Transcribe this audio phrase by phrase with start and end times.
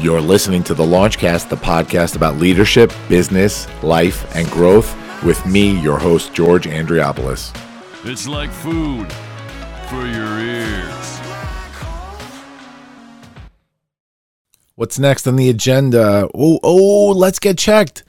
[0.00, 5.78] You're listening to the Launchcast, the podcast about leadership, business, life, and growth with me,
[5.80, 7.54] your host, George Andriopoulos.
[8.04, 9.12] It's like food
[9.90, 11.18] for your ears.
[14.76, 16.28] What's next on the agenda?
[16.34, 18.04] Oh, oh, let's get checked.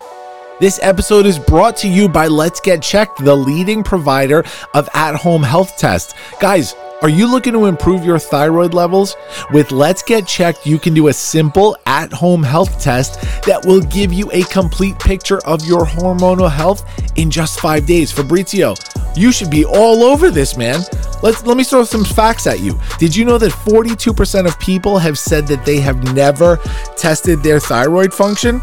[0.62, 5.16] This episode is brought to you by Let's Get Checked, the leading provider of at
[5.16, 6.14] home health tests.
[6.40, 9.16] Guys, are you looking to improve your thyroid levels?
[9.54, 13.80] With Let's Get Checked, you can do a simple at home health test that will
[13.80, 16.84] give you a complete picture of your hormonal health
[17.16, 18.12] in just five days.
[18.12, 18.76] Fabrizio,
[19.16, 20.82] you should be all over this, man.
[21.24, 22.78] Let's let me throw some facts at you.
[22.98, 26.58] Did you know that 42% of people have said that they have never
[26.98, 28.60] tested their thyroid function?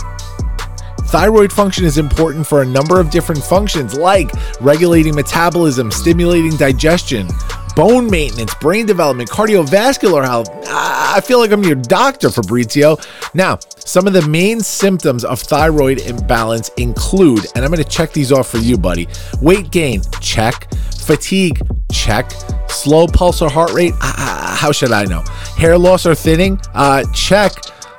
[1.07, 4.31] Thyroid function is important for a number of different functions like
[4.61, 7.29] regulating metabolism, stimulating digestion,
[7.77, 10.49] bone maintenance, brain development, cardiovascular health.
[10.67, 12.97] I feel like I'm your doctor, Fabrizio.
[13.35, 18.13] Now, some of the main symptoms of thyroid imbalance include, and I'm going to check
[18.13, 19.07] these off for you, buddy
[19.41, 20.73] weight gain, check.
[20.99, 21.61] Fatigue,
[21.93, 22.33] check.
[22.69, 25.23] Slow pulse or heart rate, uh, how should I know?
[25.57, 27.53] Hair loss or thinning, uh, check.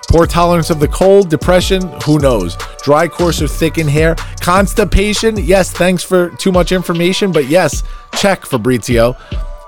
[0.10, 2.58] Poor tolerance of the cold, depression, who knows?
[2.84, 7.84] Dry, coarse, or thickened hair, constipation, yes, thanks for too much information, but yes,
[8.14, 9.16] check, Fabrizio.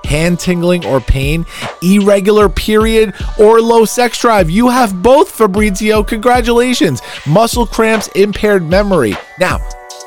[0.04, 1.46] Hand tingling or pain,
[1.82, 4.50] irregular period, or low sex drive.
[4.50, 6.02] You have both, Fabrizio.
[6.02, 7.00] Congratulations.
[7.26, 9.14] Muscle cramps, impaired memory.
[9.38, 9.58] Now,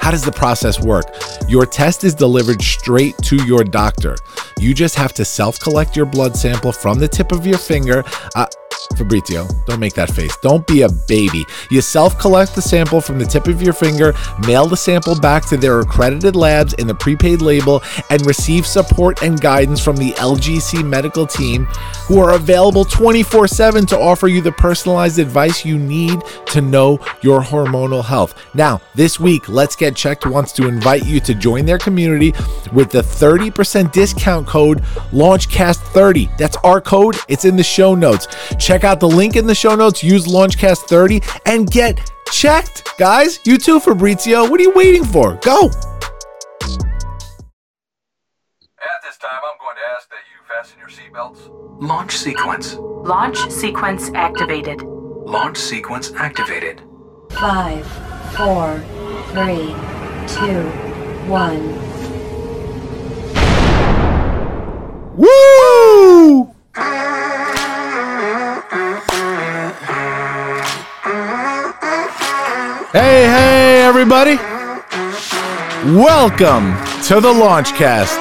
[0.04, 1.06] how does the process work?
[1.48, 4.18] Your test is delivered straight to your doctor.
[4.60, 8.04] You just have to self collect your blood sample from the tip of your finger.
[8.36, 8.46] Uh,
[8.98, 10.36] Fabrizio, don't make that face.
[10.38, 11.46] Don't be a baby.
[11.70, 14.14] You self collect the sample from the tip of your finger,
[14.46, 19.24] mail the sample back to their accredited labs in the prepaid label, and receive support
[19.24, 21.66] and guidance from the LGC medical team
[22.08, 27.00] who are available 24 7 to offer you the personalized advice you need to know
[27.22, 28.36] your hormonal health.
[28.54, 32.34] Now, this week, Let's Get Checked wants to invite you to join their community
[32.72, 34.82] with the 30% discount code
[35.12, 36.38] LaunchCast30.
[36.38, 38.28] That's our code, it's in the show notes.
[38.64, 42.00] Check out the link in the show notes, use LaunchCast30 and get
[42.32, 42.88] checked.
[42.98, 44.50] Guys, you too, Fabrizio.
[44.50, 45.38] What are you waiting for?
[45.42, 45.66] Go.
[45.66, 45.74] At
[49.04, 51.50] this time, I'm going to ask that you fasten your seatbelts.
[51.82, 52.76] Launch sequence.
[52.80, 54.82] Launch sequence activated.
[54.84, 56.82] Launch sequence activated.
[57.32, 57.86] Five,
[58.38, 58.80] four,
[59.34, 59.76] three,
[60.26, 60.70] two,
[61.28, 61.84] one.
[65.18, 65.63] Woo!
[73.24, 74.36] Hey, hey, everybody.
[75.96, 78.18] Welcome to the Launchcast.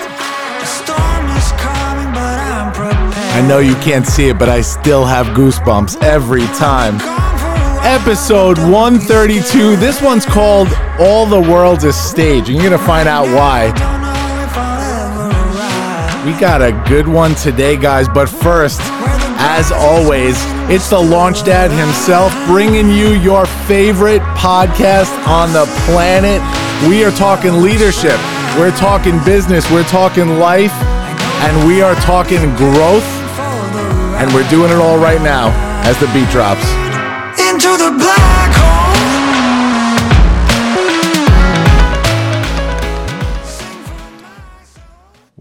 [3.35, 6.99] I know you can't see it, but I still have goosebumps every time.
[7.85, 9.75] Episode 132.
[9.75, 10.69] This one's called
[11.01, 13.73] All the World's a Stage, and you're going to find out why.
[16.25, 18.81] We got a good one today, guys, but first,
[19.43, 20.37] as always,
[20.71, 26.41] it's the Launch Dad himself bringing you your favorite podcast on the planet.
[26.89, 28.19] We are talking leadership,
[28.57, 30.73] we're talking business, we're talking life,
[31.43, 33.09] and we are talking growth.
[34.23, 35.51] And we're doing it all right now
[35.83, 36.63] as the beat drops.
[37.43, 38.32] into the black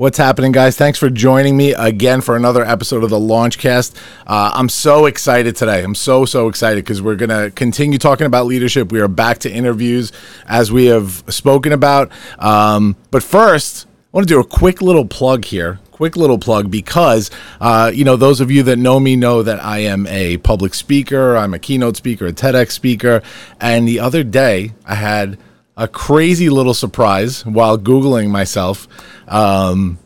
[0.01, 0.75] What's happening, guys?
[0.75, 3.95] Thanks for joining me again for another episode of the Launchcast.
[4.25, 5.83] Uh, I'm so excited today.
[5.83, 8.91] I'm so, so excited because we're going to continue talking about leadership.
[8.91, 10.11] We are back to interviews
[10.47, 12.11] as we have spoken about.
[12.39, 15.79] Um, but first, I want to do a quick little plug here.
[15.91, 17.29] Quick little plug because,
[17.59, 20.73] uh, you know, those of you that know me know that I am a public
[20.73, 23.21] speaker, I'm a keynote speaker, a TEDx speaker.
[23.59, 25.37] And the other day, I had
[25.81, 28.87] a crazy little surprise while Googling myself.
[29.27, 29.97] Um,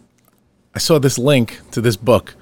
[0.74, 2.36] I saw this link to this book.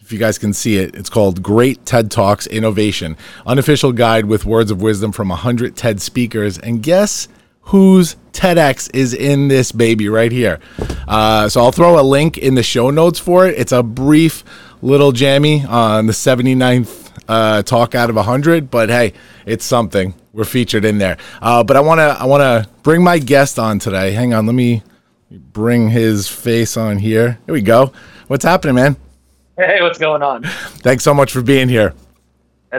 [0.00, 4.46] If you guys can see it, it's called Great TED Talks Innovation Unofficial Guide with
[4.46, 6.58] Words of Wisdom from 100 TED Speakers.
[6.58, 7.28] And guess
[7.60, 10.58] whose TEDx is in this baby right here?
[11.06, 13.58] Uh, so I'll throw a link in the show notes for it.
[13.58, 14.44] It's a brief
[14.80, 19.12] little jammy on the 79th uh, talk out of 100, but hey,
[19.46, 20.14] it's something.
[20.32, 21.18] We're featured in there.
[21.40, 24.12] Uh, but I want to I want to bring my guest on today.
[24.12, 24.82] Hang on, let me
[25.30, 27.38] bring his face on here.
[27.46, 27.92] Here we go.
[28.28, 28.96] What's happening, man?
[29.56, 30.44] Hey, what's going on?
[30.44, 31.94] Thanks so much for being here.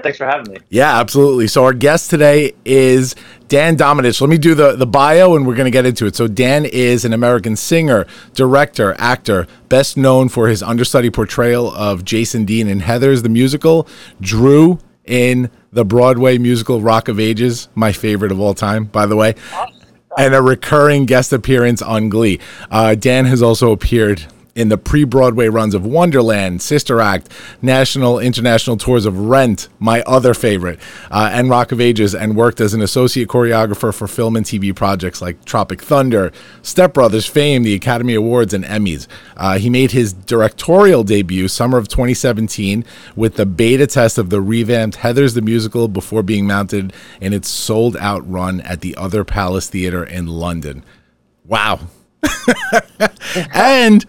[0.02, 0.60] Thanks for having me.
[0.70, 1.48] Yeah, absolutely.
[1.48, 3.16] So our guest today is
[3.48, 4.20] Dan Domenech.
[4.20, 6.16] Let me do the, the bio and we're going to get into it.
[6.16, 12.04] So Dan is an American singer, director, actor, best known for his understudy portrayal of
[12.04, 13.88] Jason Dean in Heathers the musical,
[14.20, 19.16] Drew in the Broadway musical Rock of Ages, my favorite of all time, by the
[19.16, 19.36] way,
[20.18, 22.40] and a recurring guest appearance on Glee.
[22.72, 24.26] Uh, Dan has also appeared
[24.56, 27.30] in the pre Broadway runs of Wonderland, Sister Act,
[27.62, 30.80] national, international tours of Rent, my other favorite,
[31.10, 34.76] uh, and Rock of Ages, and worked as an associate choreographer for film and TV
[34.76, 39.08] projects like Tropic Thunder, Step Brothers, Fame, the Academy Awards, and Emmys.
[39.36, 42.86] Uh, he made his directorial debut summer of 2017
[43.16, 47.50] with the beta test of the revamped Heathers the Musical before being mounted in its
[47.50, 50.84] sold out run at the Other Palace Theatre in London.
[51.46, 51.80] Wow.
[53.54, 54.06] and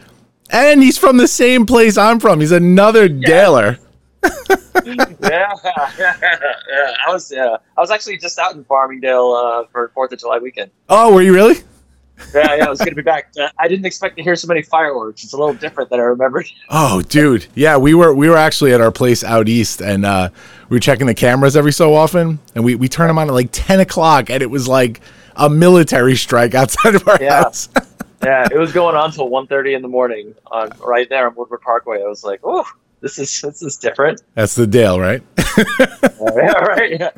[0.55, 2.41] and he's from the same place I'm from.
[2.41, 3.79] He's another Daler.
[4.85, 5.53] yeah, yeah,
[7.07, 9.35] I was yeah, I was actually just out in Farmingdale
[9.65, 10.71] uh, for Fourth of July weekend.
[10.89, 11.57] Oh, were you really?
[12.33, 13.33] Yeah, yeah, I was going to be back.
[13.39, 15.25] Uh, I didn't expect to hear so many fireworks.
[15.25, 16.47] It's a little different than I remembered.
[16.71, 17.47] Oh, dude.
[17.57, 20.29] Yeah, we were we were actually at our place out east, and uh,
[20.69, 23.35] we were checking the cameras every so often, and we we turn them on at
[23.35, 25.01] like ten o'clock, and it was like
[25.37, 27.43] a military strike outside of our Yeah.
[27.43, 27.69] house.
[28.25, 31.61] Yeah, it was going on till 1.30 in the morning on right there on Woodward
[31.61, 32.03] Parkway.
[32.03, 32.67] I was like, oh,
[33.01, 34.23] this is this is different.
[34.35, 35.23] That's the Dale, right?
[35.59, 36.99] yeah, right.
[36.99, 37.11] Yeah.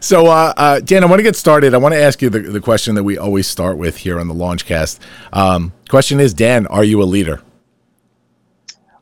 [0.00, 1.74] So, uh, uh, Dan, I want to get started.
[1.74, 4.28] I want to ask you the, the question that we always start with here on
[4.28, 4.98] the Launchcast.
[5.32, 7.42] Um, question is, Dan, are you a leader?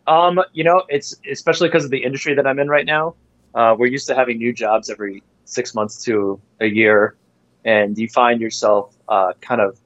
[0.09, 3.15] Um, you know, it's especially because of the industry that I'm in right now.
[3.55, 7.17] Uh, we're used to having new jobs every six months to a year,
[7.65, 9.79] and you find yourself uh, kind of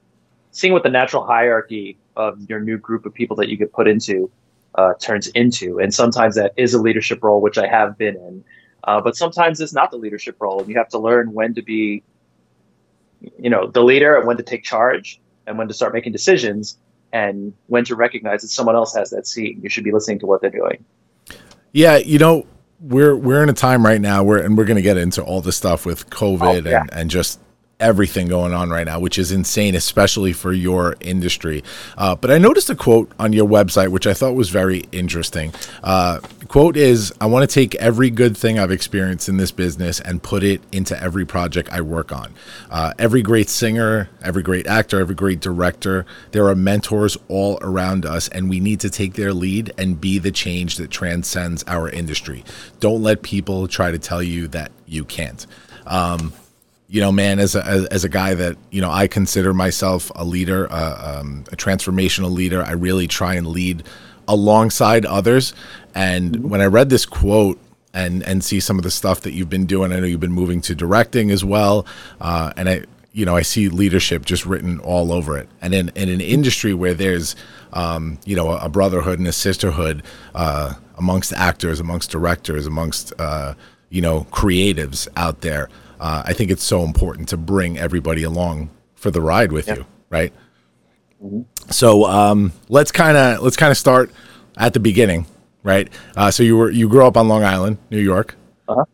[0.56, 3.86] seeing what the natural hierarchy of your new group of people that you get put
[3.86, 4.30] into
[4.74, 5.78] uh, turns into.
[5.78, 8.44] And sometimes that is a leadership role, which I have been in.
[8.84, 11.62] Uh, but sometimes it's not the leadership role, and you have to learn when to
[11.62, 12.02] be,
[13.38, 16.78] you know, the leader and when to take charge and when to start making decisions
[17.12, 19.58] and when to recognize that someone else has that seat.
[19.62, 20.82] You should be listening to what they're doing.
[21.72, 22.46] Yeah, you know,
[22.80, 25.42] we're we're in a time right now where and we're going to get into all
[25.42, 26.80] the stuff with COVID Oh, yeah.
[26.80, 27.40] and and just
[27.78, 31.62] everything going on right now, which is insane, especially for your industry.
[31.98, 35.52] Uh, but I noticed a quote on your website, which I thought was very interesting.
[35.82, 40.00] Uh, quote is, "I want to take every good thing I've experienced in this business
[40.00, 42.32] and put it into every project I work on.
[42.70, 48.06] Uh, every great singer, every great actor, every great director, there are mentors all around
[48.06, 51.90] us, and we need to take their lead and be the change that transcends our
[51.90, 52.42] industry.
[52.80, 55.46] Don't let people try to tell you that you can't."
[55.86, 56.32] Um,
[56.88, 60.10] you know, man, as a as, as a guy that you know, I consider myself
[60.14, 62.62] a leader, uh, um, a transformational leader.
[62.62, 63.82] I really try and lead
[64.28, 65.52] alongside others.
[65.94, 67.58] And when I read this quote
[67.92, 70.32] and and see some of the stuff that you've been doing, I know you've been
[70.32, 71.86] moving to directing as well,
[72.20, 72.82] uh, and I.
[73.12, 76.74] You know, I see leadership just written all over it, and in, in an industry
[76.74, 77.34] where there's,
[77.72, 80.02] um, you know, a, a brotherhood and a sisterhood
[80.34, 83.54] uh, amongst actors, amongst directors, amongst, uh,
[83.88, 88.70] you know, creatives out there, uh, I think it's so important to bring everybody along
[88.94, 90.32] for the ride with you, right?
[91.70, 94.10] So um, let's kind of let's kind of start
[94.56, 95.26] at the beginning,
[95.62, 95.88] right?
[96.16, 98.36] Uh, so you were you grew up on Long Island, New York,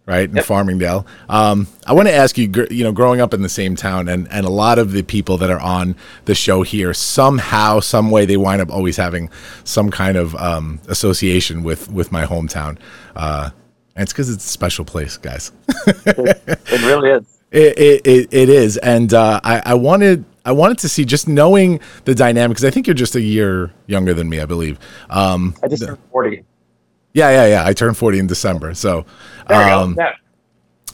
[0.07, 1.05] right, in Farmingdale.
[1.29, 4.09] Um, I want to ask you, gr- you know, growing up in the same town,
[4.09, 5.97] and and a lot of the people that are on
[6.27, 9.29] the show here, somehow, some way, they wind up always having
[9.65, 12.79] some kind of um, association with with my hometown.
[13.17, 13.51] Uh,
[13.97, 15.53] and it's because it's a special place, guys.
[15.87, 17.25] It really is.
[17.53, 21.29] It, it, it, it is, and uh, I, I wanted I wanted to see just
[21.29, 24.79] knowing the dynamic because I think you're just a year younger than me, I believe.
[25.11, 26.45] Um, I just turned 40.
[27.13, 27.67] yeah, yeah, yeah.
[27.67, 29.05] I turned 40 in December, so
[29.49, 29.97] um.
[29.99, 30.15] Yeah.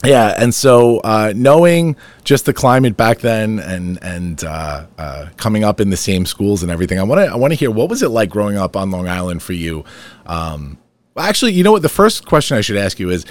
[0.05, 1.95] yeah, and so uh, knowing
[2.25, 6.65] just the climate back then and and uh, uh, coming up in the same schools
[6.65, 8.77] and everything, I want to I want to hear what was it like growing up
[8.77, 9.85] on Long Island for you.
[10.27, 10.77] Um,
[11.19, 11.83] well, actually, you know what?
[11.83, 13.27] The first question I should ask you is: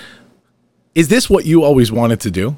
[0.94, 2.58] Is this what you always wanted to do?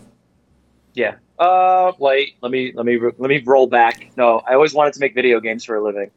[0.95, 1.15] Yeah.
[1.38, 2.36] Uh, wait.
[2.41, 4.09] Let me let me let me roll back.
[4.17, 6.09] No, I always wanted to make video games for a living.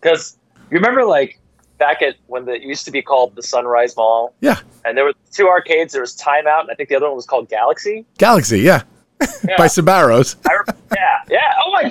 [0.00, 0.38] Because
[0.70, 1.38] you remember, like
[1.76, 5.04] back at when the, it used to be called the Sunrise Mall, Yeah, and there
[5.04, 5.92] were two arcades.
[5.92, 8.06] There was Time Out, and I think the other one was called Galaxy.
[8.16, 8.60] Galaxy.
[8.60, 8.82] Yeah,
[9.20, 9.56] Yeah.
[9.58, 10.36] by Sabaros.
[10.48, 11.52] I re- yeah, yeah.
[11.62, 11.90] Oh my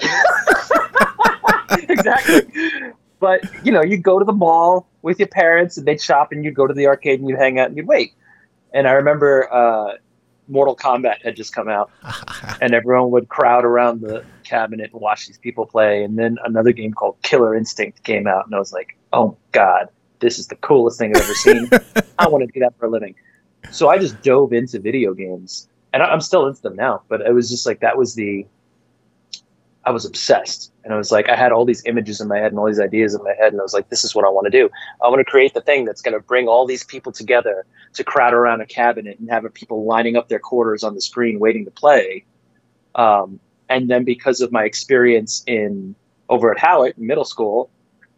[1.69, 1.79] god.
[1.89, 2.93] exactly.
[3.19, 6.43] But you know, you'd go to the mall with your parents, and they'd shop, and
[6.45, 8.13] you'd go to the arcade, and you'd hang out, and you'd wait.
[8.73, 9.93] And I remember uh,
[10.47, 11.89] Mortal Kombat had just come out,
[12.61, 16.03] and everyone would crowd around the cabinet and watch these people play.
[16.03, 19.89] And then another game called Killer Instinct came out, and I was like, "Oh God,
[20.19, 21.69] this is the coolest thing I've ever seen.
[22.19, 23.15] I want to do that for a living."
[23.71, 27.01] So I just dove into video games, and I- I'm still into them now.
[27.07, 28.45] But it was just like that was the.
[29.87, 32.51] I was obsessed, and I was like, I had all these images in my head
[32.51, 34.29] and all these ideas in my head, and I was like, this is what I
[34.29, 34.69] want to do.
[35.01, 38.03] I want to create the thing that's going to bring all these people together to
[38.03, 41.63] crowd around a cabinet and have people lining up their quarters on the screen waiting
[41.63, 42.25] to play.
[42.95, 43.39] Um,
[43.69, 45.95] and then because of my experience in
[46.27, 47.69] over at Howitt middle school,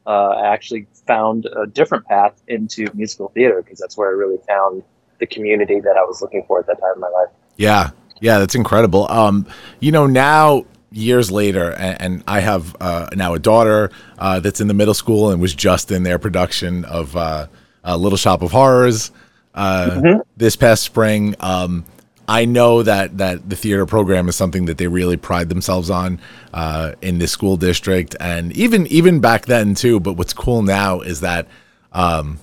[0.08, 4.40] uh, I actually found a different path into musical theater because that's where I really
[4.48, 4.82] found
[5.20, 7.30] the community that I was looking for at that time in my life.
[7.58, 9.06] Yeah, yeah, that's incredible.
[9.12, 9.46] Um,
[9.80, 14.62] you know, now years later, and, and I have uh, now a daughter uh, that's
[14.62, 17.48] in the middle school and was just in their production of uh,
[17.84, 19.12] uh, Little Shop of Horrors
[19.54, 21.36] uh, this past spring.
[21.40, 21.86] Um,
[22.28, 26.20] I know that that the theater program is something that they really pride themselves on
[26.54, 30.00] uh, in this school district, and even even back then too.
[30.00, 31.48] But what's cool now is that
[31.92, 32.40] um,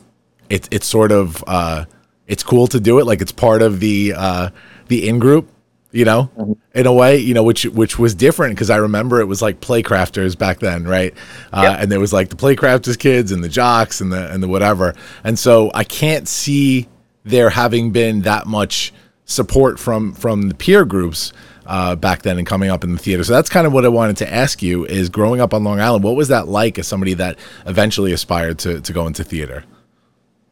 [0.51, 1.85] it's it's sort of uh,
[2.27, 4.51] it's cool to do it like it's part of the uh,
[4.89, 5.49] the in group,
[5.93, 9.27] you know, in a way, you know, which which was different because I remember it
[9.27, 11.15] was like playcrafters back then, right?
[11.53, 11.81] Uh, Yep.
[11.83, 14.95] And there was like the playcrafters kids and the jocks and the and the whatever,
[15.25, 16.89] and so I can't see
[17.25, 18.93] there having been that much
[19.25, 21.33] support from from the peer groups
[21.67, 23.25] uh, back then and coming up in the theater.
[23.25, 25.81] So that's kind of what I wanted to ask you: is growing up on Long
[25.81, 29.65] Island, what was that like as somebody that eventually aspired to to go into theater?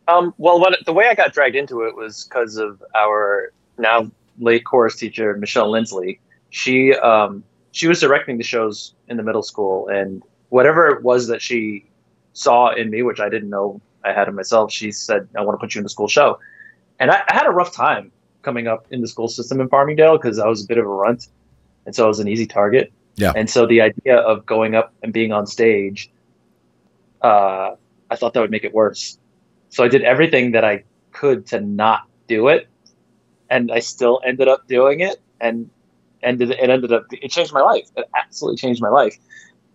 [0.06, 4.10] Um, well, what, the way I got dragged into it was because of our now
[4.38, 6.20] late chorus teacher, Michelle Lindsley.
[6.50, 11.26] She um, she was directing the shows in the middle school, and whatever it was
[11.28, 11.86] that she
[12.32, 15.58] saw in me, which I didn't know I had in myself, she said, "I want
[15.58, 16.38] to put you in the school show."
[17.00, 18.12] And I, I had a rough time
[18.42, 20.88] coming up in the school system in Farmingdale because I was a bit of a
[20.88, 21.28] runt,
[21.86, 22.92] and so I was an easy target.
[23.16, 23.32] Yeah.
[23.34, 26.10] And so the idea of going up and being on stage,
[27.22, 27.74] uh,
[28.10, 29.18] I thought that would make it worse.
[29.70, 32.68] So I did everything that I could to not do it,
[33.54, 35.70] and I still ended up doing it, and
[36.24, 37.88] ended it ended up it changed my life.
[37.96, 39.16] It absolutely changed my life.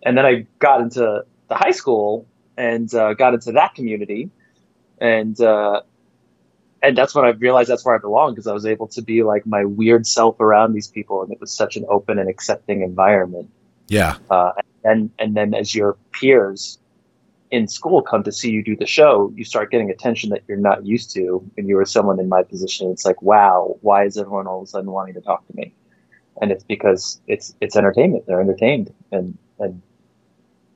[0.04, 2.26] And then I got into the high school
[2.58, 4.28] and uh, got into that community,
[5.00, 5.80] and uh,
[6.82, 9.22] and that's when I realized that's where I belong because I was able to be
[9.22, 12.82] like my weird self around these people, and it was such an open and accepting
[12.82, 13.48] environment
[13.88, 14.52] Yeah, uh,
[14.84, 16.78] and and then as your peers
[17.50, 20.58] in school come to see you do the show, you start getting attention that you're
[20.58, 21.44] not used to.
[21.56, 22.90] And you were someone in my position.
[22.90, 25.74] It's like, wow, why is everyone all of a sudden wanting to talk to me?
[26.40, 28.24] And it's because it's it's entertainment.
[28.26, 29.82] They're entertained, and and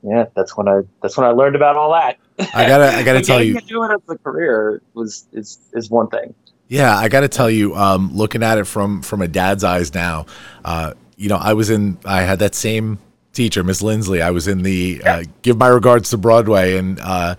[0.02, 2.18] yeah, that's when I that's when I learned about all that.
[2.52, 5.88] I gotta I gotta tell you, to do it as a career was is is
[5.88, 6.34] one thing.
[6.68, 9.94] Yeah, I got to tell you, um, looking at it from from a dad's eyes
[9.94, 10.26] now,
[10.64, 12.98] uh, you know, I was in, I had that same
[13.34, 14.22] teacher, Miss Lindsley.
[14.22, 17.34] I was in the uh, give my regards to Broadway and uh,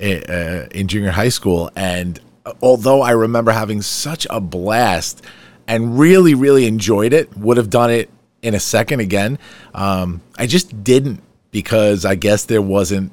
[0.00, 2.20] uh, in junior high school, and
[2.62, 5.24] although I remember having such a blast
[5.66, 8.10] and really really enjoyed it, would have done it
[8.42, 9.38] in a second again.
[9.74, 13.12] Um, I just didn't because I guess there wasn't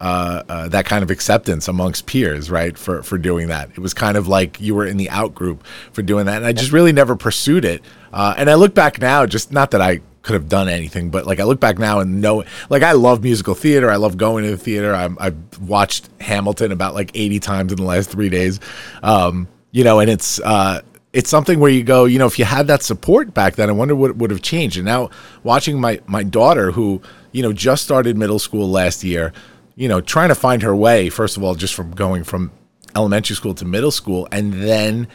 [0.00, 2.78] uh, that kind of acceptance amongst peers, right?
[2.78, 5.64] For for doing that, it was kind of like you were in the out group
[5.92, 7.82] for doing that, and I just really never pursued it.
[8.12, 11.26] Uh, and I look back now, just not that I could have done anything, but
[11.26, 13.90] like I look back now and know, like I love musical theater.
[13.90, 14.94] I love going to the theater.
[14.94, 18.60] I, I've watched Hamilton about like eighty times in the last three days,
[19.02, 20.38] um, you know, and it's.
[20.40, 20.82] Uh,
[21.14, 23.72] it's something where you go, you know, if you had that support back then, I
[23.72, 24.76] wonder what would have changed.
[24.76, 25.08] And now
[25.42, 27.00] watching my my daughter, who
[27.32, 29.32] you know just started middle school last year,
[29.74, 32.52] you know, trying to find her way, first of all, just from going from
[32.94, 35.08] elementary school to middle school and then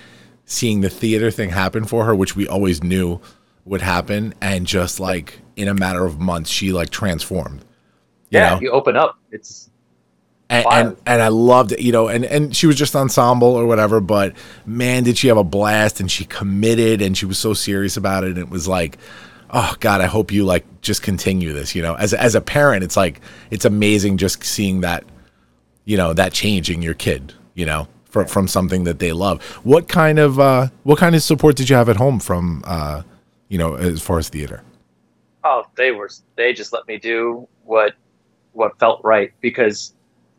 [0.45, 3.21] seeing the theater thing happen for her, which we always knew
[3.65, 4.33] would happen.
[4.41, 7.63] And just like in a matter of months, she like transformed.
[8.29, 8.61] You Yeah, know?
[8.61, 9.17] you open up.
[9.31, 9.69] It's
[10.49, 13.65] and, and and I loved it, you know, and and she was just ensemble or
[13.65, 17.53] whatever, but man, did she have a blast and she committed and she was so
[17.53, 18.31] serious about it.
[18.31, 18.97] And it was like,
[19.51, 21.95] oh God, I hope you like just continue this, you know.
[21.95, 25.05] As as a parent, it's like it's amazing just seeing that,
[25.85, 29.41] you know, that change in your kid, you know, from from something that they love.
[29.63, 33.03] What kind of uh what kind of support did you have at home from uh
[33.53, 34.63] you know, as far as theater?
[35.43, 37.93] oh they were they just let me do what
[38.53, 39.93] what felt right because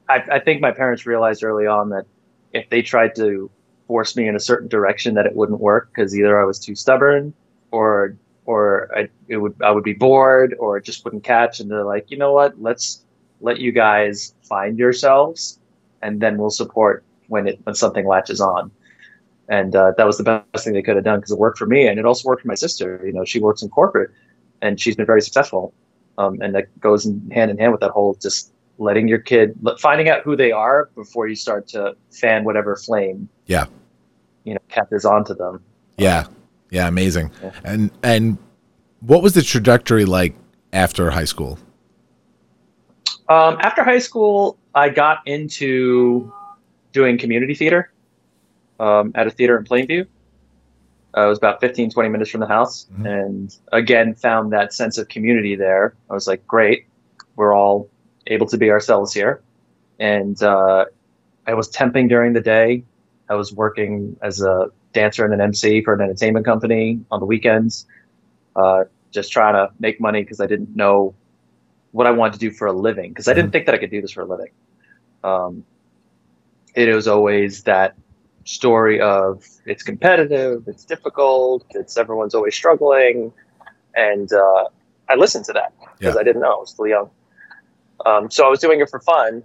[0.09, 2.07] I, I think my parents realized early on that
[2.53, 3.51] if they tried to
[3.87, 6.75] force me in a certain direction that it wouldn't work because either I was too
[6.75, 7.33] stubborn
[7.71, 8.17] or
[8.47, 11.61] or I, it would I would be bored or it just wouldn't catch.
[11.61, 12.61] And they're like you know what?
[12.61, 13.05] Let's
[13.41, 15.59] let you guys find yourselves
[16.03, 18.71] and then we'll support when it when something latches on
[19.49, 21.67] and uh, that was the best thing they could have done because it worked for
[21.67, 24.11] me and it also worked for my sister you know she works in corporate
[24.65, 25.73] and she's been very successful.
[26.17, 29.57] Um, and that goes in hand in hand with that whole just letting your kid
[29.79, 33.29] finding out who they are before you start to fan whatever flame.
[33.47, 33.67] Yeah.
[34.45, 35.63] you know catches on to them.
[35.99, 36.27] Yeah.
[36.71, 37.31] Yeah, amazing.
[37.63, 38.39] And and
[39.01, 40.35] what was the trajectory like
[40.73, 41.59] after high school?
[43.29, 46.33] Um, after high school, I got into
[46.93, 47.93] doing community theater
[48.81, 50.07] um, at a theater in Plainview.
[51.17, 52.87] Uh, it was about 15, 20 minutes from the house.
[53.07, 55.95] And again, found that sense of community there.
[56.11, 56.87] I was like, great,
[57.37, 57.89] we're all
[58.27, 59.43] able to be ourselves here.
[60.01, 60.87] And uh,
[61.47, 62.83] I was temping during the day.
[63.29, 67.27] I was working as a dancer and an MC for an entertainment company on the
[67.27, 67.87] weekends,
[68.57, 71.15] uh, just trying to make money because I didn't know
[71.93, 73.91] what I wanted to do for a living because I didn't think that I could
[73.91, 74.51] do this for a living.
[75.23, 75.65] Um,
[76.75, 77.95] it was always that
[78.45, 83.33] story of it's competitive, it's difficult, it's everyone's always struggling,
[83.95, 84.65] and uh,
[85.09, 86.21] I listened to that because Yeah.
[86.21, 87.11] I didn't know I was still young.
[88.07, 89.43] Um, so I was doing it for fun,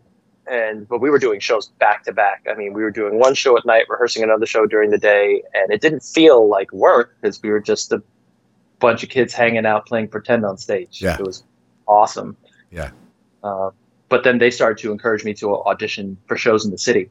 [0.50, 2.46] and but we were doing shows back to back.
[2.50, 5.44] I mean, we were doing one show at night, rehearsing another show during the day,
[5.53, 8.01] and it didn't feel like work because we were just a
[8.79, 11.01] bunch of kids hanging out playing pretend on stage.
[11.01, 11.18] Yeah.
[11.20, 11.44] It was
[11.88, 12.36] awesome.
[12.72, 12.91] Yeah.
[13.44, 13.72] Uh,
[14.10, 17.10] but then they started to encourage me to audition for shows in the city.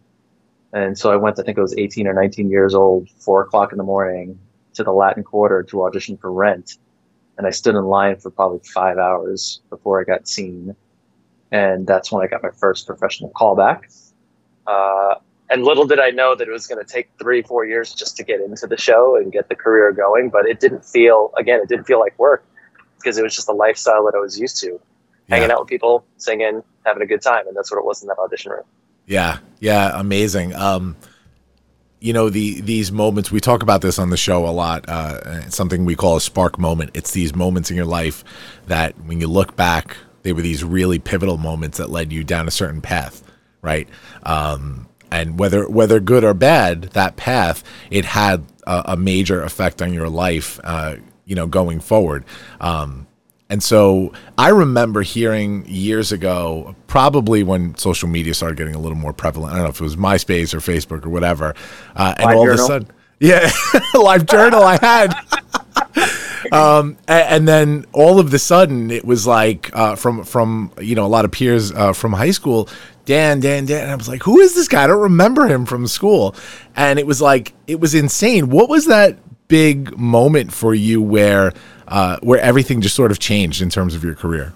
[0.72, 3.72] And so I went, I think I was 18 or 19 years old, four o'clock
[3.72, 4.38] in the morning
[4.74, 6.76] to the Latin Quarter to audition for Rent.
[7.36, 10.74] And I stood in line for probably five hours before I got seen.
[11.50, 14.12] And that's when I got my first professional callback.
[14.66, 15.14] Uh,
[15.50, 18.16] and little did I know that it was going to take three, four years just
[18.18, 20.28] to get into the show and get the career going.
[20.28, 22.44] But it didn't feel, again, it didn't feel like work
[22.98, 24.78] because it was just a lifestyle that I was used to
[25.30, 27.46] hanging out with people, singing, having a good time.
[27.46, 28.64] And that's what it was in that audition room.
[29.08, 30.54] Yeah, yeah, amazing.
[30.54, 30.96] Um,
[32.00, 34.88] you know the these moments we talk about this on the show a lot.
[34.88, 36.90] Uh, something we call a spark moment.
[36.94, 38.22] It's these moments in your life
[38.66, 42.46] that, when you look back, they were these really pivotal moments that led you down
[42.46, 43.24] a certain path,
[43.62, 43.88] right?
[44.22, 49.82] Um, and whether whether good or bad, that path it had a, a major effect
[49.82, 50.60] on your life.
[50.62, 52.24] Uh, you know, going forward.
[52.60, 53.07] Um,
[53.50, 58.98] and so I remember hearing years ago, probably when social media started getting a little
[58.98, 59.54] more prevalent.
[59.54, 61.54] I don't know if it was MySpace or Facebook or whatever.
[61.96, 62.90] Uh, and Live all of a sudden,
[63.20, 63.50] yeah,
[63.94, 65.14] live journal I had.
[66.52, 71.06] um, and, then all of the sudden, it was like uh, from from you know
[71.06, 72.68] a lot of peers uh, from high school.
[73.06, 73.84] Dan, Dan, Dan.
[73.84, 74.84] And I was like, who is this guy?
[74.84, 76.34] I don't remember him from school.
[76.76, 78.50] And it was like, it was insane.
[78.50, 79.16] What was that
[79.48, 81.52] big moment for you where
[81.88, 84.52] uh, where everything just sort of changed in terms of your career,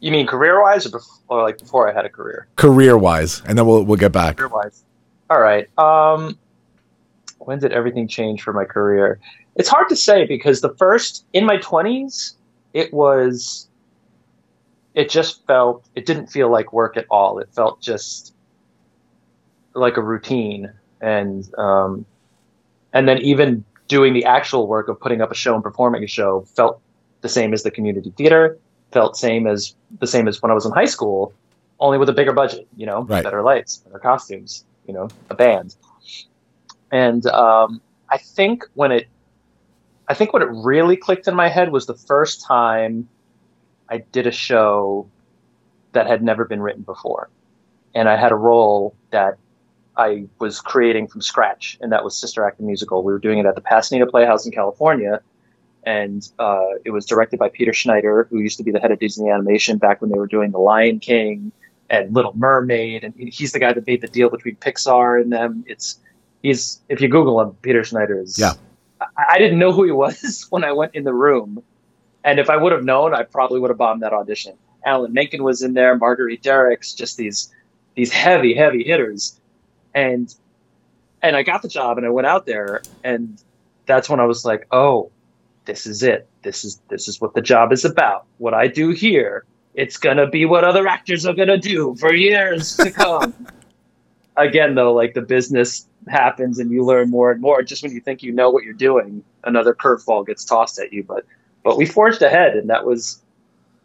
[0.00, 2.48] You mean career wise or, or like before I had a career?
[2.56, 3.42] career wise?
[3.46, 4.36] And then we'll we'll get back.
[4.36, 4.82] Career wise.
[5.30, 5.68] All right.
[5.78, 6.36] Um,
[7.38, 9.18] when did everything change for my career?
[9.56, 12.34] It's hard to say because the first in my twenties,
[12.72, 13.68] it was.
[14.92, 15.84] It just felt.
[15.94, 17.38] It didn't feel like work at all.
[17.38, 18.34] It felt just
[19.74, 22.04] like a routine, and um,
[22.92, 26.06] and then even doing the actual work of putting up a show and performing a
[26.06, 26.80] show felt
[27.22, 28.58] the same as the community theater.
[28.92, 31.32] Felt same as the same as when I was in high school,
[31.78, 32.66] only with a bigger budget.
[32.76, 33.22] You know, Right.
[33.22, 34.64] better lights, better costumes.
[34.86, 35.76] You know, a band.
[36.90, 39.08] And um, I think when it,
[40.08, 43.08] I think what it really clicked in my head was the first time
[43.88, 45.08] I did a show
[45.92, 47.28] that had never been written before,
[47.94, 49.38] and I had a role that
[50.00, 53.02] I was creating from scratch, and that was Sister Act the musical.
[53.02, 55.20] We were doing it at the Pasadena Playhouse in California,
[55.84, 58.98] and uh, it was directed by Peter Schneider, who used to be the head of
[58.98, 61.52] Disney Animation back when they were doing The Lion King
[61.90, 65.64] and Little Mermaid, and he's the guy that made the deal between Pixar and them.
[65.66, 65.98] It's
[66.42, 68.38] he's if you Google him, Peter Schneider is.
[68.38, 68.54] Yeah.
[69.02, 71.62] I, I didn't know who he was when I went in the room,
[72.24, 74.56] and if I would have known, I probably would have bombed that audition.
[74.86, 77.52] Alan Menken was in there, Marguerite Derricks, just these
[77.96, 79.39] these heavy, heavy hitters,
[79.94, 80.34] and
[81.22, 83.42] and I got the job, and I went out there, and
[83.86, 85.10] that's when I was like, oh,
[85.66, 86.28] this is it.
[86.42, 88.26] This is this is what the job is about.
[88.38, 92.76] What I do here, it's gonna be what other actors are gonna do for years
[92.76, 93.34] to come.
[94.36, 97.62] Again, though, like the business happens and you learn more and more.
[97.62, 101.02] Just when you think you know what you're doing, another curveball gets tossed at you.
[101.04, 101.26] But
[101.62, 103.20] but we forged ahead, and that was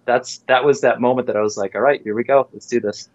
[0.06, 2.68] that's that was that moment that I was like, all right, here we go, let's
[2.68, 3.10] do this.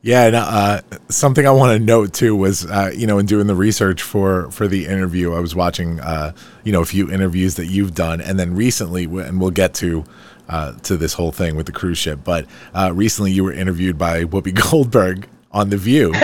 [0.00, 3.48] Yeah, and uh, something I want to note too was, uh, you know, in doing
[3.48, 6.32] the research for for the interview, I was watching, uh,
[6.62, 10.04] you know, a few interviews that you've done, and then recently, and we'll get to
[10.48, 13.98] uh, to this whole thing with the cruise ship, but uh, recently you were interviewed
[13.98, 16.14] by Whoopi Goldberg on The View.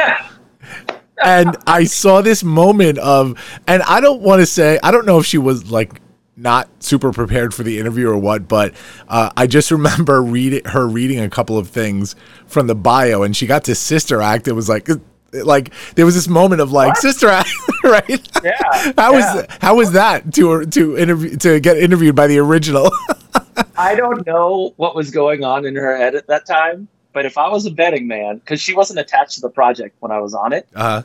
[1.24, 5.18] and I saw this moment of, and I don't want to say, I don't know
[5.18, 6.00] if she was like
[6.37, 8.75] not super prepared for the interview or what, but
[9.09, 12.16] uh, I just remember reading her reading a couple of things
[12.47, 14.49] from the bio, and she got to Sister Act.
[14.49, 14.88] It was like,
[15.33, 17.51] like there was this moment of like Sister Act.
[17.85, 18.29] right?
[18.42, 18.92] Yeah.
[18.97, 19.47] How was yeah.
[19.61, 22.90] how was that to to interview to get interviewed by the original?
[23.77, 27.38] I don't know what was going on in her head at that time, but if
[27.38, 30.35] I was a betting man, because she wasn't attached to the project when I was
[30.35, 31.03] on it, uh,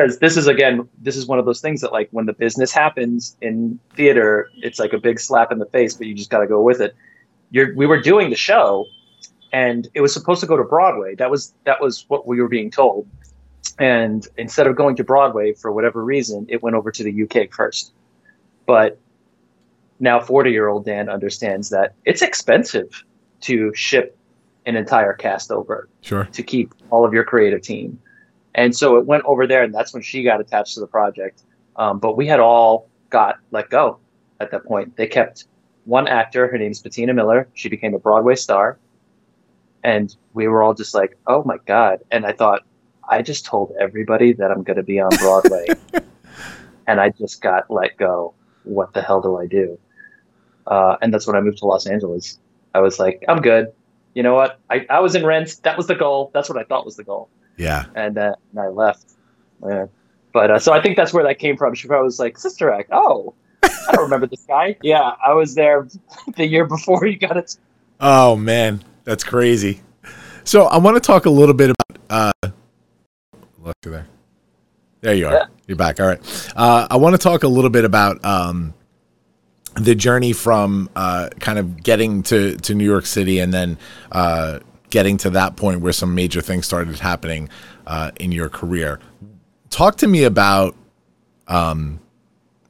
[0.00, 2.72] because this is again, this is one of those things that like when the business
[2.72, 6.40] happens in theater, it's like a big slap in the face, but you just got
[6.40, 6.94] to go with it.
[7.50, 8.86] You're, we were doing the show,
[9.52, 11.14] and it was supposed to go to Broadway.
[11.16, 13.08] That was that was what we were being told,
[13.78, 17.52] and instead of going to Broadway for whatever reason, it went over to the UK
[17.52, 17.92] first.
[18.66, 18.98] But
[19.98, 23.04] now 40 year old Dan understands that it's expensive
[23.42, 24.16] to ship
[24.66, 26.24] an entire cast over sure.
[26.32, 28.00] to keep all of your creative team.
[28.54, 31.42] And so it went over there, and that's when she got attached to the project.
[31.76, 33.98] Um, but we had all got let go
[34.40, 34.96] at that point.
[34.96, 35.46] They kept
[35.84, 37.48] one actor, her name's Patina Miller.
[37.54, 38.78] She became a Broadway star.
[39.82, 42.00] And we were all just like, oh my God.
[42.10, 42.62] And I thought,
[43.08, 45.66] I just told everybody that I'm going to be on Broadway.
[46.86, 48.34] and I just got let go.
[48.64, 49.78] What the hell do I do?
[50.66, 52.38] Uh, and that's when I moved to Los Angeles.
[52.74, 53.72] I was like, I'm good.
[54.14, 54.60] You know what?
[54.68, 55.56] I, I was in Rent.
[55.62, 56.30] That was the goal.
[56.34, 57.30] That's what I thought was the goal.
[57.60, 57.84] Yeah.
[57.94, 59.12] And, uh, and I left.
[59.64, 59.86] Yeah.
[60.32, 61.74] But uh, so I think that's where that came from.
[61.74, 62.90] She probably was like, Sister Act.
[62.92, 64.76] Oh, I don't remember this guy.
[64.82, 65.88] Yeah, I was there
[66.36, 67.56] the year before you got it.
[68.00, 69.82] Oh man, that's crazy.
[70.44, 72.32] So I want to talk a little bit about.
[72.42, 72.48] Uh,
[73.58, 74.06] look there.
[75.02, 75.32] There you are.
[75.32, 75.46] Yeah.
[75.66, 76.00] You're back.
[76.00, 76.52] All right.
[76.56, 78.74] Uh, I want to talk a little bit about um,
[79.74, 83.78] the journey from uh, kind of getting to, to New York City and then
[84.12, 84.60] uh,
[84.90, 87.48] getting to that point where some major things started happening
[87.86, 89.00] uh, in your career.
[89.70, 90.74] Talk to me about
[91.46, 92.00] um,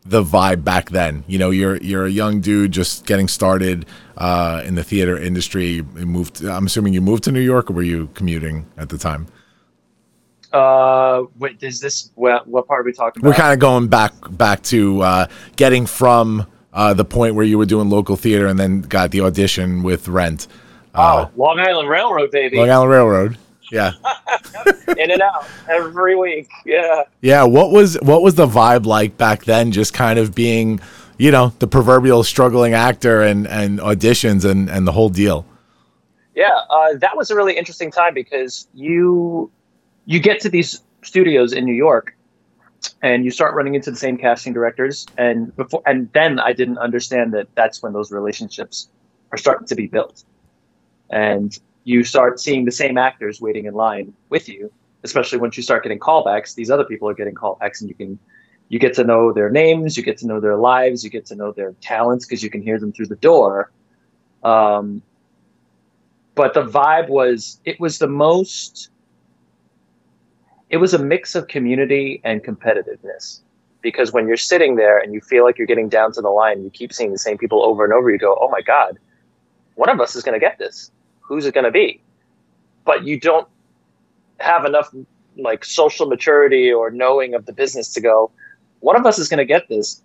[0.04, 1.24] the vibe back then.
[1.26, 5.66] You know, you're you're a young dude just getting started uh, in the theater industry.
[5.66, 6.44] You moved.
[6.44, 9.26] I'm assuming you moved to New York, or were you commuting at the time?
[10.52, 13.28] Uh, wait, is this what, what part are we talking about?
[13.28, 17.58] We're kind of going back back to uh, getting from uh, the point where you
[17.58, 20.48] were doing local theater and then got the audition with Rent.
[20.94, 22.56] Uh, oh, Long Island Railroad, baby.
[22.56, 23.38] Long Island Railroad.
[23.70, 23.92] Yeah,
[24.98, 26.50] In and out every week.
[26.66, 27.04] Yeah.
[27.20, 27.44] yeah.
[27.44, 29.70] What was what was the vibe like back then?
[29.70, 30.80] Just kind of being,
[31.18, 35.46] you know, the proverbial struggling actor and and auditions and and the whole deal.
[36.34, 39.50] Yeah, uh, that was a really interesting time because you
[40.06, 42.16] you get to these studios in New York
[43.02, 46.78] and you start running into the same casting directors and before and then I didn't
[46.78, 48.88] understand that that's when those relationships
[49.32, 50.24] are starting to be built.
[51.10, 55.62] And you start seeing the same actors waiting in line with you, especially once you
[55.62, 56.54] start getting callbacks.
[56.54, 58.18] These other people are getting callbacks and you can
[58.68, 61.34] you get to know their names, you get to know their lives, you get to
[61.34, 63.72] know their talents because you can hear them through the door.
[64.44, 65.02] Um,
[66.34, 68.90] but the vibe was it was the most
[70.70, 73.40] it was a mix of community and competitiveness
[73.82, 76.62] because when you're sitting there and you feel like you're getting down to the line
[76.62, 78.98] you keep seeing the same people over and over you go oh my god
[79.74, 80.90] one of us is going to get this
[81.30, 82.00] who's it going to be
[82.84, 83.46] but you don't
[84.40, 84.92] have enough
[85.36, 88.30] like social maturity or knowing of the business to go
[88.80, 90.02] one of us is going to get this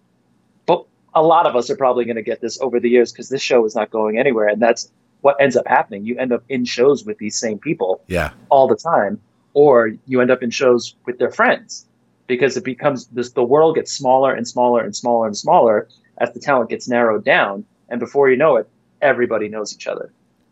[0.65, 0.85] but
[1.15, 3.41] a lot of us are probably going to get this over the years because this
[3.41, 6.63] show is not going anywhere and that's what ends up happening you end up in
[6.63, 9.19] shows with these same people Yeah, all the time,
[9.55, 11.87] or you end up in shows with their friends
[12.27, 15.87] because it becomes this the world gets smaller and smaller and smaller and smaller
[16.19, 18.69] as the talent gets narrowed down, and before you know it,
[19.01, 20.11] everybody knows each other.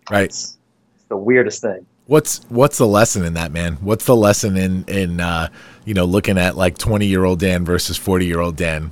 [0.09, 0.25] right.
[0.25, 0.57] It's
[1.13, 1.85] the weirdest thing.
[2.07, 3.75] What's what's the lesson in that, man?
[3.75, 5.49] What's the lesson in in uh,
[5.85, 8.91] you know looking at like twenty year old Dan versus forty year old Dan?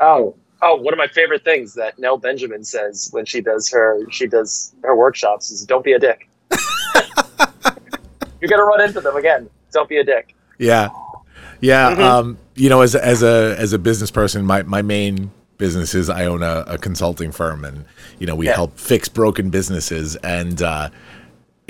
[0.00, 3.98] Oh, oh, one of my favorite things that Nell Benjamin says when she does her
[4.10, 6.28] she does her workshops is don't be a dick.
[8.40, 9.48] You're gonna run into them again.
[9.72, 10.34] Don't be a dick.
[10.58, 10.90] Yeah,
[11.60, 11.90] yeah.
[11.92, 12.02] Mm-hmm.
[12.02, 16.08] Um, you know, as as a as a business person, my my main business is
[16.08, 17.84] I own a, a consulting firm, and
[18.18, 18.54] you know we Yeah.
[18.54, 20.90] help fix broken businesses, and uh,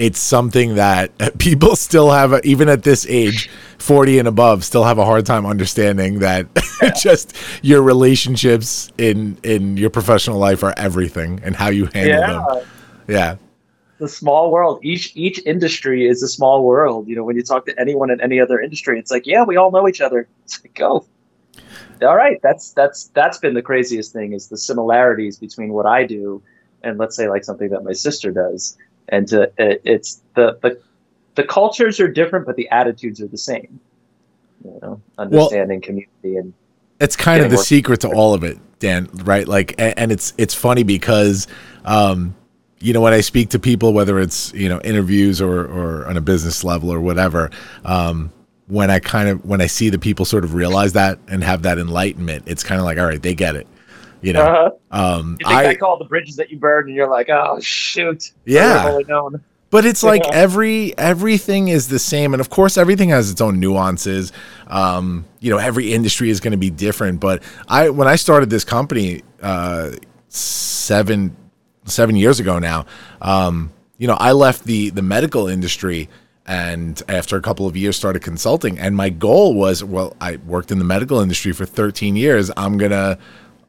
[0.01, 4.85] it's something that people still have, a, even at this age, forty and above, still
[4.85, 6.47] have a hard time understanding that
[7.01, 12.67] just your relationships in in your professional life are everything, and how you handle them.
[13.07, 13.37] Yeah,
[13.99, 14.81] the small world.
[14.83, 17.07] Each each industry is a small world.
[17.07, 19.57] You know, when you talk to anyone in any other industry, it's like, yeah, we
[19.57, 20.27] all know each other.
[20.45, 21.05] It's like, oh,
[22.03, 22.41] all right.
[22.43, 26.43] That's that's that's been the craziest thing is the similarities between what I do
[26.83, 28.77] and let's say like something that my sister does.
[29.11, 30.81] And to, it, it's the the
[31.35, 33.81] the cultures are different, but the attitudes are the same.
[34.65, 36.53] You know, understanding community and
[37.01, 40.35] it's kind of the secret to all of it dan right like and, and it's
[40.37, 41.47] it's funny because
[41.87, 42.35] um
[42.79, 46.19] you know when i speak to people whether it's you know interviews or or on
[46.19, 47.51] a business level or whatever
[47.87, 48.31] um
[48.71, 51.63] when I kind of when I see the people sort of realize that and have
[51.63, 53.67] that enlightenment, it's kind of like, all right, they get it.
[54.23, 54.71] You know, Uh-huh.
[55.19, 57.59] um, You think I, I call the bridges that you burn, and you're like, oh
[57.61, 58.33] shoot.
[58.45, 58.85] Yeah.
[58.85, 59.45] would've only known.
[59.71, 60.33] But it's like Yeah.
[60.35, 64.33] every everything is the same, and of course, everything has its own nuances.
[64.67, 67.21] Um, you know, every industry is going to be different.
[67.21, 69.93] But I, when I started this company uh,
[70.29, 71.37] seven
[71.85, 72.85] seven years ago now,
[73.23, 76.09] um, you know, I left the the medical industry,
[76.47, 78.77] and after a couple of years, started consulting.
[78.79, 82.51] And my goal was, well, I worked in the medical industry for 13 years.
[82.57, 83.19] I'm gonna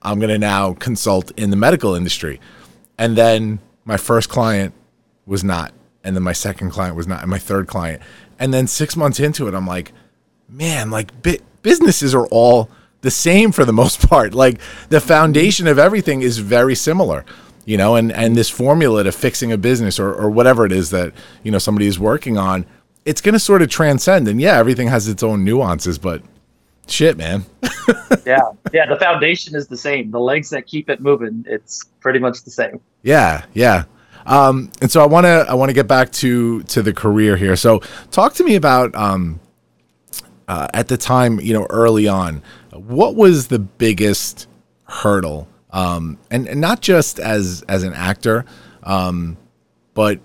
[0.02, 2.40] I'm gonna now consult in the medical industry,
[2.98, 4.74] and then my first client
[5.26, 8.02] was not and then my second client was not and my third client.
[8.40, 9.94] And then six months into it i'm like
[10.50, 12.70] man like bi- businesses are all
[13.02, 14.34] the same for the most part.
[14.34, 14.60] Like
[14.90, 17.26] the foundation of everything is very similar
[17.64, 20.90] you know and and this formula to fixing a business or, or whatever it is
[20.90, 22.66] that you know somebody is working on
[23.06, 24.28] it's going to sort of transcend.
[24.28, 26.24] And yeah everything has its own nuances but
[26.88, 27.46] shit man
[28.26, 28.40] yeah,
[28.74, 28.86] yeah.
[28.86, 30.12] The foundation is the same.
[30.12, 32.80] The legs that keep it moving, it's pretty much the same.
[33.04, 33.86] Yeah, yeah.
[34.26, 37.38] Um, and so I want to I want to get back to to the career
[37.38, 37.56] here.
[37.56, 37.80] So
[38.12, 39.40] talk to me about um,
[40.48, 42.42] uh, at the time, you know, early on,
[42.72, 44.48] what was the biggest
[44.84, 48.46] hurdle, um, and, and not just as as an actor,
[48.84, 49.38] um,
[49.94, 50.20] but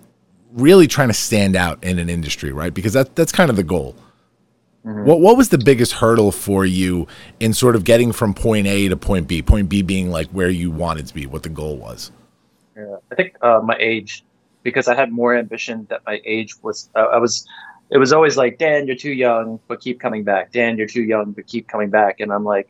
[0.53, 2.73] really trying to stand out in an industry, right?
[2.73, 3.97] Because that that's kind of the goal.
[4.87, 7.09] What what was the biggest hurdle for you
[7.41, 9.43] in sort of getting from point A to point B?
[9.43, 12.13] Point B being like where you wanted to be, what the goal was.
[12.77, 12.97] Yeah.
[13.11, 14.25] I think uh, my age,
[14.63, 16.89] because I had more ambition that my age was.
[16.95, 17.45] Uh, I was.
[17.91, 20.53] It was always like, Dan, you're too young, but keep coming back.
[20.53, 22.19] Dan, you're too young, but keep coming back.
[22.19, 22.69] And I'm like,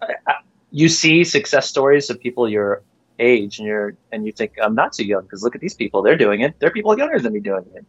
[0.00, 0.34] I, I,
[0.72, 2.82] you see success stories of people your
[3.18, 6.02] age, and you're and you think I'm not too young because look at these people,
[6.02, 6.58] they're doing it.
[6.58, 7.86] They're people younger than me doing it.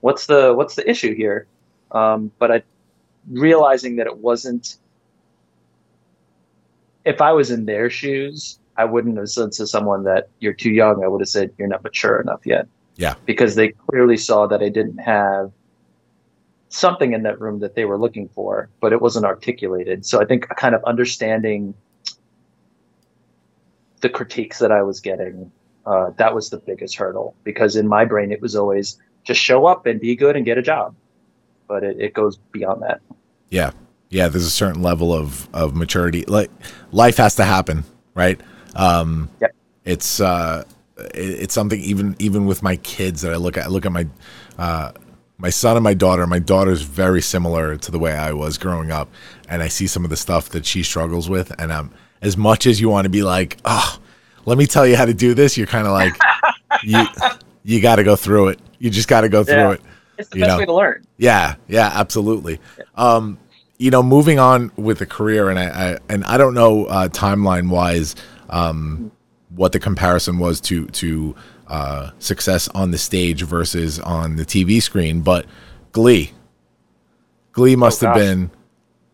[0.00, 1.46] What's the what's the issue here?
[1.92, 2.62] Um, but I
[3.30, 4.76] realizing that it wasn't.
[7.04, 10.70] If I was in their shoes, I wouldn't have said to someone that you're too
[10.70, 11.02] young.
[11.02, 12.68] I would have said you're not mature enough yet.
[12.96, 13.14] Yeah.
[13.26, 15.52] Because they clearly saw that I didn't have
[16.68, 20.04] something in that room that they were looking for, but it wasn't articulated.
[20.04, 21.74] So I think kind of understanding
[24.00, 25.50] the critiques that I was getting,
[25.86, 29.66] uh, that was the biggest hurdle because in my brain it was always just show
[29.66, 30.94] up and be good and get a job.
[31.68, 33.00] But it, it goes beyond that.
[33.50, 33.72] Yeah.
[34.10, 36.24] Yeah, there's a certain level of of maturity.
[36.26, 36.50] Like
[36.92, 38.40] life has to happen, right?
[38.74, 39.54] Um Yep.
[39.84, 40.64] it's uh
[41.14, 43.92] it, it's something even even with my kids that I look at I look at
[43.92, 44.06] my
[44.58, 44.92] uh
[45.36, 46.26] my son and my daughter.
[46.26, 49.08] My daughter's very similar to the way I was growing up,
[49.48, 51.52] and I see some of the stuff that she struggles with.
[51.60, 54.00] And um, as much as you want to be like, oh,
[54.46, 56.14] let me tell you how to do this, you're kind of like,
[56.82, 57.04] you
[57.62, 58.58] you got to go through it.
[58.80, 59.72] You just got to go through Yeah.
[59.74, 59.80] it.
[60.18, 60.58] It's the best know.
[60.58, 61.06] way to learn.
[61.16, 62.60] Yeah, yeah, absolutely.
[62.96, 63.38] Um,
[63.78, 67.08] you know, moving on with the career, and I, I and I don't know uh,
[67.08, 68.16] timeline wise
[68.50, 69.12] um,
[69.54, 71.36] what the comparison was to to
[71.68, 75.46] uh, success on the stage versus on the TV screen, but
[75.92, 76.32] Glee,
[77.52, 78.50] Glee must have been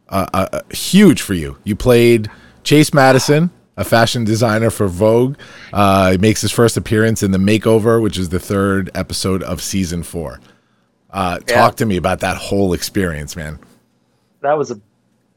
[0.08, 1.58] uh, huge for you.
[1.64, 2.30] You played
[2.62, 3.50] Chase Madison.
[3.76, 5.36] A fashion designer for Vogue,
[5.72, 9.60] uh, he makes his first appearance in the Makeover, which is the third episode of
[9.60, 10.38] season four.
[11.14, 11.54] Uh, Yeah.
[11.54, 13.58] Talk to me about that whole experience, man.
[14.42, 14.78] that was a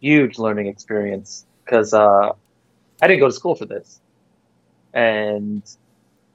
[0.01, 2.31] huge learning experience because uh,
[3.01, 4.01] I didn't go to school for this,
[4.93, 5.63] and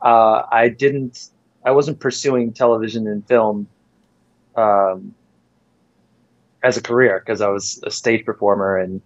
[0.00, 1.28] uh, I didn't.
[1.64, 3.66] I wasn't pursuing television and film
[4.56, 5.14] um,
[6.62, 9.02] as a career because I was a stage performer, and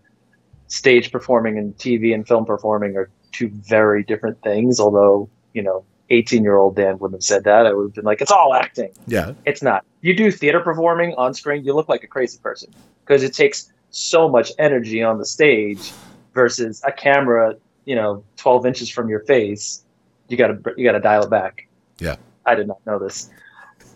[0.69, 4.79] stage performing and TV and film performing are two very different things.
[4.81, 7.67] Although you know, eighteen-year-old Dan wouldn't have said that.
[7.67, 9.85] I would have been like, "It's all acting." Yeah, It's not.
[10.01, 12.73] You do theater performing on screen, you look like a crazy person
[13.05, 15.93] because it takes so much energy on the stage
[16.35, 17.55] versus a camera,
[17.87, 19.85] you know, 12 inches from your face.
[20.29, 21.67] You gotta you gotta dial it back.
[21.99, 22.17] Yeah.
[22.45, 23.31] I did not know this,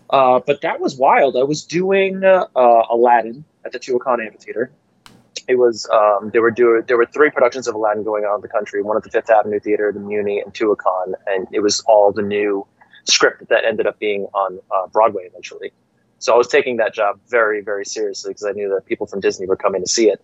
[0.09, 1.37] uh, but that was wild.
[1.37, 4.71] I was doing uh, uh, Aladdin at the Tuacahn Amphitheater.
[5.47, 8.41] It was um, there were do, there were three productions of Aladdin going on in
[8.41, 8.81] the country.
[8.81, 12.21] One at the Fifth Avenue Theater, the Muni, and Tuacahn, and it was all the
[12.21, 12.65] new
[13.05, 15.71] script that ended up being on uh, Broadway eventually.
[16.19, 19.21] So I was taking that job very, very seriously because I knew that people from
[19.21, 20.23] Disney were coming to see it.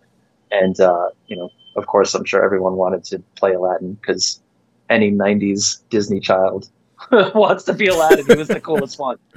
[0.52, 4.40] And, uh, you know, of course, I'm sure everyone wanted to play Aladdin because
[4.88, 6.70] any 90s Disney child
[7.10, 8.26] wants to be Aladdin.
[8.26, 9.18] He was the coolest one.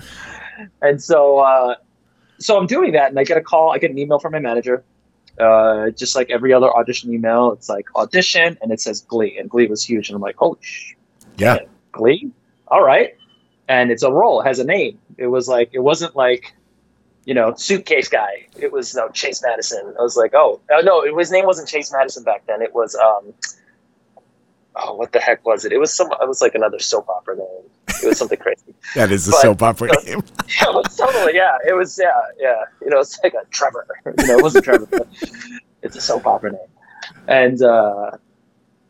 [0.84, 1.76] And so, uh,
[2.38, 4.40] so I'm doing that and I get a call, I get an email from my
[4.40, 4.84] manager.
[5.40, 9.38] Uh, just like every other audition email, it's like audition and it says Glee.
[9.38, 10.10] And Glee was huge.
[10.10, 10.94] And I'm like, oh, sh-
[11.38, 11.60] yeah,
[11.92, 12.32] Glee.
[12.68, 13.16] All right.
[13.68, 15.00] And it's a role, it has a name.
[15.18, 16.54] It was like, it wasn't like,
[17.26, 18.48] you know, suitcase guy.
[18.60, 19.94] It was no Chase Madison.
[19.98, 22.62] I was like, oh, uh, no, his name wasn't Chase Madison back then.
[22.62, 23.34] It was um,
[24.76, 25.72] oh, what the heck was it?
[25.72, 26.12] It was some.
[26.12, 27.70] It was like another soap opera name.
[28.04, 28.74] It was something crazy.
[28.96, 30.22] That is a But- soap opera name.
[30.48, 31.36] yeah, it was totally.
[31.36, 31.98] Yeah, it was.
[32.02, 32.64] Yeah, yeah.
[32.82, 33.88] You know, it's like a Trevor.
[34.06, 34.86] You know, it wasn't Trevor.
[34.88, 35.08] But
[35.82, 36.72] it's a soap opera name,
[37.28, 38.12] and uh,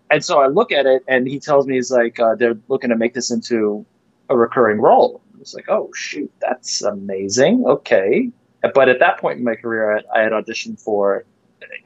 [0.10, 2.90] and so I look at it, and he tells me he's like uh, they're looking
[2.90, 3.86] to make this into
[4.30, 5.22] a recurring role.
[5.40, 7.64] It's like, oh shoot, that's amazing.
[7.66, 8.30] Okay,
[8.74, 11.26] but at that point in my career, I, I had auditioned for.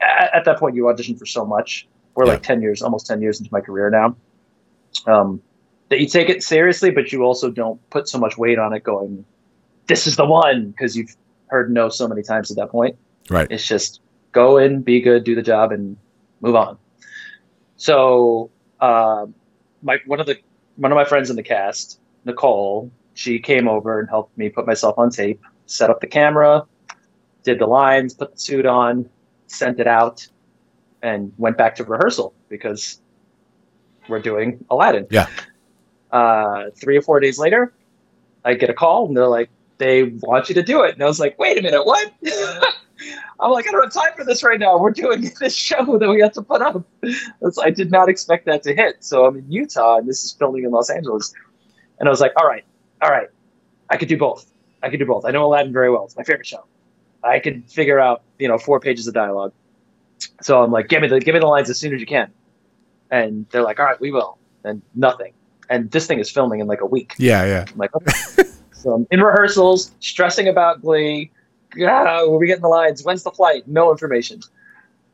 [0.00, 1.86] At, at that point, you audition for so much.
[2.14, 4.16] We're like ten years, almost ten years into my career now.
[5.06, 5.42] Um,
[5.88, 8.82] that you take it seriously, but you also don't put so much weight on it.
[8.82, 9.24] Going,
[9.86, 11.14] this is the one because you've
[11.48, 12.96] heard no so many times at that point.
[13.30, 13.46] Right.
[13.50, 14.00] It's just
[14.32, 15.96] go in, be good, do the job, and
[16.40, 16.78] move on.
[17.76, 19.34] So, um,
[19.82, 20.38] my one of the
[20.76, 24.66] one of my friends in the cast, Nicole, she came over and helped me put
[24.66, 26.64] myself on tape, set up the camera,
[27.42, 29.08] did the lines, put the suit on,
[29.46, 30.26] sent it out,
[31.02, 33.00] and went back to rehearsal because
[34.08, 35.06] we're doing Aladdin.
[35.10, 35.28] Yeah.
[36.16, 37.74] Uh, three or four days later,
[38.42, 40.94] I get a call and they're like, they want you to do it.
[40.94, 42.10] And I was like, wait a minute, what?
[43.38, 44.78] I'm like, I don't have time for this right now.
[44.78, 46.82] We're doing this show that we have to put up.
[47.62, 49.04] I did not expect that to hit.
[49.04, 51.34] So I'm in Utah and this is filming in Los Angeles.
[52.00, 52.64] And I was like, all right,
[53.02, 53.28] all right,
[53.90, 54.50] I could do both.
[54.82, 55.26] I could do both.
[55.26, 56.06] I know Aladdin very well.
[56.06, 56.64] It's my favorite show.
[57.22, 59.52] I could figure out, you know, four pages of dialogue.
[60.40, 62.32] So I'm like, give me the give me the lines as soon as you can.
[63.10, 64.38] And they're like, all right, we will.
[64.64, 65.34] And nothing.
[65.68, 67.14] And this thing is filming in like a week.
[67.18, 67.64] Yeah, yeah.
[67.70, 68.12] I'm like, okay.
[68.72, 71.30] so I'm in rehearsals, stressing about Glee.
[71.82, 73.04] Ah, when we getting the lines?
[73.04, 73.66] When's the flight?
[73.66, 74.40] No information.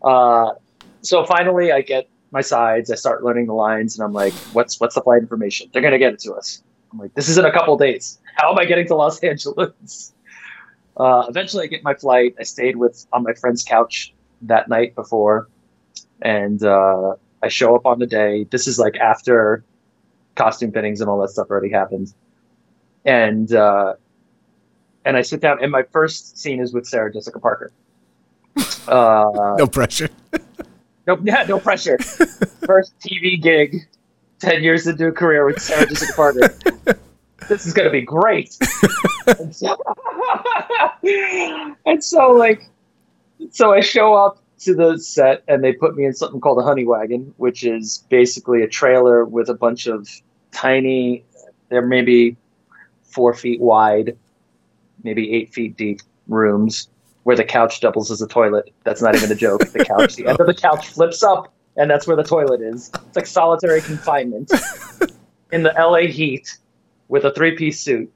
[0.02, 0.52] Uh,
[1.00, 2.90] so finally, I get my sides.
[2.90, 5.70] I start learning the lines, and I'm like, "What's what's the flight information?
[5.72, 6.62] They're gonna get it to us."
[6.92, 8.18] I'm like, "This is in a couple days.
[8.36, 10.12] How am I getting to Los Angeles?"
[10.96, 12.34] Uh, eventually, I get my flight.
[12.38, 14.12] I stayed with on my friend's couch
[14.42, 15.48] that night before,
[16.20, 18.44] and uh, I show up on the day.
[18.44, 19.64] This is like after
[20.34, 22.12] costume fittings and all that stuff already happened.
[23.04, 23.94] And uh,
[25.04, 27.72] and I sit down, and my first scene is with Sarah Jessica Parker.
[28.88, 30.10] Uh, No pressure.
[31.06, 31.98] no, yeah, no pressure.
[32.66, 33.86] First TV gig,
[34.40, 36.54] ten years into a career with Sarah Jessica Parker.
[37.48, 38.58] this is gonna be great.
[39.38, 39.76] and, so,
[41.86, 42.68] and so, like,
[43.52, 46.62] so I show up to the set, and they put me in something called a
[46.62, 50.08] honey wagon, which is basically a trailer with a bunch of
[50.52, 51.24] tiny.
[51.68, 52.36] They're maybe
[53.02, 54.16] four feet wide,
[55.02, 56.88] maybe eight feet deep rooms
[57.24, 58.72] where the couch doubles as a toilet.
[58.84, 59.66] That's not even a joke.
[59.68, 62.90] The couch, the end of the couch flips up, and that's where the toilet is.
[63.06, 64.50] It's like solitary confinement
[65.52, 66.58] in the LA heat
[67.08, 68.12] with a three piece suit.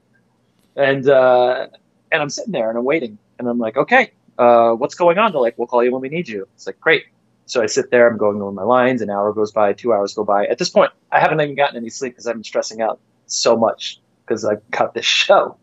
[0.75, 1.67] And uh,
[2.11, 5.31] and I'm sitting there and I'm waiting, and I'm like, okay, uh, what's going on?
[5.31, 6.47] They're like, we'll call you when we need you.
[6.55, 7.05] It's like, great.
[7.45, 10.13] So I sit there, I'm going over my lines, an hour goes by, two hours
[10.13, 10.45] go by.
[10.47, 13.55] At this point, I haven't even gotten any sleep because I've been stressing out so
[13.55, 15.57] much because I cut this show.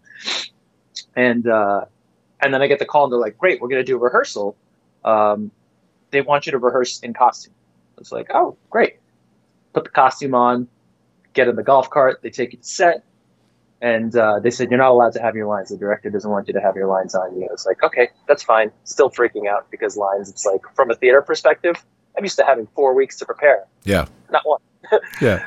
[1.14, 1.84] And uh,
[2.40, 4.00] and then I get the call and they're like, great, we're going to do a
[4.00, 4.56] rehearsal.
[5.04, 5.50] Um,
[6.10, 7.54] they want you to rehearse in costume.
[7.98, 8.96] It's like, oh, great.
[9.72, 10.68] Put the costume on,
[11.32, 12.20] get in the golf cart.
[12.22, 13.04] They take you to set.
[13.85, 15.68] And uh, they said, you're not allowed to have your lines.
[15.68, 17.47] The director doesn't want you to have your lines on you.
[17.53, 18.70] It's like, okay, that's fine.
[18.85, 21.77] Still freaking out because lines, it's like, from a theater perspective,
[22.16, 24.07] I'm used to having four weeks to prepare, Yeah.
[24.31, 24.61] not one.
[25.20, 25.47] Yeah.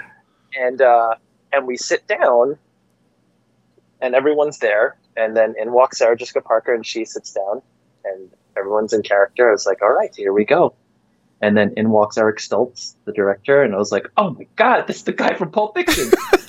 [0.56, 1.15] and uh,
[1.52, 2.60] and we sit down,
[4.02, 7.63] and everyone's there, and then in walks Sarah Jessica Parker, and she sits down,
[8.06, 9.50] and everyone's in character.
[9.50, 10.76] I was like, all right, here we go.
[11.41, 14.86] And then in walks Eric Stoltz, the director, and I was like, oh my god,
[14.88, 16.12] this is the guy from Pulp Fiction.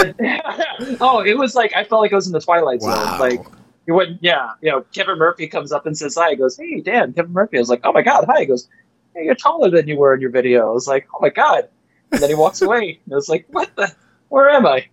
[1.00, 2.90] oh, it was like I felt like I was in the Twilight Zone.
[2.90, 3.18] Wow.
[3.20, 3.40] Like
[3.86, 6.30] you went, yeah, you know, Kevin Murphy comes up and says hi.
[6.30, 7.56] He goes, hey, Dan, Kevin Murphy.
[7.56, 8.40] I was like, oh my god, hi.
[8.40, 8.68] He goes,
[9.14, 10.68] hey, you're taller than you were in your video.
[10.68, 11.68] I was like, oh my god.
[12.12, 13.00] And then he walks away.
[13.04, 13.94] And I was like, what the?
[14.28, 14.86] Where am I?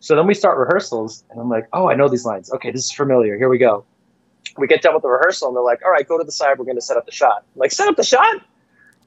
[0.00, 2.50] So then we start rehearsals, and I'm like, oh, I know these lines.
[2.52, 3.38] Okay, this is familiar.
[3.38, 3.84] Here we go.
[4.58, 6.58] We get done with the rehearsal, and they're like, all right, go to the side.
[6.58, 7.44] We're going to set up the shot.
[7.54, 8.42] I'm like, set up the shot?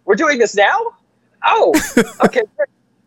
[0.06, 0.94] We're doing this now?
[1.46, 1.74] Oh,
[2.24, 2.44] okay.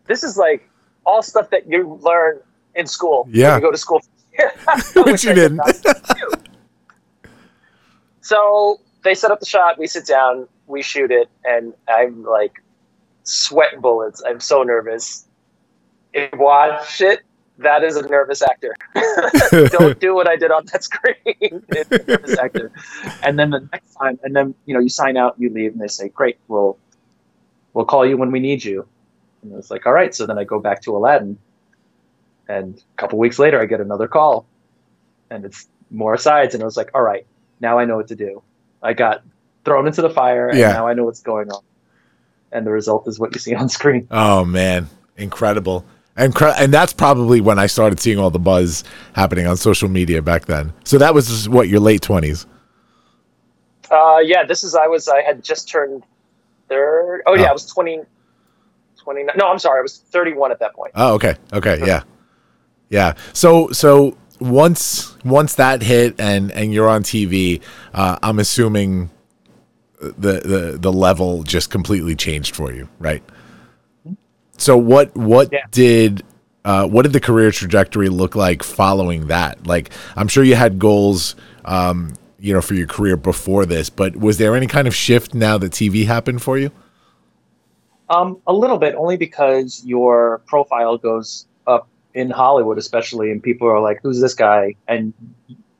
[0.05, 0.68] this is like
[1.05, 2.39] all stuff that you learn
[2.75, 3.25] in school.
[3.25, 3.55] when Yeah.
[3.55, 4.01] You go to school.
[4.95, 5.61] Which you didn't.
[8.21, 9.79] So they set up the shot.
[9.79, 10.47] We sit down.
[10.67, 12.61] We shoot it, and I'm like
[13.23, 14.21] sweat bullets.
[14.23, 15.25] I'm so nervous.
[16.13, 17.21] If you watch it,
[17.57, 18.75] that is a nervous actor.
[19.71, 21.15] Don't do what I did on that screen.
[21.25, 22.71] it's a nervous actor.
[23.23, 25.81] And then the next time, and then you know, you sign out, you leave, and
[25.81, 26.77] they say, "Great, we'll
[27.73, 28.87] we'll call you when we need you."
[29.41, 31.37] And was like, "All right." So then I go back to Aladdin,
[32.47, 34.45] and a couple weeks later, I get another call,
[35.29, 37.25] and it's more sides, and I was like, all right,
[37.59, 38.43] now I know what to do.
[38.83, 39.23] I got
[39.65, 40.73] thrown into the fire, and Yeah.
[40.73, 41.61] now I know what's going on.
[42.51, 44.07] And the result is what you see on screen.
[44.11, 44.87] Oh man,
[45.17, 45.85] incredible.
[46.15, 48.83] And, cre- and that's probably when I started seeing all the buzz
[49.13, 50.73] happening on social media back then.
[50.83, 52.45] So that was just, what your late twenties.
[53.89, 56.03] Uh, yeah, this is I was I had just turned
[56.67, 57.21] third.
[57.25, 57.49] Oh yeah, Oh.
[57.49, 58.01] I was 20,
[59.09, 59.35] 29.
[59.37, 60.91] No, I'm sorry, I was thirty one at that point.
[60.95, 62.03] Oh, okay, okay, yeah,
[62.89, 63.13] yeah.
[63.33, 67.61] So so once once that hit and and you're on TV,
[67.93, 69.09] uh, I'm assuming
[69.99, 73.23] the the the level just completely changed for you, right?
[74.57, 75.65] So what what Yeah.
[75.71, 76.23] did
[76.65, 79.65] uh, what did the career trajectory look like following that?
[79.65, 81.35] Like, I'm sure you had goals,
[81.65, 85.33] um, you know, for your career before this, but was there any kind of shift
[85.33, 86.69] now that TV happened for you?
[88.09, 93.67] Um, a little bit, only because your profile goes up in Hollywood, especially, and people
[93.67, 95.13] are like, "Who's this guy?" And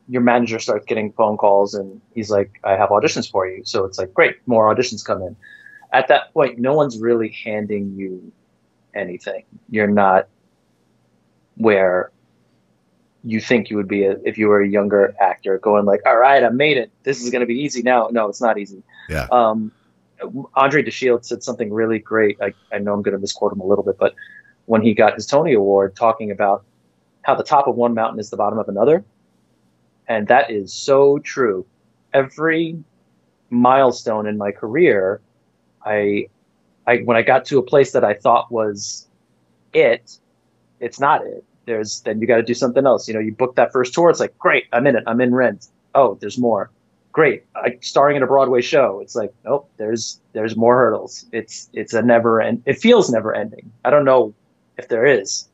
[0.07, 3.85] your manager starts getting phone calls, and he's like, "I have auditions for you." So
[3.85, 5.35] it's like, great, more auditions come in.
[5.91, 8.31] At that point, no one's really handing you
[8.93, 9.43] anything.
[9.69, 10.27] You're not
[11.55, 12.11] where
[13.23, 16.43] you think you would be if you were a younger actor, going like, "All right,
[16.43, 16.91] I made it.
[17.03, 18.83] This is going to be easy now." No, it's not easy.
[19.09, 19.27] Yeah.
[19.31, 19.71] Um,
[20.55, 22.37] Andre De Shields said something really great.
[22.41, 24.15] I, I know I'm going to misquote him a little bit, but
[24.65, 26.63] when he got his Tony Award, talking about
[27.23, 29.03] how the top of one mountain is the bottom of another,
[30.07, 31.65] and that is so true.
[32.13, 32.83] Every
[33.49, 35.21] milestone in my career,
[35.85, 36.27] I,
[36.87, 39.07] I when I got to a place that I thought was
[39.73, 40.19] it,
[40.79, 41.43] it's not it.
[41.65, 43.07] There's then you got to do something else.
[43.07, 44.09] You know, you book that first tour.
[44.09, 45.03] It's like great, I'm in it.
[45.05, 45.67] I'm in Rent.
[45.93, 46.71] Oh, there's more
[47.11, 48.99] great I, starring in a broadway show.
[49.01, 51.25] It's like nope there's there's more hurdles.
[51.31, 53.71] It's it's a never end it feels never ending.
[53.85, 54.33] I don't know
[54.77, 55.47] if there is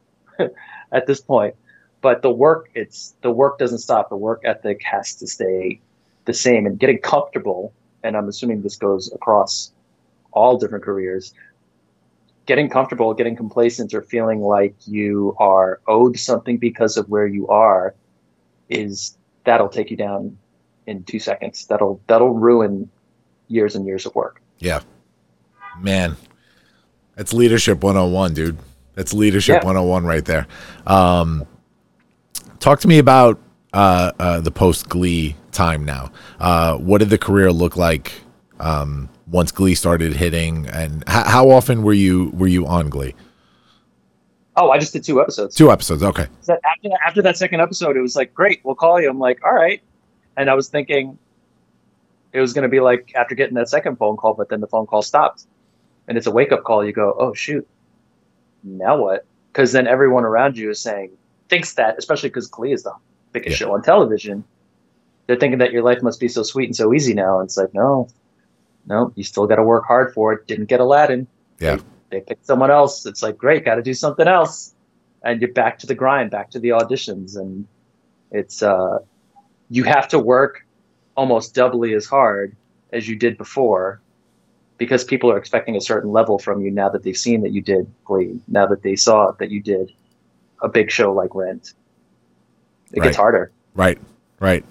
[0.92, 1.56] at this point
[2.02, 4.10] but the work it's the work doesn't stop.
[4.10, 5.82] The work ethic has to stay
[6.26, 9.72] the same and getting comfortable and i'm assuming this goes across
[10.32, 11.34] all different careers
[12.46, 17.48] getting comfortable getting complacent or feeling like you are owed something because of where you
[17.48, 17.96] are
[18.70, 20.38] is that'll take you down
[20.88, 21.66] in two seconds.
[21.68, 22.90] That'll that'll ruin
[23.48, 24.42] years and years of work.
[24.60, 24.82] Yeah.
[25.80, 26.16] Man,
[27.16, 28.58] that's leadership 101, dude.
[28.94, 29.66] That's leadership Yeah.
[29.66, 30.48] 101 right there.
[30.88, 31.46] Um,
[32.60, 33.40] talk to me about
[33.74, 36.12] uh, uh, the post Glee time now.
[36.40, 38.14] Uh, what did the career look like
[38.62, 43.14] um, once Glee started hitting, and h- how often were you were you on Glee?
[44.56, 45.56] Oh, I just did two episodes.
[45.56, 46.02] Two episodes.
[46.04, 46.28] Okay.
[46.40, 49.10] So after after that second episode, it was like, great, we'll call you.
[49.10, 49.82] I'm like, all right.
[50.38, 51.18] And I was thinking
[52.34, 54.68] it was going to be like after getting that second phone call, but then the
[54.68, 55.46] phone call stopped,
[56.08, 56.86] and it's a wake up call.
[56.86, 57.68] You go, oh shoot,
[58.64, 59.26] now what?
[59.52, 61.12] Because then everyone around you is saying
[61.50, 62.94] thinks that, especially because Glee is the
[63.32, 63.68] biggest Yeah.
[63.68, 64.44] show on television.
[65.28, 67.40] They're thinking that your life must be so sweet and so easy now.
[67.40, 68.08] And it's like, no,
[68.86, 70.46] no, you still got to work hard for it.
[70.48, 71.28] Didn't get Aladdin.
[71.60, 71.78] Yeah.
[72.10, 73.06] They picked someone else.
[73.06, 74.74] It's like, great, got to do something else.
[75.24, 77.36] And you're back to the grind, back to the auditions.
[77.36, 77.68] And
[78.32, 79.00] it's, uh,
[79.70, 80.66] you have to work
[81.16, 82.56] almost doubly as hard
[82.94, 84.02] as you did before
[84.78, 87.62] because people are expecting a certain level from you now that they've seen that you
[87.62, 89.92] did Glee, now that they saw that you did
[90.62, 91.74] a big show like Rent.
[92.92, 93.06] It Right.
[93.08, 93.52] gets harder.
[93.74, 94.00] Right,
[94.40, 94.64] right.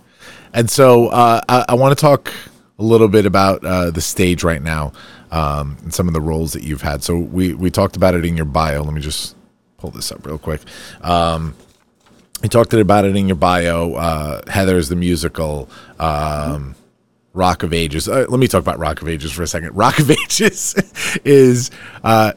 [0.53, 2.33] And so uh, I, I want to talk
[2.79, 4.93] a little bit about uh, the stage right now
[5.31, 7.03] um, and some of the roles that you've had.
[7.03, 8.83] So we we talked about it in your bio.
[8.83, 9.37] Let me just
[9.79, 10.61] pull this up real quick.
[11.03, 11.55] Um,
[12.45, 13.95] you talked about it in your bio.
[13.95, 15.69] Uh, Heathers the musical.
[15.99, 16.77] Um,
[17.33, 18.09] Rock of Ages.
[18.09, 19.71] Uh, let me talk about Rock of Ages for a second.
[19.75, 20.75] Rock of Ages
[21.25, 21.71] is
[22.05, 22.33] uh,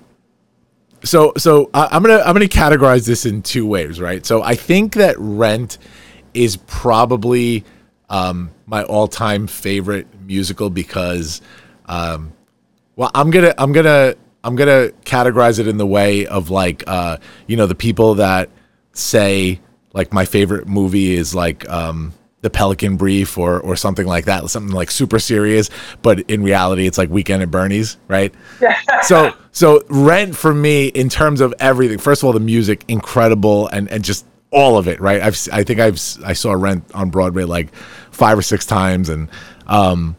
[1.03, 4.25] so so I, I'm gonna I'm gonna categorize this in two ways, right?
[4.25, 5.77] So I think that Rent
[6.33, 7.63] is probably
[8.09, 11.41] um, my all-time favorite musical because,
[11.85, 12.33] um,
[12.95, 17.17] well, I'm gonna I'm gonna I'm gonna categorize it in the way of like uh,
[17.45, 18.49] you know the people that
[18.93, 19.59] say
[19.93, 24.47] like my favorite movie is like um, the Pelican Brief or or something like that,
[24.49, 25.69] something like super serious,
[26.01, 28.33] but in reality it's like Weekend at Bernie's, right?
[29.03, 31.97] so so Rent for me in terms of everything.
[31.97, 35.21] First of all, the music incredible and and just all of it, right?
[35.21, 37.73] I've I think I've I saw Rent on Broadway like
[38.11, 39.29] five or six times, and
[39.65, 40.15] um,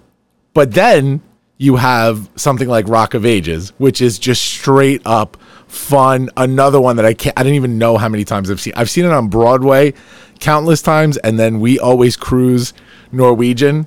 [0.55, 1.23] but then
[1.57, 5.37] you have something like Rock of Ages, which is just straight up
[5.69, 6.29] fun.
[6.37, 8.73] Another one that I can't I didn't even know how many times I've seen.
[8.77, 9.95] I've seen it on Broadway
[10.41, 12.73] countless times, and then we always cruise
[13.12, 13.87] Norwegian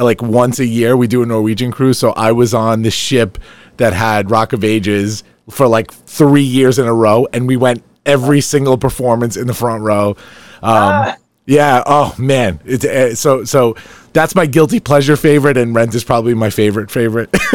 [0.00, 1.98] like once a year we do a Norwegian cruise.
[1.98, 3.38] So I was on the ship
[3.76, 7.82] that had Rock of Ages for like three years in a row, and we went
[8.06, 10.16] every single performance in the front row.
[10.62, 11.14] Um,
[11.46, 11.82] Yeah.
[11.84, 12.60] Oh man.
[12.64, 13.76] It's uh, so so.
[14.12, 17.34] That's my guilty pleasure favorite, and Rent is probably my favorite favorite.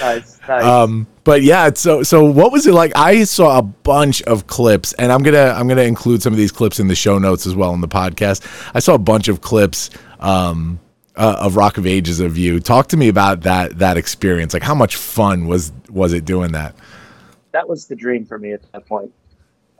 [0.00, 0.64] Nice, nice.
[0.64, 1.70] um, but yeah.
[1.74, 2.92] So so what was it like?
[2.96, 6.52] I saw a bunch of clips, and I'm gonna I'm gonna include some of these
[6.52, 8.46] clips in the show notes as well in the podcast.
[8.74, 9.90] I saw a bunch of clips.
[10.20, 10.80] Um,
[11.18, 12.60] uh, of Rock of Ages of you.
[12.60, 14.52] Talk to me about that that experience.
[14.52, 16.74] Like, how much fun was was it doing that?
[17.56, 19.10] that was the dream for me at that point.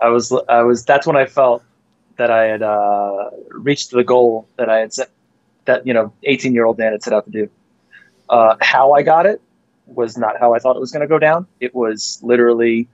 [0.01, 0.85] I was, I was.
[0.85, 1.62] That's when I felt
[2.17, 5.11] that I had uh, reached the goal that I had set.
[5.67, 7.51] That you know, eighteen year old Dan had set out to do.
[8.29, 9.41] Uh, how I got it
[9.87, 11.47] was not how I thought it was going to go down.
[11.61, 12.89] It was literally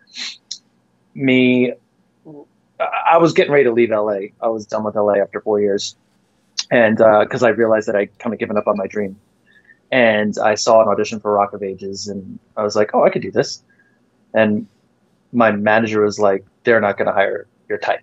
[1.14, 1.74] me.
[2.80, 4.32] I was getting ready to leave LA.
[4.40, 5.96] I was done with LA after four years,
[6.70, 9.20] and uh, because I realized that I kind of given up on my dream,
[9.92, 13.10] and I saw an audition for Rock of Ages, and I was like, oh, I
[13.10, 13.62] could do this
[14.34, 14.66] and
[15.32, 18.02] my manager was like, "They're not going to hire your type,"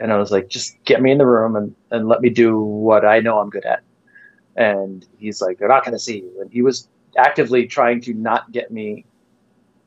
[0.00, 2.60] and I was like, "Just get me in the room and and let me do
[2.60, 3.82] what I know I'm good at."
[4.56, 8.14] And he's like, "They're not going to see you," and he was actively trying to
[8.14, 9.04] not get me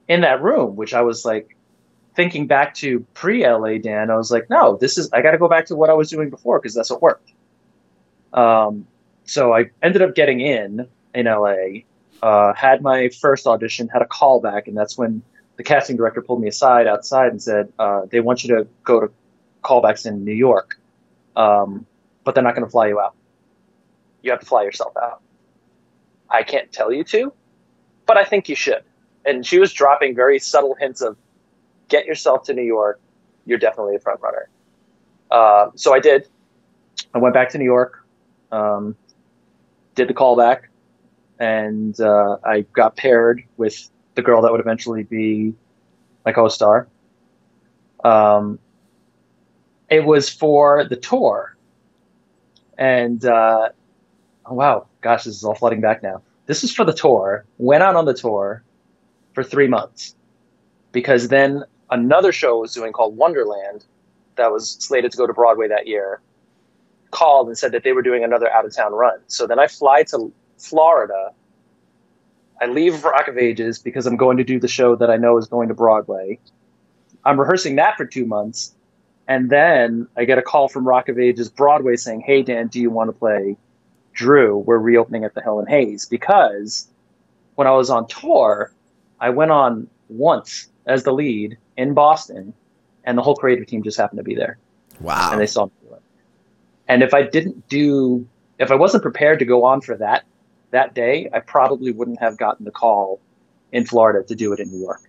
[0.07, 1.55] in that room, which I was like
[2.15, 4.09] thinking back to pre LA Dan.
[4.09, 6.09] I was like, "No, this is I got to go back to what I was
[6.09, 7.31] doing before because that's what worked."
[8.33, 8.87] Um,
[9.25, 11.83] so I ended up getting in in LA.
[12.21, 15.21] Uh, had my first audition, had a callback, and that's when
[15.57, 18.99] the casting director pulled me aside outside and said, uh, "They want you to go
[19.01, 19.11] to
[19.63, 20.79] callbacks in New York,
[21.35, 21.85] um,
[22.23, 23.15] but they're not going to fly you out.
[24.21, 25.21] You have to fly yourself out.
[26.29, 27.33] I can't tell you to,
[28.05, 28.83] but I think you should."
[29.25, 31.17] And she was dropping very subtle hints of,
[31.89, 32.99] "Get yourself to New York.
[33.45, 34.49] You're definitely a front runner."
[35.29, 36.27] Uh, so I did.
[37.13, 38.05] I went back to New York,
[38.51, 38.95] um,
[39.95, 40.63] did the callback,
[41.39, 45.53] and uh, I got paired with the girl that would eventually be
[46.25, 46.87] my co-star.
[48.03, 48.59] Um,
[49.89, 51.55] it was for the tour,
[52.77, 53.69] and uh,
[54.45, 56.21] oh, wow, gosh, this is all flooding back now.
[56.45, 57.45] This is for the tour.
[57.57, 58.63] Went out on the tour
[59.33, 60.15] for three months
[60.91, 63.85] because then another show was doing called Wonderland
[64.35, 66.21] that was slated to go to Broadway that year
[67.11, 69.19] called and said that they were doing another out of town run.
[69.27, 71.33] So then I fly to Florida
[72.59, 75.37] I leave Rock of Ages because I'm going to do the show that I know
[75.37, 76.39] is going to Broadway.
[77.23, 78.73] I'm rehearsing that for two months.
[79.27, 82.79] And then I get a call from Rock of Ages Broadway saying, Hey, Dan, do
[82.79, 83.57] you want to play
[84.17, 84.57] Drew?
[84.57, 86.05] We're reopening at the Helen Hayes.
[86.05, 86.87] Because
[87.55, 88.73] when I was on tour,
[89.19, 92.53] I went on once as the lead in Boston,
[93.03, 94.57] and the whole creative team just happened to be there.
[94.99, 95.29] Wow.
[95.31, 96.01] And they saw me do it.
[96.87, 98.27] And if I didn't do,
[98.59, 100.25] if I wasn't prepared to go on for that
[100.71, 103.19] that day, I probably wouldn't have gotten the call
[103.71, 105.01] in Florida to do it in New York.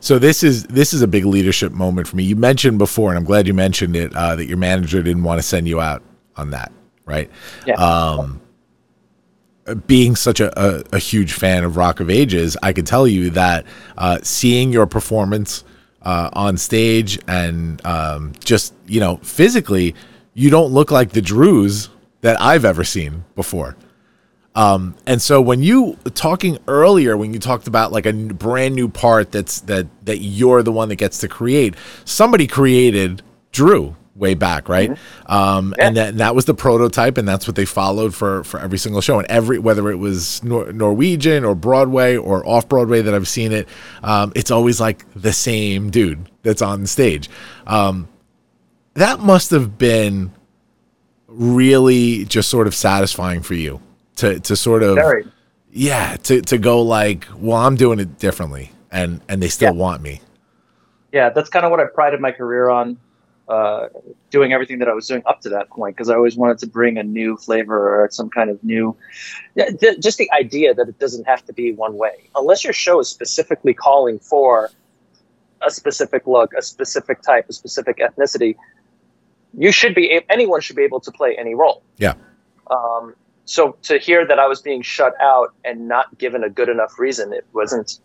[0.00, 2.24] So this is this is a big leadership moment for me.
[2.24, 5.38] You mentioned before, and I'm glad you mentioned it, uh, that your manager didn't want
[5.38, 6.02] to send you out
[6.36, 6.72] on that,
[7.04, 7.30] right?
[7.66, 7.74] Yeah.
[7.74, 8.40] Um,
[9.86, 13.30] being such a, a, a huge fan of Rock of Ages, I can tell you
[13.30, 13.64] that
[13.96, 15.64] uh, seeing your performance
[16.02, 19.94] uh, on stage and um, just you know physically,
[20.34, 21.90] you don't look like the Drews
[22.22, 23.76] that I've ever seen before.
[24.54, 28.88] Um, and so when you talking earlier, when you talked about like a brand new
[28.88, 31.74] part that's that that you're the one that gets to create,
[32.04, 33.22] somebody created
[33.52, 34.96] Drew way back, right?
[35.26, 38.78] Um, and that that was the prototype, and that's what they followed for for every
[38.78, 43.14] single show, and every whether it was Nor- Norwegian or Broadway or off Broadway that
[43.14, 43.68] I've seen it,
[44.02, 47.30] um, it's always like the same dude that's on stage.
[47.66, 48.08] Um,
[48.94, 50.32] that must have been
[51.28, 53.80] really just sort of satisfying for you
[54.16, 55.24] to to sort of Very.
[55.70, 59.80] yeah to to go like well I'm doing it differently and and they still Yeah.
[59.80, 60.20] want me
[61.12, 62.98] Yeah, that's kind of what I prided my career on,
[63.52, 63.88] uh,
[64.30, 66.66] doing everything that I was doing up to that point because I always wanted to
[66.66, 68.96] bring a new flavor or some kind of new,
[69.56, 72.30] th- just the idea that it doesn't have to be one way.
[72.34, 74.70] Unless your show is specifically calling for
[75.60, 78.56] a specific look, a specific type, a specific ethnicity,
[79.52, 81.82] you should be anyone should be able to play any role.
[81.98, 82.14] yeah
[82.70, 86.70] Um, so to hear that I was being shut out and not given a good
[86.70, 87.98] enough reason, it wasn't.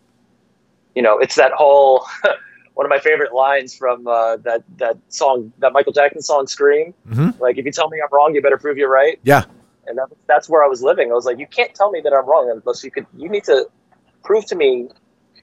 [0.94, 2.04] You know, it's that whole
[2.78, 6.94] one of my favorite lines from uh, that that song, that Michael Jackson song, "Scream."
[7.10, 7.38] Mhm.
[7.40, 9.18] Like, if you tell me I'm wrong, you better prove you're right.
[9.24, 9.42] yeah
[9.88, 11.10] And that, that's where I was living.
[11.10, 13.06] I was like, you can't tell me that I'm wrong unless you could.
[13.16, 13.66] You need to
[14.22, 14.70] prove to me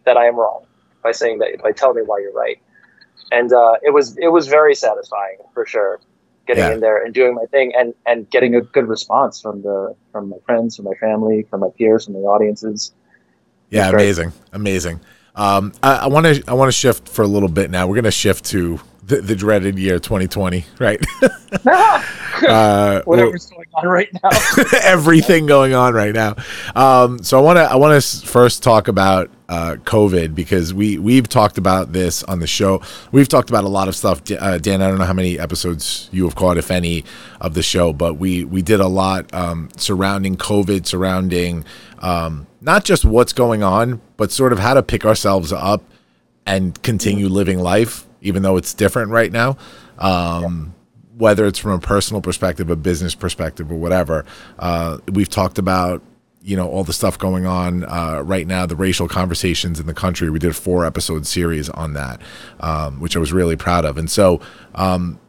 [0.05, 0.61] that I am wrong
[1.03, 2.57] by saying that by telling me why you're right.
[3.38, 5.99] And uh, it was it was very satisfying for sure,
[6.47, 6.73] getting Yeah.
[6.75, 9.77] in there and doing my thing and and getting a good response from the
[10.13, 12.93] from my friends, from my family, from my peers, from the audiences.
[13.77, 14.97] yeah amazing amazing
[15.36, 18.11] um I want to I want to shift for a little bit now we're gonna
[18.11, 21.03] shift to the, the dreaded year 2020, right?
[22.47, 24.29] uh, Whatever's going on right now.
[24.81, 26.36] everything going on right now.
[26.75, 30.97] Um, so I want to I want to first talk about uh, COVID because we
[30.97, 32.81] we've talked about this on the show.
[33.11, 34.21] We've talked about a lot of stuff.
[34.31, 37.03] Uh, Dan, I don't know how many episodes you have caught, if any,
[37.39, 41.63] of the show, but we we did a lot um, surrounding COVID, surrounding
[41.99, 45.83] um, not just what's going on, but sort of how to pick ourselves up
[46.45, 49.57] and continue living life, even though it's different right now.
[49.97, 50.73] Um,
[51.17, 54.25] Whether it's from a personal perspective, a business perspective, or whatever.
[54.59, 56.01] Uh, we've talked about
[56.45, 59.93] you know all the stuff going on uh, right now, the racial conversations in the
[59.93, 60.29] country.
[60.29, 62.21] We did a four episode series on that,
[62.59, 63.97] um, which I was really proud of.
[63.97, 64.39] And so,
[64.75, 65.19] um,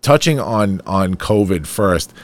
[0.00, 2.14] touching on on COVID first,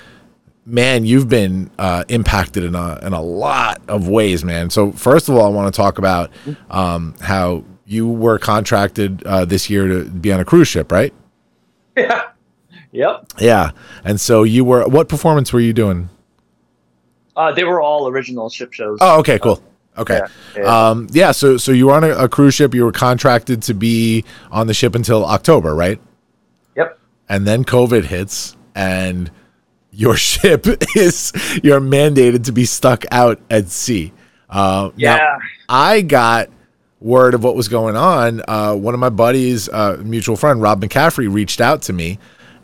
[0.65, 4.71] man, you've been uh, impacted in a in a lot of ways, man.
[4.71, 6.31] So first of all, I want to talk about
[6.71, 11.13] um, how you were contracted uh, this year to be on a cruise ship, right?
[11.97, 12.23] yeah.
[12.93, 13.35] Yep.
[13.39, 13.71] Yeah,
[14.03, 14.85] and so you were.
[14.89, 16.09] What performance were you doing?
[17.41, 18.99] Uh, they were all original ship shows.
[19.01, 19.63] Oh, okay, cool.
[19.97, 20.21] Okay.
[20.55, 20.89] Yeah, yeah.
[20.91, 21.33] Um, yeah.
[21.33, 22.75] So, so you were on a, a cruise ship.
[22.75, 25.99] You were contracted to be on the ship until October, right?
[26.77, 26.99] Yep.
[27.31, 29.31] And then COVID hits, and
[29.91, 31.33] your ship is
[31.63, 34.13] you're mandated to be stuck out at sea.
[34.51, 35.39] Uh, Yeah.
[35.69, 36.51] I got
[37.01, 38.43] word of what was going on.
[38.47, 42.19] Uh, one of my buddies, uh, mutual friend Rob McCaffrey, reached out to me,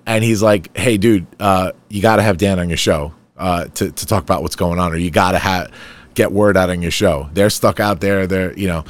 [0.05, 3.64] and he's like, "Hey, dude, uh, you got to have Dan on your show uh,
[3.64, 5.70] to to talk about what's going on, or you got to have
[6.14, 7.28] get word out on your show.
[7.32, 8.26] They're stuck out there.
[8.26, 8.84] They're you know."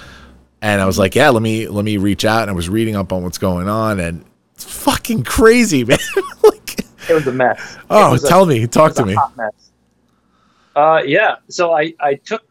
[0.62, 2.96] And I was like, "Yeah, let me let me reach out." And I was reading
[2.96, 4.24] up on what's going on, and
[4.56, 5.98] it's fucking crazy, man.
[6.42, 7.76] like, It was a mess.
[7.90, 9.16] Oh, was a- tell me, talk to a me.
[10.74, 11.36] Uh, yeah.
[11.48, 12.42] So I, I took,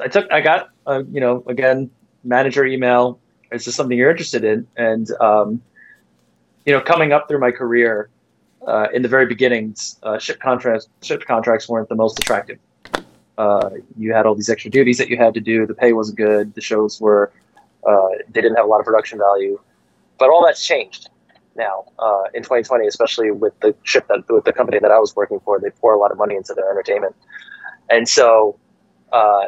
[0.00, 1.90] I took, I got, uh, you know, again,
[2.24, 3.20] manager email.
[3.52, 4.66] Is this something you're interested in?
[4.76, 5.62] And, um,
[6.66, 8.10] you know, coming up through my career,
[8.68, 12.58] uh, in the very beginnings, uh, ship contracts, ship contracts weren't the most attractive.
[13.38, 15.66] Uh, you had all these extra duties that you had to do.
[15.66, 16.54] The pay wasn't good.
[16.54, 17.32] The shows were,
[17.86, 19.58] uh, they didn't have a lot of production value,
[20.18, 21.08] but all that's changed
[21.56, 25.16] now uh, in 2020, especially with the ship that with the company that I was
[25.16, 25.58] working for.
[25.58, 27.16] They pour a lot of money into their entertainment,
[27.88, 28.58] and so
[29.12, 29.46] uh,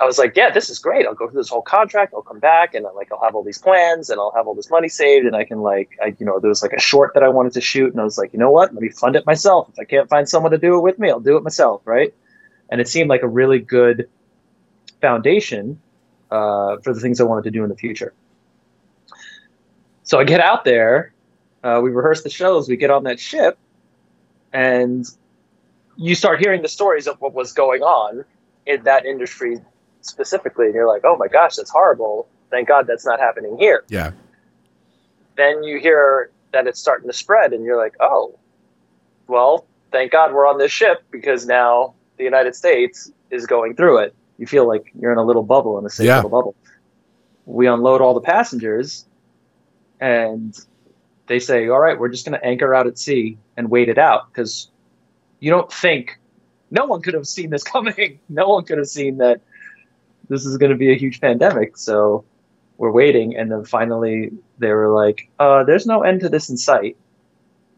[0.00, 1.06] I was like, "Yeah, this is great.
[1.06, 2.14] I'll go through this whole contract.
[2.14, 4.70] I'll come back, and like I'll have all these plans, and I'll have all this
[4.70, 7.24] money saved, and I can like, I, you know, there was like a short that
[7.24, 8.72] I wanted to shoot, and I was like, you know what?
[8.72, 9.68] Let me fund it myself.
[9.72, 12.14] If I can't find someone to do it with me, I'll do it myself, right?
[12.70, 14.08] And it seemed like a really good
[15.00, 15.80] foundation
[16.30, 18.12] uh, for the things I wanted to do in the future.
[20.04, 21.12] So I get out there,
[21.64, 23.58] uh, we rehearse the shows, we get on that ship,
[24.52, 25.06] and
[25.96, 28.24] you start hearing the stories of what was going on
[28.64, 29.60] in that industry
[30.02, 32.28] specifically, and you're like, oh my gosh, that's horrible.
[32.50, 33.84] Thank God that's not happening here.
[33.88, 34.12] Yeah,
[35.36, 38.38] Then you hear that it's starting to spread, and you're like, oh,
[39.26, 43.98] well, thank God we're on this ship because now the United States is going through
[43.98, 44.14] it.
[44.38, 46.16] You feel like you're in a little bubble, in a safe Yeah.
[46.16, 46.54] little bubble.
[47.44, 49.06] We unload all the passengers,
[50.00, 50.56] and
[51.26, 53.98] they say, all right, we're just going to anchor out at sea and wait it
[53.98, 54.70] out because
[55.40, 56.18] you don't think
[56.70, 58.18] no one could have seen this coming.
[58.28, 59.40] No one could have seen that
[60.28, 61.76] this is going to be a huge pandemic.
[61.76, 62.24] So
[62.76, 63.36] we're waiting.
[63.36, 66.96] And then finally they were like, uh, there's no end to this in sight.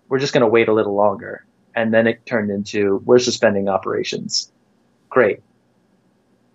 [0.09, 1.45] We're just going to wait a little longer.
[1.75, 4.51] And then it turned into, we're suspending operations.
[5.09, 5.41] Great.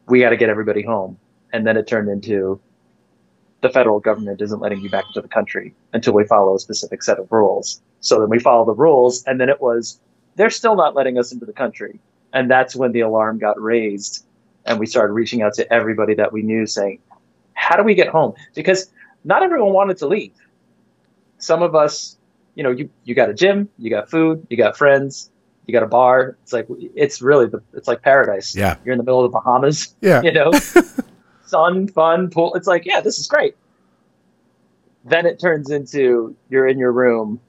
[0.07, 1.17] We got to get everybody home.
[1.53, 2.59] And then it turned into,
[3.61, 7.01] the federal government isn't letting you back into the country until we follow a specific
[7.01, 7.81] set of rules.
[8.01, 9.99] So then we follow the rules, and then it was
[10.35, 11.99] they're still not letting us into the country.
[12.33, 14.24] And that's when the alarm got raised,
[14.66, 16.99] and we started reaching out to everybody that we knew, saying,
[17.53, 18.91] "How do we get home?" Because
[19.24, 20.34] not everyone wanted to leave.
[21.38, 22.18] Some of us,
[22.55, 25.30] you know, you you got a gym, you got food, you got friends,
[25.66, 26.38] you got a bar.
[26.43, 28.55] It's like it's really the it's like paradise.
[28.55, 28.78] Yeah.
[28.84, 30.51] you're in the middle of the Bahamas yeah, you know,
[31.45, 32.53] sun, fun, pool.
[32.55, 33.55] It's like, yeah, this is great.
[35.03, 37.39] Then it turns into you're in your room,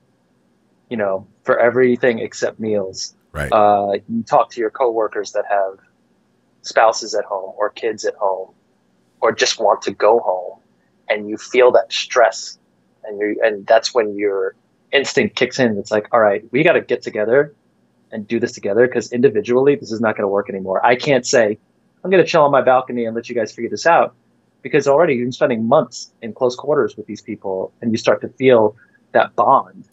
[0.91, 3.15] you know, for everything except meals.
[3.33, 3.51] right.
[3.51, 5.79] Uh, you talk to your coworkers that have
[6.67, 8.51] spouses at home or kids at home,
[9.21, 10.59] or just want to go home,
[11.09, 12.59] and you feel that stress,
[13.05, 14.55] and you and that's when your
[14.93, 15.77] instinct kicks in.
[15.79, 17.55] It's like, all right, we got to get together
[18.13, 20.85] and do this together because individually this is not going to work anymore.
[20.85, 21.59] I can't say
[22.05, 24.15] I'm going to chill on my balcony and let you guys figure this out
[24.63, 28.21] because already you've been spending months in close quarters with these people and you start
[28.21, 28.77] to feel
[29.13, 29.89] that bond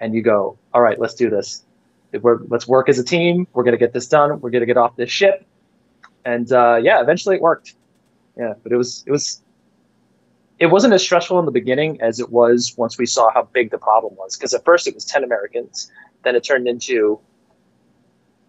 [0.00, 1.64] and you go, all right, let's do this.
[2.12, 3.46] We're, let's work as a team.
[3.52, 4.40] We're going to get this done.
[4.40, 5.46] We're going to get off this ship.
[6.24, 7.74] And uh, yeah, eventually it worked.
[8.36, 9.42] Yeah, but it was it was
[10.58, 13.70] it wasn't as stressful in the beginning as it was once we saw how big
[13.70, 14.36] the problem was.
[14.36, 15.90] Because at first it was 10 Americans,
[16.22, 17.18] then it turned into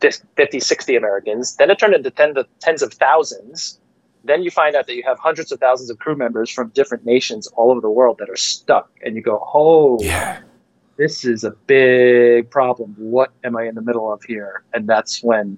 [0.01, 3.80] fif- 50, 60 Americans, then it turned into 10 to tens of thousands.
[4.26, 7.05] Then you find out that you have hundreds of thousands of crew members from different
[7.05, 10.41] nations all over the world that are stuck, and you go, "Oh, Yeah.
[10.97, 12.93] this is a big problem.
[12.99, 15.57] What am I in the middle of here?" And that's when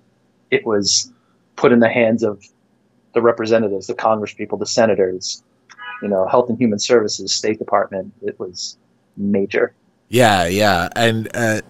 [0.50, 1.12] it was
[1.56, 2.44] put in the hands of
[3.14, 5.44] the representatives, the Congress people, the senators,
[6.02, 8.14] you know, Health and Human Services, State Department.
[8.22, 8.78] It was
[9.18, 9.74] major.
[10.10, 11.62] Yeah, yeah, and uh,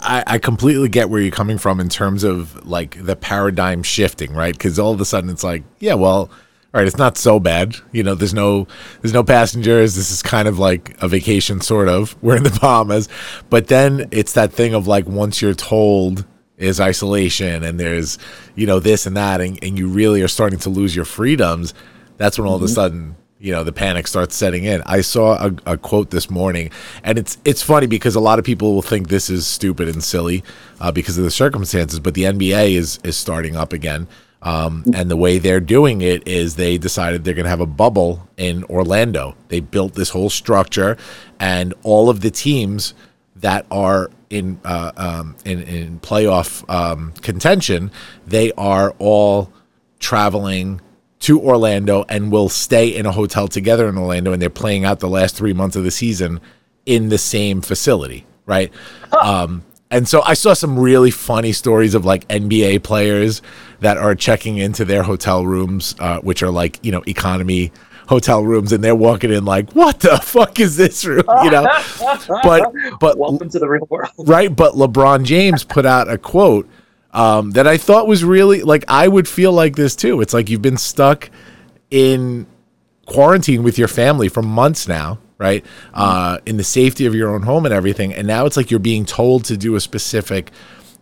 [0.00, 4.32] I, I completely get where you're coming from in terms of like the paradigm shifting,
[4.32, 4.54] right?
[4.54, 6.30] Because all of a sudden it's like, yeah, well,
[6.74, 7.76] all right, it's not so bad.
[7.92, 8.68] You know, there's no
[9.00, 9.96] there's no passengers.
[9.96, 12.16] This is kind of like a vacation, sort of.
[12.22, 13.08] We're in the Bahamas,
[13.48, 16.26] but then it's that thing of like once you're told
[16.58, 18.18] is isolation and there's
[18.54, 21.74] you know this and that, and, and you really are starting to lose your freedoms.
[22.16, 24.82] That's when all of a sudden you know the panic starts setting in.
[24.82, 26.70] I saw a, a quote this morning
[27.04, 30.02] and it's it's funny because a lot of people will think this is stupid and
[30.02, 30.42] silly
[30.80, 34.08] uh, because of the circumstances but the nba is is starting up again
[34.42, 37.66] um, and the way they're doing it is they decided they're going to have a
[37.66, 39.34] bubble in orlando.
[39.48, 40.96] They built this whole structure
[41.40, 42.94] and all of the teams
[43.40, 47.90] that are in uh, um, in, in playoff um, contention
[48.26, 49.52] they are all
[49.98, 50.80] traveling
[51.20, 55.00] to Orlando and will stay in a hotel together in Orlando, and they're playing out
[55.00, 56.40] the last three months of the season
[56.86, 58.72] in the same facility, right?
[59.20, 63.42] Um, and so I saw some really funny stories of like NBA players
[63.80, 67.72] that are checking into their hotel rooms, uh, which are like you know economy
[68.08, 71.66] hotel rooms, and they're walking in like, "What the fuck is this room?" You know,
[72.42, 74.10] but but Welcome to the real world.
[74.18, 74.54] right?
[74.54, 76.68] But LeBron James put out a quote
[77.12, 80.20] um, that I thought was really like I would feel like this too.
[80.20, 81.30] It's like you've been stuck
[81.90, 82.46] in
[83.06, 85.64] quarantine with your family for months now, right?
[85.94, 88.80] Uh, in the safety of your own home and everything, and now it's like you're
[88.80, 90.50] being told to do a specific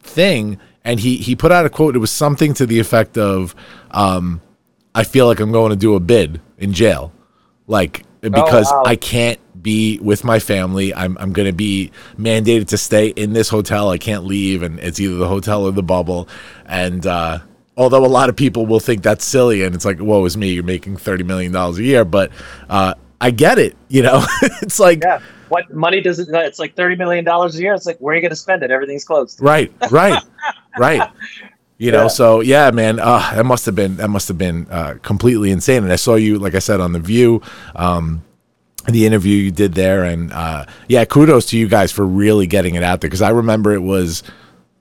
[0.02, 0.58] thing.
[0.84, 1.96] And he he put out a quote.
[1.96, 3.54] It was something to the effect of,
[3.92, 4.40] um,
[4.94, 7.12] "I feel like I'm going to do a bid in jail."
[7.66, 8.82] like because wow.
[8.86, 10.94] I can't be with my family.
[10.94, 13.90] I'm I'm going to be mandated to stay in this hotel.
[13.90, 16.28] I can't leave, and it's either the hotel or the bubble.
[16.64, 17.40] And uh,
[17.76, 20.52] although a lot of people will think that's silly, and it's like, "Whoa, is me?
[20.52, 22.30] You're making thirty million dollars a year," but
[22.68, 23.76] uh, I get it.
[23.88, 24.24] You know,
[24.62, 25.20] it's like Yeah.
[25.48, 26.28] What money does it?
[26.28, 27.74] It's like thirty million dollars a year.
[27.74, 28.72] It's like where are you going to spend it?
[28.72, 29.40] Everything's closed.
[29.40, 30.20] right, right,
[30.76, 31.08] right.
[31.78, 32.08] You know, Yeah.
[32.08, 35.82] so yeah, man, uh, that must have been that must have been uh, completely insane.
[35.84, 37.42] And I saw you, like I said, on the View,
[37.74, 38.22] um,
[38.88, 42.76] the interview you did there, and uh, yeah, kudos to you guys for really getting
[42.76, 44.22] it out there because I remember it was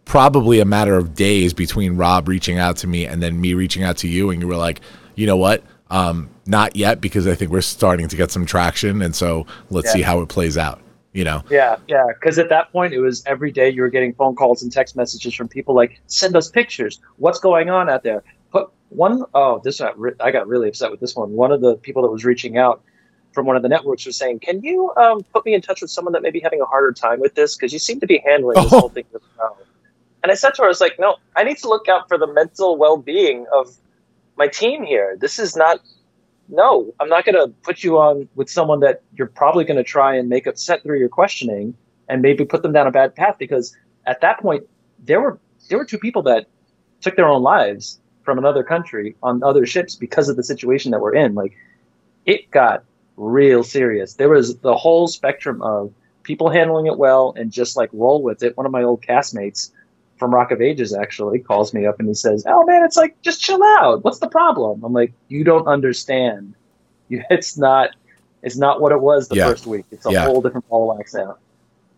[0.06, 3.84] probably a matter of days between Rob reaching out to me and then me reaching
[3.84, 4.80] out to you, and you were like,
[5.16, 9.02] you know what, um, not yet because I think we're starting to get some traction,
[9.02, 9.94] and so let's Yeah.
[9.94, 10.80] see how it plays out.
[11.16, 12.08] You know, Yeah, yeah.
[12.14, 14.98] Because at that point, it was every day you were getting phone calls and text
[14.98, 17.00] messages from people like, "Send us pictures.
[17.16, 21.00] What's going on out there?" But one, oh, this re- I got really upset with
[21.00, 21.32] this one.
[21.32, 22.82] One of the people that was reaching out
[23.32, 25.90] from one of the networks was saying, "Can you um, put me in touch with
[25.90, 27.56] someone that may be having a harder time with this?
[27.56, 28.80] Because you seem to be handling this Oh.
[28.82, 29.58] whole thing really well."
[30.22, 32.18] And I said to her, "I was like, no, I need to look out for
[32.18, 33.74] the mental well-being of
[34.36, 35.16] my team here.
[35.18, 35.80] This is not
[36.50, 39.84] no, I'm not going to put you on with someone that you're probably going to
[39.84, 41.76] try and make upset through your questioning
[42.08, 43.76] and maybe put them down a bad path because
[44.06, 44.68] at that point
[45.04, 45.40] there were
[45.70, 46.48] there were two people that
[47.02, 51.02] took their own lives from another country on other ships because of the situation that
[51.02, 51.34] we're in.
[51.34, 51.56] Like
[52.26, 52.84] it got
[53.18, 54.16] real serious.
[54.16, 55.94] There was the whole spectrum of
[56.24, 58.58] people handling it well and just like roll with it.
[58.58, 59.72] One of my old castmates
[60.18, 63.22] from Rock of Ages actually calls me up and he says, "Oh man, it's like
[63.22, 64.04] just chill out.
[64.04, 66.56] What's the problem?" I'm like, "You don't understand.
[67.10, 67.92] You, it's not.
[68.42, 69.48] It's not what it was the Yeah.
[69.50, 69.86] first week.
[69.92, 70.26] It's a Yeah.
[70.26, 71.38] whole different ball of wax now."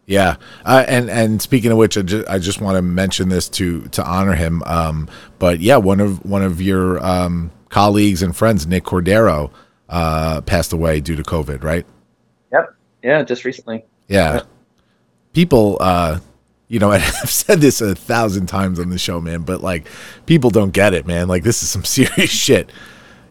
[0.05, 3.49] Yeah, uh, and and speaking of which, I just, I just want to mention this
[3.49, 4.63] to to honor him.
[4.65, 9.51] Um, but yeah, one of one of your um, colleagues and friends, Nick Cordero,
[9.89, 11.61] uh, passed away due to COVID.
[11.61, 11.85] Right?
[12.53, 12.73] Yep.
[13.03, 13.83] Yeah, just recently.
[14.07, 14.43] Yeah.
[15.33, 16.19] People, uh,
[16.67, 19.87] you know, I've said this a thousand times on the show, man, but like,
[20.25, 21.27] people don't get it, man.
[21.27, 22.71] Like, this is some serious shit.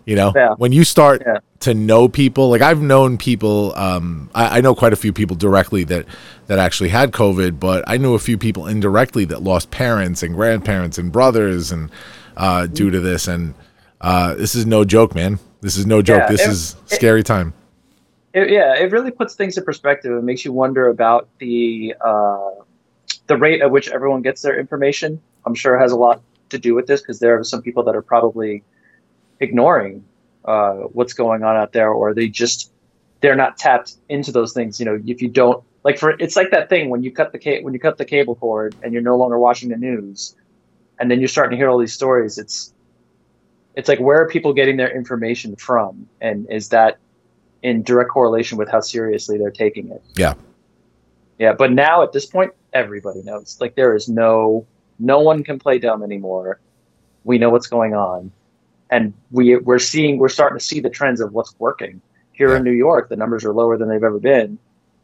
[0.04, 0.54] You know, Yeah.
[0.56, 1.38] when you start Yeah.
[1.60, 5.34] to know people, like I've known people, um, I, I know quite a few people
[5.34, 6.06] directly that
[6.46, 10.32] that actually had COVID, but I knew a few people indirectly that lost parents and
[10.36, 11.90] grandparents and brothers and
[12.36, 13.26] uh, due to this.
[13.26, 13.54] And
[14.00, 15.40] uh, this is no joke, man.
[15.60, 16.20] This is no joke.
[16.20, 17.52] Yeah, this it- is scary time.
[18.32, 20.12] It, yeah, it really puts things in perspective.
[20.16, 22.50] It makes you wonder about the uh,
[23.26, 25.20] the rate at which everyone gets their information.
[25.44, 27.96] I'm sure has a lot to do with this because there are some people that
[27.96, 28.62] are probably
[29.40, 30.04] ignoring
[30.44, 32.72] uh, what's going on out there, or they just
[33.20, 34.78] they're not tapped into those things.
[34.78, 37.38] You know, if you don't like for it's like that thing when you cut the
[37.38, 40.34] ca- when you cut the cable cord and you're no longer watching the news,
[40.98, 42.38] and then you're starting to hear all these stories.
[42.38, 42.72] It's
[43.74, 46.98] it's like where are people getting their information from, and is that
[47.62, 50.02] in direct correlation with how seriously they're taking it?
[50.16, 50.34] Yeah.
[51.38, 53.56] Yeah, but now at this point, everybody knows.
[53.60, 54.66] Like there is no
[54.98, 56.60] no one can play dumb anymore.
[57.24, 58.30] We know what's going on,
[58.90, 62.00] and we we're seeing we're starting to see the trends of what's working
[62.32, 62.58] here Yeah.
[62.58, 63.08] in New York.
[63.08, 64.58] The numbers are lower than they've ever been.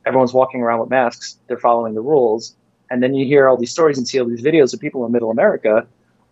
[0.07, 1.39] Everyone's walking around with masks.
[1.47, 2.55] They're following the rules,
[2.91, 5.13] and then you hear all these stories and see all these videos of people in
[5.13, 5.87] Middle America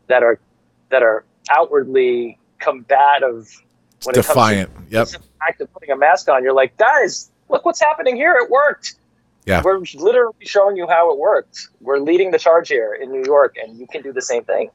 [0.09, 0.39] that are
[0.91, 3.49] that are outwardly combative.
[4.05, 4.71] When it comes to Defiant.
[4.89, 5.09] Yep.
[5.09, 8.35] the act of putting a mask on, you're like, guys, look what's happening here.
[8.37, 8.95] It worked.
[9.51, 9.63] Yeah.
[9.65, 11.71] We're literally showing you how it works.
[11.81, 14.71] We're leading the charge here in New York, and you can do the same thing.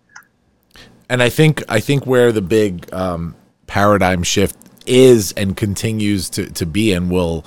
[1.09, 3.35] and I think I think where the big um,
[3.67, 7.45] paradigm shift is and continues to to be and will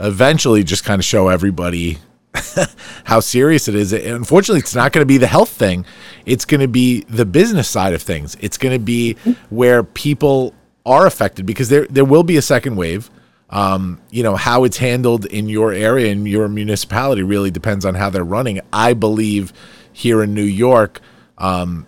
[0.00, 1.98] eventually just kind of show everybody
[3.04, 3.92] how serious it is.
[3.92, 5.84] And unfortunately, it's not going to be the health thing.
[6.26, 8.36] It's going to be the business side of things.
[8.40, 9.14] It's going to be
[9.50, 10.54] where people
[10.86, 13.10] are affected because there there will be a second wave.
[13.50, 17.94] Um, you know how it's handled in your area and your municipality really depends on
[17.96, 18.60] how they're running.
[18.72, 19.52] I believe
[19.92, 21.00] here in New York,
[21.38, 21.86] um,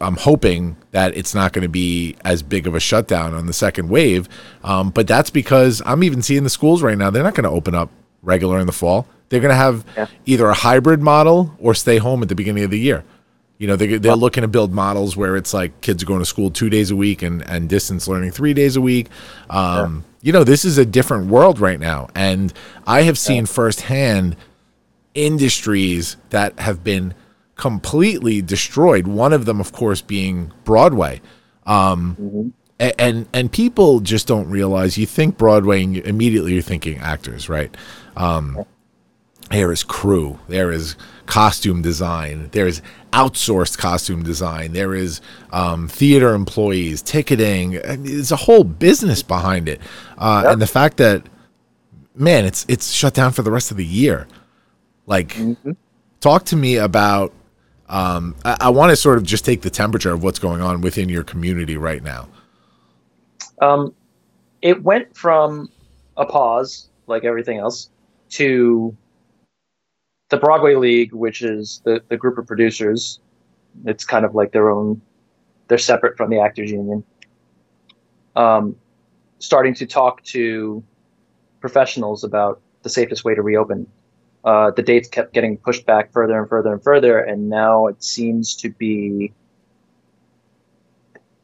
[0.00, 3.52] I'm hoping that it's not going to be as big of a shutdown on the
[3.52, 4.28] second wave.
[4.64, 7.10] Um, but that's because I'm even seeing the schools right now.
[7.10, 7.90] They're not going to open up
[8.22, 9.06] regular in the fall.
[9.28, 10.06] They're going to have Yeah.
[10.24, 13.04] either a hybrid model or stay home at the beginning of the year.
[13.58, 16.26] You know, they, they're looking to build models where it's like kids are going to
[16.26, 19.08] school two days a week and, and distance learning three days a week.
[19.50, 22.08] Um, You know, this is a different world right now.
[22.16, 22.52] And
[22.84, 24.34] I have seen firsthand
[25.14, 27.14] industries that have been
[27.54, 29.06] completely destroyed.
[29.06, 31.20] One of them, of course, being Broadway.
[31.64, 34.98] Um, a- and and people just don't realize.
[34.98, 37.72] You think Broadway, and immediately you're thinking actors, right?
[38.16, 38.64] Um,
[39.52, 40.96] there is crew, there is
[41.26, 45.20] costume design, there is outsourced costume design, there is
[45.50, 47.78] um, theater employees, ticketing.
[47.84, 49.80] I mean, There's a whole business behind it,
[50.18, 51.28] uh, and the fact that
[52.16, 54.26] man, it's it's shut down for the rest of the year.
[55.06, 55.36] Like,
[56.20, 57.32] talk to me about.
[57.88, 60.80] Um, I, I want to sort of just take the temperature of what's going on
[60.80, 62.28] within your community right now.
[63.62, 63.94] Um,
[64.60, 65.70] it went from
[66.16, 67.90] a pause, like everything else,
[68.30, 68.96] to
[70.28, 73.20] the Broadway League, which is the, the group of producers.
[73.84, 75.00] It's kind of like their own,
[75.68, 77.04] they're separate from the Actors Union.
[78.34, 78.76] Um,
[79.38, 80.82] starting to talk to
[81.60, 83.86] professionals about the safest way to reopen.
[84.44, 88.02] Uh, the dates kept getting pushed back further and further and further, and now it
[88.02, 89.32] seems to be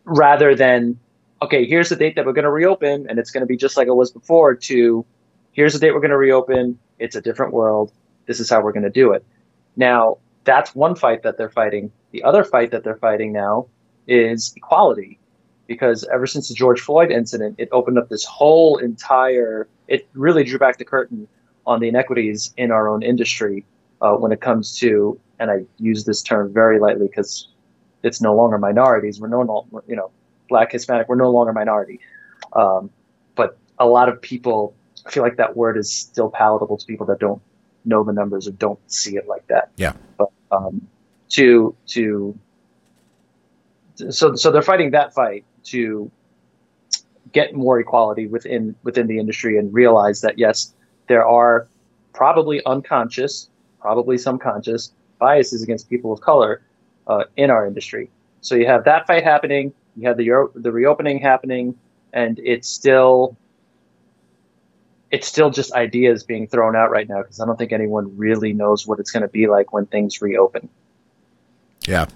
[0.05, 0.99] rather than
[1.43, 3.76] okay, here's the date that we're going to reopen, and it's going to be just
[3.76, 5.05] like it was before, to
[5.51, 7.93] here's the date we're going to reopen, it's a different world,
[8.27, 9.25] this is how we're going to do it.
[9.77, 11.93] Now, that's one fight that they're fighting.
[12.11, 13.66] The other fight that they're fighting now
[14.07, 15.18] is equality,
[15.66, 20.45] because ever since the George Floyd incident, it opened up this whole entire, it really
[20.45, 21.29] drew back the curtain
[21.66, 23.64] on the inequities in our own industry
[24.01, 27.49] uh, when it comes to, and I use this term very lightly because
[28.03, 29.20] it's no longer minorities.
[29.20, 30.11] We're no longer, you know,
[30.49, 32.01] black, Hispanic, we're no longer minority.
[32.53, 32.91] Um,
[33.37, 34.75] but a lot of people,
[35.07, 37.41] I feel like that word is still palatable to people that don't
[37.85, 39.70] know the numbers or don't see it like that.
[39.76, 39.95] Yeah.
[40.18, 40.87] But um,
[41.30, 42.39] to to
[44.11, 46.11] so so they're fighting that fight to
[47.33, 50.74] get more equality within within the industry and realize that yes,
[51.09, 51.68] there are
[52.12, 53.49] probably unconscious,
[53.80, 56.62] probably some conscious biases against people of color
[57.07, 58.11] uh, in our industry.
[58.41, 61.76] So you have that fight happening, you have the the reopening happening,
[62.12, 63.37] and it's still
[65.13, 68.55] it's still just ideas being thrown out right now because I don't think anyone really
[68.55, 70.71] knows what it's going to be like when things reopen.
[71.87, 72.07] Yeah.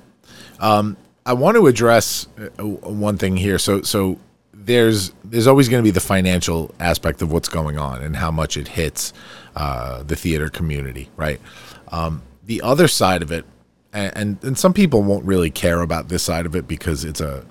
[0.59, 3.59] Um, I want to address uh, one thing here.
[3.59, 4.19] So, so
[4.55, 8.31] there's there's always going to be the financial aspect of what's going on and how
[8.31, 9.13] much it hits
[9.55, 11.41] uh, the theater community, right?
[11.89, 13.45] Um, the other side of it,
[13.93, 17.21] and, and and some people won't really care about this side of it because it's
[17.21, 17.45] a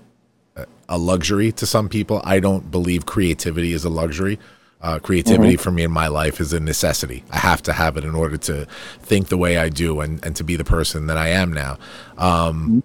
[0.90, 2.22] a luxury to some people.
[2.24, 4.40] I don't believe creativity is a luxury.
[4.86, 7.24] Uh, creativity for me in my life is a necessity.
[7.32, 8.68] I have to have it in order to
[9.00, 11.80] think the way I do and, and to be the person that I am now.
[12.20, 12.84] Um,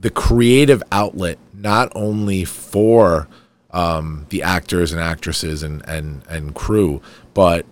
[0.00, 3.26] the creative outlet, not only for
[3.72, 7.02] um, the actors and actresses and, and, and crew,
[7.34, 7.66] but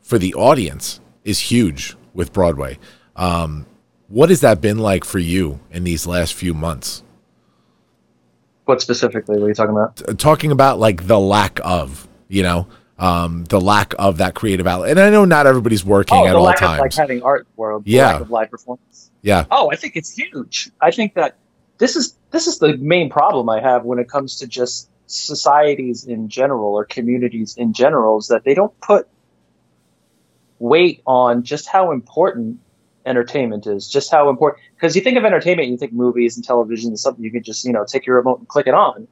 [0.00, 2.78] for the audience is huge with Broadway.
[3.16, 3.66] Um,
[4.06, 7.02] what has that been like for you in these last few months?
[8.66, 9.38] What specifically?
[9.38, 10.18] What are you talking about?
[10.20, 12.66] talking about like the lack of you know
[12.98, 14.90] um, the lack of that creative outlet.
[14.90, 16.78] And I know not everybody's working oh, at the all lack times.
[16.78, 18.06] of like having art world, Yeah.
[18.12, 19.10] lack of live performance.
[19.22, 20.70] yeah, Oh, I think it's huge.
[20.80, 21.36] I think that
[21.78, 26.04] this is this is the main problem I have when it comes to just societies
[26.04, 29.08] in general or communities in general is that they don't put
[30.58, 32.60] weight on just how important
[33.04, 36.90] entertainment is, just how important because you think of entertainment, you think movies and television
[36.90, 39.08] and something you can just, you know, take your remote and click it on.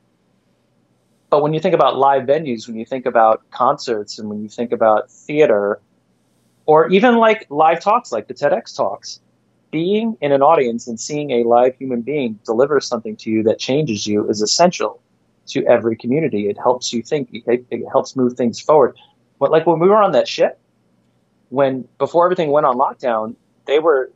[1.30, 4.48] But when you think about live venues, when you think about concerts and when you
[4.48, 5.80] think about theater
[6.66, 9.20] or even like live talks like the TEDx talks,
[9.70, 13.60] being in an audience and seeing a live human being deliver something to you that
[13.60, 15.00] changes you is essential
[15.46, 16.48] to every community.
[16.48, 17.30] It helps you think.
[17.32, 18.96] It, it helps move things forward.
[19.38, 20.58] But like when we were on that ship,
[21.50, 24.10] when before everything went on lockdown, they were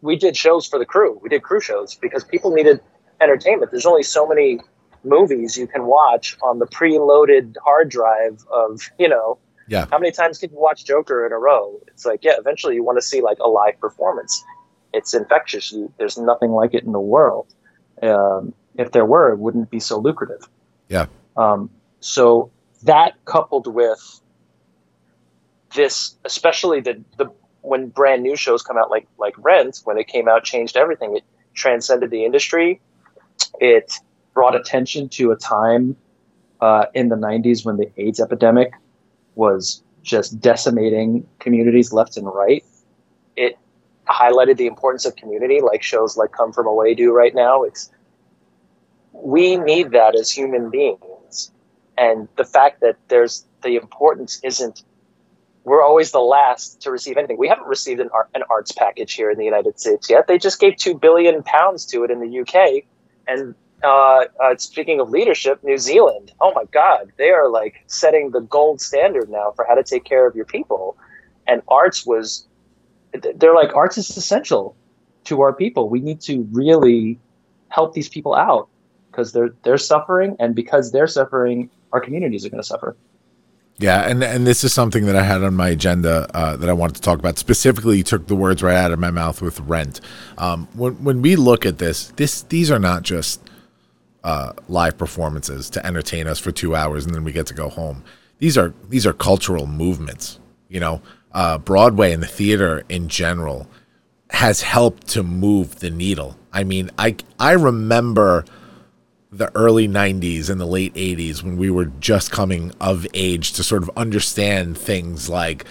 [0.00, 1.18] we did shows for the crew.
[1.20, 2.80] We did crew shows because people needed
[3.20, 3.72] entertainment.
[3.72, 4.60] There's only so many
[5.06, 9.38] movies you can watch on the preloaded hard drive of you know
[9.68, 11.80] yeah, how many times can you watch Joker in a row?
[11.88, 14.44] It's like, yeah, eventually you want to see like a live performance.
[14.92, 15.72] It's infectious.
[15.72, 17.52] You, there's nothing like it in the world.
[18.02, 20.48] Um, if there were, it wouldn't be so lucrative.
[20.88, 22.50] yeah, Um, so
[22.84, 24.20] that coupled with
[25.74, 27.26] this, especially the, the
[27.62, 31.16] when brand new shows come out like like Rent, when it came out, changed everything.
[31.16, 32.80] It transcended the industry.
[33.60, 33.92] It
[34.36, 35.96] brought attention to a time
[36.60, 38.70] uh, in the '90s when the AIDS epidemic
[39.34, 42.62] was just decimating communities left and right.
[43.34, 43.58] It
[44.06, 47.64] highlighted the importance of community, like shows like Come From Away do right now.
[47.64, 47.90] It's
[49.12, 51.50] we need that as human beings,
[51.96, 54.84] and the fact that there's the importance isn't.
[55.64, 57.38] We're always the last to receive anything.
[57.38, 60.28] We haven't received an, art, an arts package here in the United States yet.
[60.28, 62.84] They just gave two billion pounds to it in the UK,
[63.26, 66.32] and uh, uh, speaking of leadership, New Zealand.
[66.40, 70.04] Oh my God, they are like setting the gold standard now for how to take
[70.04, 70.96] care of your people.
[71.46, 72.46] And arts was,
[73.12, 74.76] they're like arts is essential
[75.24, 75.88] to our people.
[75.88, 77.18] We need to really
[77.68, 78.68] help these people out
[79.10, 82.96] because they're they're suffering, and because they're suffering, our communities are going to suffer.
[83.78, 84.08] yeah.
[84.08, 86.96] And and this is something that I had on my agenda uh, that I wanted
[86.96, 87.38] to talk about.
[87.38, 90.00] Specifically, you took the words right out of my mouth with rent.
[90.38, 93.40] Um, when when we look at this, this these are not just
[94.26, 97.68] uh, live performances to entertain us for two hours and then we get to go
[97.68, 98.02] home.
[98.40, 100.40] These are these are cultural movements.
[100.68, 101.00] You know,
[101.30, 103.68] uh, Broadway and the theater in general
[104.30, 106.36] has helped to move the needle.
[106.52, 108.44] I mean, I I remember
[109.30, 113.62] the early 90s and the late 80s when we were just coming of age to
[113.62, 115.66] sort of understand things like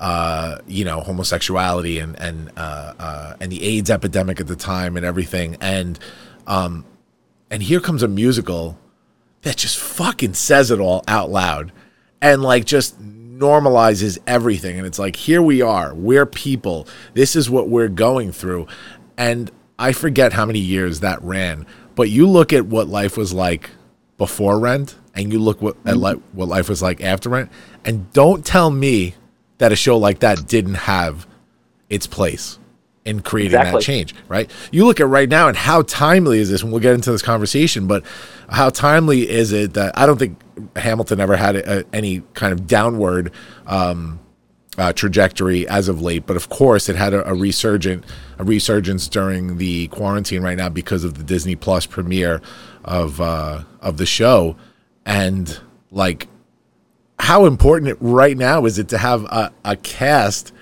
[0.00, 4.96] uh, you know homosexuality and and uh, uh, and the AIDS epidemic at the time
[4.96, 5.96] and everything and
[6.48, 6.84] um,
[7.50, 8.78] and here comes a musical
[9.42, 11.72] that just fucking says it all out loud
[12.20, 14.78] and like just normalizes everything.
[14.78, 15.94] And it's like here we are.
[15.94, 16.86] We're people.
[17.14, 18.66] This is what we're going through.
[19.16, 23.32] And i forget how many years that ran but you look at what life was
[23.32, 23.70] like
[24.16, 26.02] before rent and you look what at mm-hmm.
[26.02, 27.50] li- what life was like after rent.
[27.84, 29.14] And don't tell me
[29.58, 31.26] that a show like that didn't have
[31.88, 32.58] its place
[33.04, 34.50] in creating that change, right?
[34.70, 37.22] You look at right now and how timely is this, and we'll get into this
[37.22, 38.04] conversation, but
[38.48, 40.38] how timely is it that I don't think
[40.76, 43.32] Hamilton ever had a, any kind of downward
[43.66, 44.20] um,
[44.76, 48.04] uh, trajectory as of late, but of course it had a, a resurgent,
[48.38, 52.42] a resurgence during the quarantine right now because of the Disney Plus premiere
[52.84, 54.56] of uh, of the show,
[55.06, 56.28] and like
[57.18, 60.52] how important it, right now is it to have a, a cast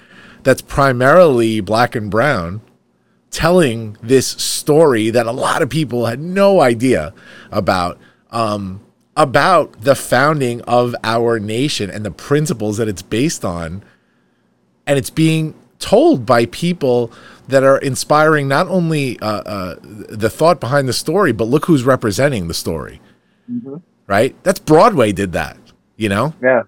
[0.43, 2.61] that's primarily black and brown
[3.30, 7.12] telling this story that a lot of people had no idea
[7.51, 7.99] about
[8.30, 8.80] um,
[9.16, 13.82] about the founding of our nation and the principles that it's based on.
[14.86, 17.12] And it's being told by people
[17.49, 21.84] that are inspiring not only uh, uh, the thought behind the story but look who's
[21.84, 23.01] representing the story.
[24.07, 24.34] Right?
[24.43, 25.59] That's broadway did that
[25.99, 26.32] you know?
[26.43, 26.62] Yeah,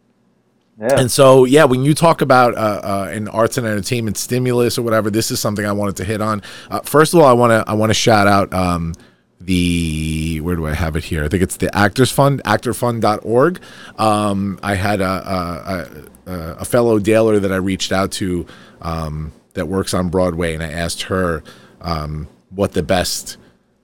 [0.80, 0.98] yeah.
[0.98, 4.82] and so, yeah, when you talk about uh, uh, an arts and entertainment stimulus or
[4.82, 6.42] whatever, this is something I wanted to hit on.
[6.70, 8.94] Uh, first of all, I want to I want to shout out um,
[9.40, 11.24] the where do I have it here?
[11.24, 13.60] I think it's the Actors Fund, actorsfund.org.
[13.98, 18.46] Um, I had a, a, a, a fellow Daler that I reached out to
[18.80, 21.42] um, that works on Broadway, and I asked her
[21.80, 23.36] um, what the best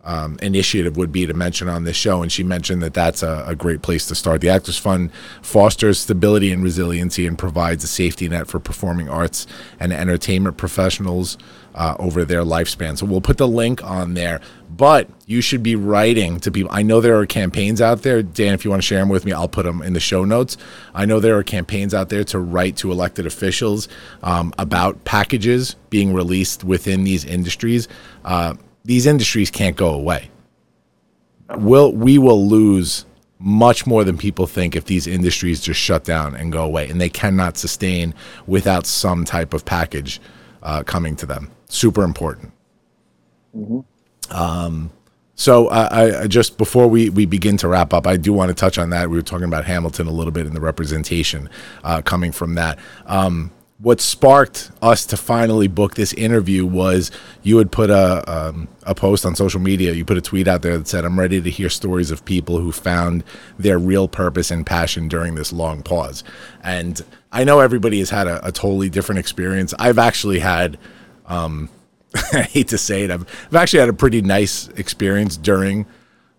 [0.06, 2.22] um, initiative would be to mention on this show.
[2.22, 4.40] And she mentioned that that's a, a, great place to start.
[4.40, 5.10] The Actors Fund
[5.42, 9.48] fosters stability and resiliency and provides a safety net for performing arts
[9.80, 11.36] and entertainment professionals
[11.74, 12.96] uh, over their lifespan.
[12.96, 14.40] So we'll put the link on there.
[14.74, 16.70] But you should be writing to people.
[16.72, 18.22] I know there are campaigns out there.
[18.22, 20.24] Dan, if you want to share them with me, I'll put them in the show
[20.24, 20.56] notes.
[20.94, 23.88] I know there are campaigns out there to write to elected officials
[24.22, 27.88] um, about packages being released within these industries.
[28.24, 28.54] Uh,
[28.86, 30.30] these industries can't go away.
[31.56, 33.04] Will we will lose
[33.38, 37.00] much more than people think if these industries just shut down and go away, and
[37.00, 38.14] they cannot sustain
[38.46, 40.20] without some type of package
[40.62, 41.50] uh, coming to them.
[41.68, 42.52] Super important.
[43.54, 43.80] Mm-hmm.
[44.34, 44.90] Um,
[45.34, 48.54] so I, I, just before we, we begin to wrap up, I do want to
[48.54, 49.10] touch on that.
[49.10, 51.50] We were talking about Hamilton a little bit and the representation
[51.84, 52.78] uh, coming from that.
[53.04, 57.10] Um, what sparked us to finally book this interview was
[57.42, 59.92] you had put a um, a post on social media.
[59.92, 62.58] You put a tweet out there that said, "I'm ready to hear stories of people
[62.58, 63.22] who found
[63.58, 66.24] their real purpose and passion during this long pause."
[66.62, 67.02] And
[67.32, 69.74] I know everybody has had a, a totally different experience.
[69.78, 70.78] I've actually had,
[71.26, 71.68] um,
[72.32, 75.84] I hate to say it, I've, I've actually had a pretty nice experience during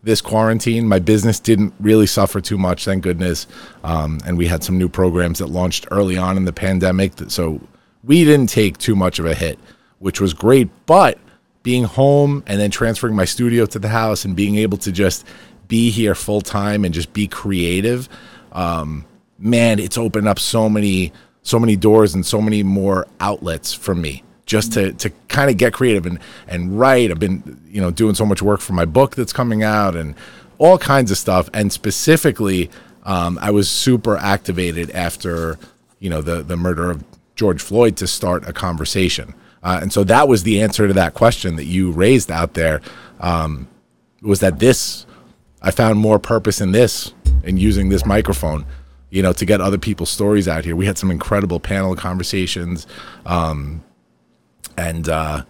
[0.07, 0.87] this quarantine.
[0.87, 3.45] My business didn't really suffer too much, thank goodness.
[3.83, 7.11] Um, and we had some new programs that launched early on in the pandemic.
[7.27, 7.61] So
[8.03, 9.59] we didn't take too much of a hit,
[9.99, 10.69] which was great.
[10.85, 11.19] But
[11.61, 15.27] being home and then transferring my studio to the house and being able to just
[15.67, 18.07] be here full time and just be creative,
[18.53, 19.05] um,
[19.37, 21.11] man, it's opened up so many
[21.43, 25.57] so many doors and so many more outlets for me just to to kind of
[25.57, 26.17] get creative and
[26.47, 27.11] and write.
[27.11, 30.15] I've been you know doing so much work for my book that's coming out and
[30.57, 31.49] all kinds of stuff.
[31.53, 32.71] And specifically,
[33.03, 35.59] um, I was super activated after
[35.99, 37.03] you know the the murder of
[37.35, 39.35] George Floyd to start a conversation.
[39.61, 42.81] Uh, and so that was the answer to that question that you raised out there.
[43.19, 43.67] Um,
[44.21, 45.05] was that this?
[45.61, 48.65] I found more purpose in this and using this microphone
[49.09, 50.75] you know, to get other people's stories out here.
[50.75, 52.87] We had some incredible panel conversations.
[53.25, 53.83] Um,
[54.77, 55.43] and uh,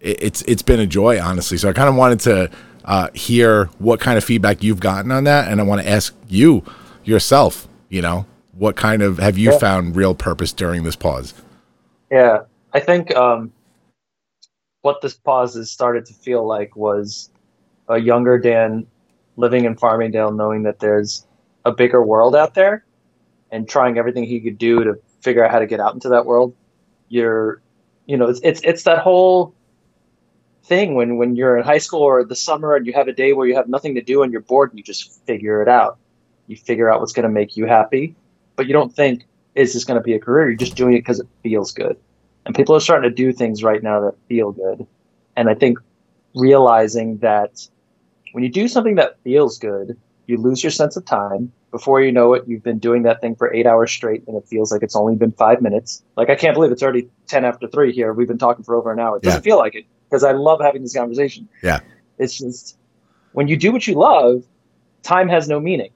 [0.00, 1.58] it, it's it's been a joy, honestly.
[1.58, 2.50] So I kind of wanted to
[2.84, 6.14] uh, hear what kind of feedback you've gotten on that, and I want to ask
[6.28, 6.62] you
[7.04, 7.66] yourself.
[7.88, 9.58] You know, what kind of have you yeah.
[9.58, 11.34] found real purpose during this pause?
[12.10, 12.42] Yeah,
[12.72, 13.52] I think um,
[14.82, 17.30] what this pause has started to feel like was
[17.88, 18.86] a younger Dan
[19.36, 21.26] living in Farmingdale, knowing that there's
[21.64, 22.84] a bigger world out there,
[23.50, 26.26] and trying everything he could do to figure out how to get out into that
[26.26, 26.54] world.
[27.08, 27.62] You're
[28.08, 29.54] you know, it's it's it's that whole
[30.64, 33.34] thing when when you're in high school or the summer and you have a day
[33.34, 35.98] where you have nothing to do and you're bored and you just figure it out.
[36.46, 38.16] You figure out what's going to make you happy,
[38.56, 40.48] but you don't think is this going to be a career?
[40.48, 41.98] You're just doing it because it feels good.
[42.46, 44.86] And people are starting to do things right now that feel good.
[45.36, 45.78] And I think
[46.34, 47.68] realizing that
[48.32, 49.98] when you do something that feels good,
[50.28, 53.34] you lose your sense of time before you know it, you've been doing that thing
[53.34, 56.02] for eight hours straight and it feels like it's only been five minutes.
[56.16, 58.12] Like, I can't believe it's already 10 after three here.
[58.12, 59.16] We've been talking for over an hour.
[59.16, 59.50] It doesn't yeah.
[59.50, 61.48] feel like it because I love having this conversation.
[61.62, 61.80] Yeah.
[62.18, 62.76] It's just
[63.32, 64.44] when you do what you love,
[65.02, 65.90] time has no meaning.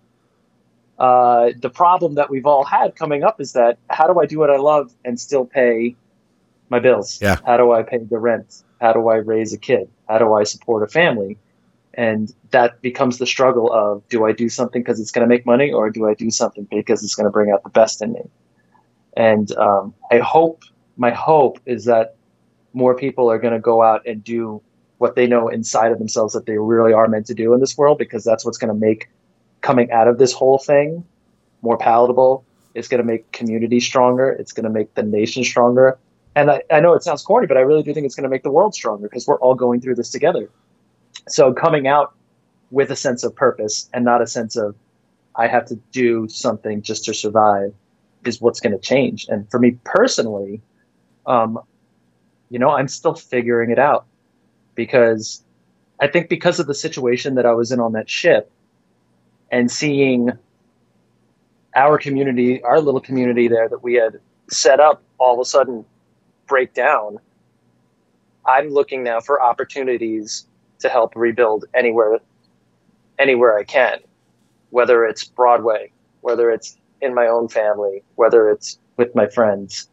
[0.98, 4.38] Uh, the problem that we've all had coming up is that how do I do
[4.38, 5.96] what I love and still pay
[6.68, 7.20] my bills?
[7.20, 7.38] Yeah.
[7.44, 8.62] How do I pay the rent?
[8.80, 9.88] How do I raise a kid?
[10.08, 11.38] How do I support a family?
[11.94, 15.44] And that becomes the struggle of do I do something because it's going to make
[15.44, 18.12] money or do I do something because it's going to bring out the best in
[18.12, 18.22] me?
[19.16, 20.62] And um, I hope
[20.96, 22.16] my hope is that
[22.72, 24.62] more people are going to go out and do
[24.98, 27.76] what they know inside of themselves that they really are meant to do in this
[27.76, 29.10] world because that's what's going to make
[29.60, 31.04] coming out of this whole thing
[31.60, 32.44] more palatable.
[32.74, 34.30] It's going to make community stronger.
[34.30, 35.98] It's going to make the nation stronger.
[36.34, 38.30] And I, I know it sounds corny, but I really do think it's going to
[38.30, 40.48] make the world stronger because we're all going through this together.
[41.28, 42.14] So coming out
[42.70, 44.74] with a sense of purpose and not a sense of
[45.36, 47.74] I have to do something just to survive
[48.24, 49.26] is what's going to change.
[49.28, 50.60] And for me personally,
[51.26, 51.58] um,
[52.50, 54.06] you know, I'm still figuring it out
[54.74, 55.42] because
[56.00, 58.50] I think because of the situation that I was in on that ship
[59.50, 60.32] and seeing
[61.74, 64.20] our community, our little community there that we had
[64.50, 65.84] set up all of a sudden
[66.46, 67.18] break down,
[68.44, 70.46] I'm looking now for opportunities
[70.82, 72.18] to help rebuild anywhere
[73.18, 73.98] anywhere I can,
[74.70, 79.88] whether it's Broadway, whether it's in my own family, whether it's with my friends,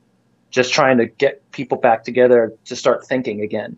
[0.52, 3.78] just trying to get people back together to start thinking again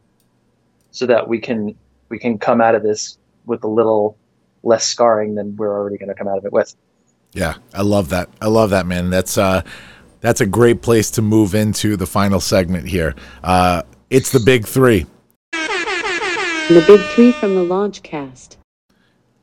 [0.92, 1.76] so that we can
[2.10, 4.18] we can come out of this with a little
[4.64, 6.76] less scarring than we're already going to come out of it with.
[7.34, 8.30] Yeah, I love that.
[8.42, 9.10] I love that, man.
[9.10, 9.64] That's uh
[10.20, 13.16] that's a great place to move into the final segment here.
[13.44, 15.06] Uh it's the big 3.
[16.72, 18.56] The big three from the Launchcast.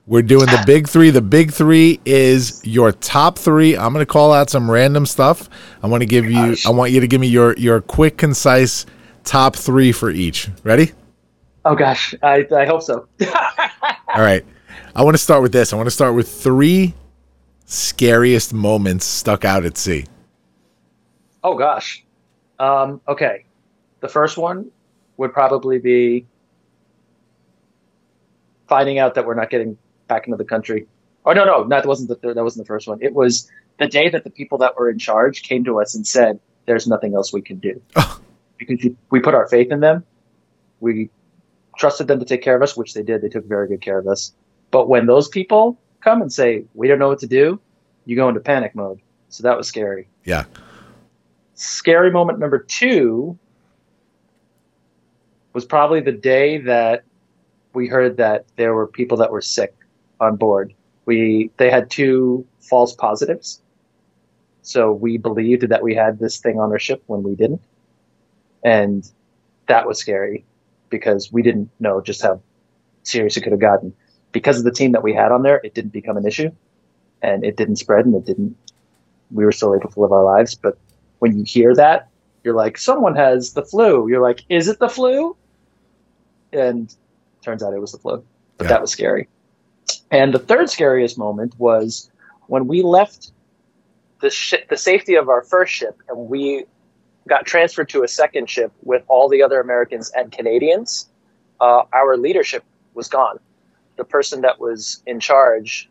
[0.06, 1.10] We're doing the big three.
[1.10, 3.76] The big three is your top three.
[3.76, 5.50] I'm going to call out some random stuff.
[5.82, 6.56] I want to give you.
[6.64, 8.86] I want you to give me your your quick, concise
[9.24, 10.48] top three for each.
[10.64, 10.92] Ready?
[11.66, 13.06] Oh gosh, I, I hope so.
[13.20, 14.42] All right.
[14.96, 15.74] I want to start with this.
[15.74, 16.94] I want to start with three
[17.66, 20.06] scariest moments stuck out at sea.
[21.44, 22.06] oh gosh.
[22.58, 23.44] Um, okay.
[24.00, 24.70] The first one
[25.18, 26.26] would probably be
[28.68, 29.76] finding out that we're not getting
[30.06, 30.86] back into the country.
[31.24, 32.98] Oh no, no, that wasn't the third, that wasn't the first one.
[33.02, 36.06] It was the day that the people that were in charge came to us and
[36.06, 38.20] said, "There's nothing else we can do," oh.
[38.58, 40.04] because we- we put our faith in them.
[40.80, 41.10] We
[41.76, 43.22] trusted them to take care of us, which they did.
[43.22, 44.32] They took very good care of us.
[44.70, 47.60] But when those people come and say, "We don't know what to do,"
[48.04, 49.00] you go into panic mode.
[49.28, 50.44] So that was scary Yeah.
[51.54, 53.36] scary moment number two
[55.52, 57.04] was probably the day that
[57.74, 59.74] we heard that there were people that were sick
[60.20, 60.74] on board.
[61.06, 63.62] We they had two false positives,
[64.62, 67.62] so we believed that we had this thing on our ship when we didn't,
[68.64, 69.10] and
[69.66, 70.44] that was scary
[70.90, 72.40] because we didn't know just how
[73.02, 73.92] serious it could have gotten.
[74.32, 76.50] Because of the team that we had on there, it didn't become an issue,
[77.22, 78.56] and it didn't spread, and it didn't.
[79.30, 80.78] We were still able to live our lives, but
[81.18, 82.08] when you hear that,
[82.44, 84.08] you're like, someone has the flu.
[84.08, 85.36] You're like, is it the flu?
[86.52, 86.94] And
[87.42, 88.22] turns out it was the flu.
[88.56, 88.68] But Yeah.
[88.68, 89.28] that was scary.
[90.10, 92.10] And the third scariest moment was
[92.46, 93.32] when we left
[94.20, 96.64] the shi the safety of our first ship and we
[97.28, 101.08] got transferred to a second ship with all the other Americans and Canadians.
[101.60, 103.38] Uh, our leadership was gone.
[103.96, 105.88] The person that was in charge,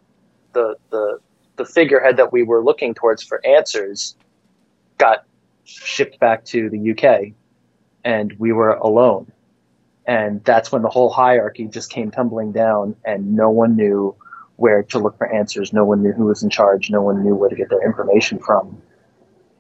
[0.54, 1.20] the the
[1.58, 4.16] the figurehead that we were looking towards for answers,
[4.98, 5.26] got
[5.64, 7.34] shipped back to the UK,
[8.04, 9.32] and we were alone.
[10.08, 14.16] And that's when the whole hierarchy just came tumbling down, and no one knew
[14.56, 15.74] where to look for answers.
[15.74, 16.90] No one knew who was in charge.
[16.90, 18.82] No one knew where to get their information from.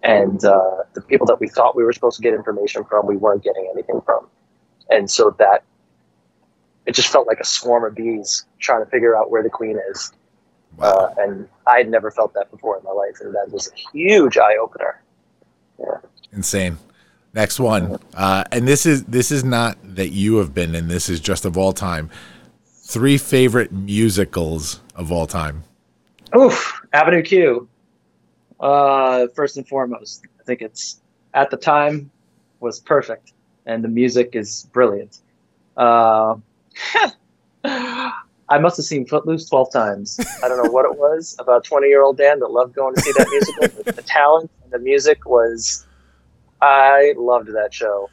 [0.03, 3.17] And uh, the people that we thought we were supposed to get information from, we
[3.17, 4.27] weren't getting anything from.
[4.89, 5.63] And so that
[6.85, 9.77] it just felt like a swarm of bees trying to figure out where the queen
[9.91, 10.13] is.
[10.79, 13.75] Uh, and I had never felt that before in my life, and that was a
[13.91, 15.01] huge eye opener.
[15.79, 15.97] Yeah.
[16.31, 16.77] Insane.
[17.33, 17.99] Next one.
[18.13, 20.87] Uh, and this is this is not that you have been in.
[20.87, 22.09] This is just of all time.
[22.65, 25.63] Three favorite musicals of all time.
[26.35, 27.67] Oof, Avenue Q.
[28.59, 31.01] Uh, first and foremost, I think it's
[31.33, 32.09] at the time
[32.59, 33.33] was perfect,
[33.65, 35.19] and the music is brilliant.
[35.75, 36.35] Uh,
[38.49, 40.19] I must have seen Footloose twelve times.
[40.43, 43.27] I don't know what it was about twenty-year-old Dan that loved going to see that
[43.29, 43.91] musical.
[43.93, 45.85] the talent and the music was,
[46.61, 48.09] I loved that show.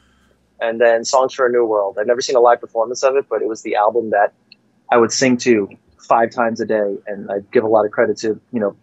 [0.60, 1.98] And then Songs for a New World.
[1.98, 4.32] I've never seen a live performance of it, but it was the album that
[4.90, 5.68] I would sing to
[5.98, 8.76] five times a day, and I give a lot of credit to you know,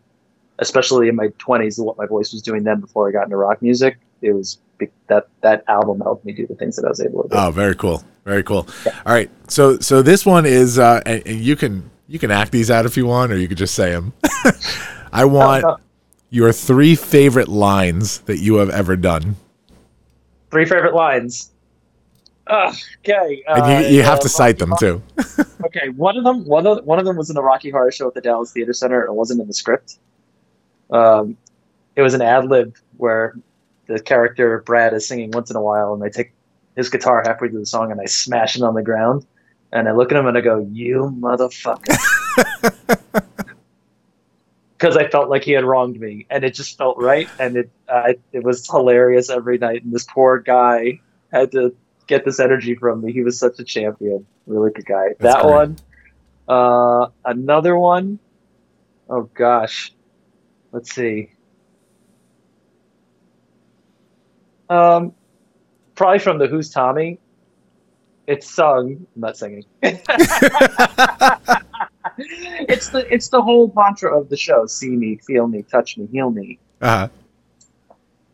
[0.59, 3.61] especially in my twenties, what my voice was doing then before I got into rock
[3.61, 3.97] music.
[4.21, 4.59] It was
[5.07, 7.35] that that album helped me do the things that I was able to do.
[7.35, 8.03] Oh, very cool.
[8.25, 8.67] Very cool.
[9.05, 9.29] All right.
[9.47, 12.85] So so this one is uh and, and you can you can act these out
[12.85, 14.13] if you want or you could just say them.
[15.13, 15.81] I want
[16.29, 19.35] your three favorite lines that you have ever done.
[20.51, 21.51] Three favorite lines.
[22.47, 25.01] Ugh, okay, And you, you have uh, to cite them too.
[25.65, 28.07] okay, one of them, one of one of them was in the Rocky Horror Show
[28.07, 29.03] at the Dallas Theater Center.
[29.05, 29.97] It wasn't in the script.
[30.89, 31.37] Um,
[31.95, 33.35] it was an ad lib where
[33.87, 36.33] the character Brad is singing once in a while, and I take
[36.75, 39.25] his guitar halfway through the song and I smash it on the ground,
[39.71, 41.95] and I look at him and I go, "You motherfucker,"
[44.81, 47.69] because I felt like he had wronged me, and it just felt right, and it
[47.87, 49.83] uh, it was hilarious every night.
[49.83, 50.99] And this poor guy
[51.31, 51.75] had to
[52.07, 53.13] get this energy from me.
[53.13, 55.09] He was such a champion, really good guy.
[55.19, 55.51] That's that great.
[55.51, 55.77] one,
[56.47, 58.17] uh, another one.
[59.07, 59.93] Oh gosh,
[60.71, 61.29] let's see.
[64.67, 65.13] Um,
[65.93, 67.19] probably from the Who's Tommy.
[68.25, 69.05] It's sung.
[69.15, 69.65] I'm not singing.
[72.17, 76.07] it's the it's the whole mantra of the show: see me, feel me, touch me,
[76.11, 76.59] heal me.
[76.81, 77.07] Uh-huh.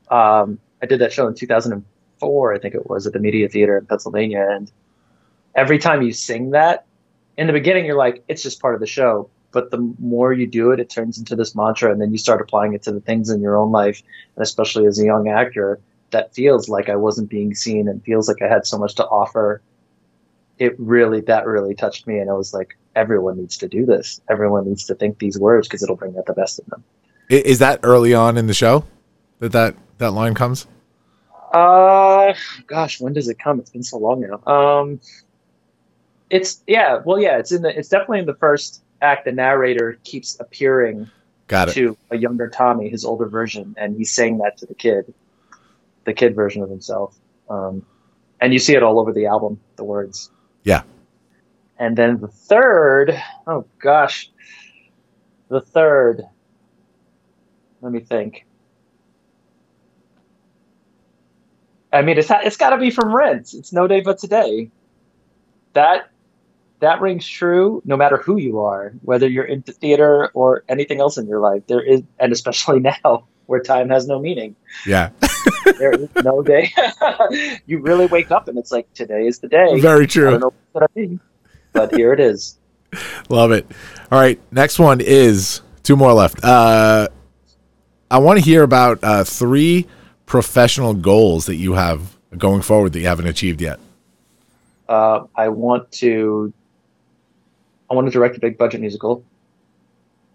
[0.10, 3.78] Um, I did that show in 2004, I think it was, at the Media Theater
[3.78, 4.48] in Pennsylvania.
[4.50, 4.72] And
[5.56, 6.86] every time you sing that,
[7.38, 9.30] in the beginning, you're like, it's just part of the show.
[9.52, 12.42] But the more you do it, it turns into this mantra, and then you start
[12.42, 14.02] applying it to the things in your own life,
[14.36, 15.80] and especially as a young actor,
[16.12, 19.06] that feels like I wasn't being seen and feels like I had so much to
[19.06, 19.62] offer.
[20.60, 24.20] It really, that really touched me, and I was like, everyone needs to do this.
[24.30, 26.84] Everyone needs to think these words because it'll bring out the best in them.
[27.30, 28.84] Is that early on in the show
[29.40, 30.66] that that, that line comes?
[31.54, 32.34] Uh,
[32.66, 33.60] gosh, when does it come?
[33.60, 34.52] It's been so long now.
[34.52, 35.00] Um,
[36.30, 39.24] It's yeah, well, yeah, it's in the it's definitely in the first act.
[39.26, 41.10] The narrator keeps appearing
[41.48, 41.74] Got it.
[41.76, 45.14] to a younger Tommy, his older version, and he's saying that to the kid,
[46.04, 47.16] the kid version of himself.
[47.50, 47.86] Um,
[48.42, 50.30] and you see it all over the album, the words.
[50.64, 50.84] Yeah.
[51.80, 54.32] And then the third, oh gosh,
[55.50, 56.24] the third.
[57.82, 58.46] Let me think.
[61.94, 63.54] I mean, it's it's got to be from Rent.
[63.54, 64.72] It's No Day But Today.
[65.74, 66.10] That
[66.80, 71.18] that rings true no matter who you are, whether you're into theater or anything else
[71.18, 71.64] in your life.
[71.68, 74.56] There is, and especially now where time has no meaning.
[74.86, 75.10] Yeah.
[75.80, 76.74] There is no day.
[77.66, 79.80] you really wake up and it's like today is the day.
[79.80, 80.52] Very I true.
[81.74, 82.58] Don't know what I mean, but here it is.
[83.30, 83.66] Love it.
[84.12, 86.44] All right, next one is two more left.
[86.44, 87.08] Uh,
[88.10, 89.86] I want to hear about uh, three
[90.26, 93.80] professional goals that you have going forward that you haven't achieved yet.
[94.88, 96.54] Uh, I want to.
[97.90, 99.24] I want to direct a big budget musical.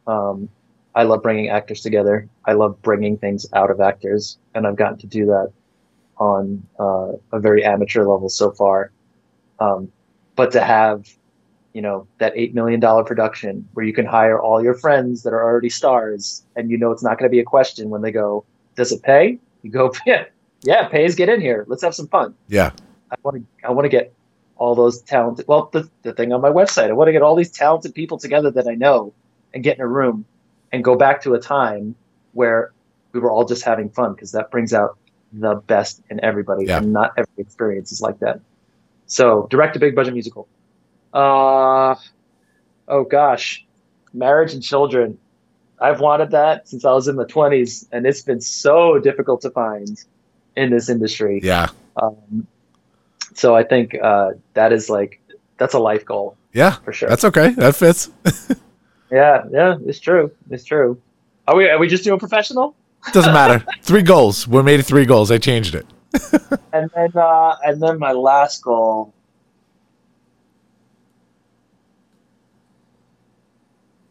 [0.06, 0.48] Um,
[0.94, 2.28] I love bringing actors together.
[2.44, 5.52] I love bringing things out of actors, and I've gotten to do that
[6.18, 8.90] on uh, a very amateur level so far.
[9.58, 9.90] Um,
[10.36, 11.08] but to have,
[11.72, 15.32] you know, that eight million dollar production where you can hire all your friends that
[15.32, 18.12] are already stars, and you know it's not going to be a question when they
[18.12, 18.44] go,
[18.76, 20.24] "Does it pay?" You go, "Yeah,
[20.62, 21.14] yeah, pays.
[21.14, 21.64] Get in here.
[21.68, 22.72] Let's have some fun." Yeah.
[23.10, 24.12] I want to I want to get
[24.56, 27.34] all those talented well the, the thing on my website I want to get all
[27.34, 29.12] these talented people together that I know
[29.52, 30.24] and get in a room
[30.72, 31.94] and go back to a time
[32.32, 32.72] where
[33.12, 34.96] we were all just having fun because that brings out
[35.32, 36.78] the best in everybody Yeah.
[36.78, 38.40] and not every experience is like that.
[39.06, 40.46] So direct a big budget musical.
[41.12, 41.94] Uh
[42.88, 43.64] oh gosh.
[44.14, 45.18] Marriage and children.
[45.80, 49.50] I've wanted that since I was in the 20s and it's been so difficult to
[49.50, 50.00] find
[50.54, 51.40] in this industry.
[51.42, 51.70] Yeah.
[51.96, 52.46] Um,
[53.34, 55.20] so I think uh, that is like
[55.58, 56.72] that's a life goal Yeah.
[56.84, 57.08] for sure.
[57.08, 57.50] That's okay.
[57.50, 58.10] That fits.
[59.10, 60.30] yeah, yeah, it's true.
[60.50, 61.00] It's true.
[61.48, 62.74] Are we are we just doing professional?
[63.12, 63.64] Doesn't matter.
[63.82, 64.46] three goals.
[64.46, 65.30] We made it three goals.
[65.30, 65.86] I changed it.
[66.74, 69.12] And then uh, and then my last goal.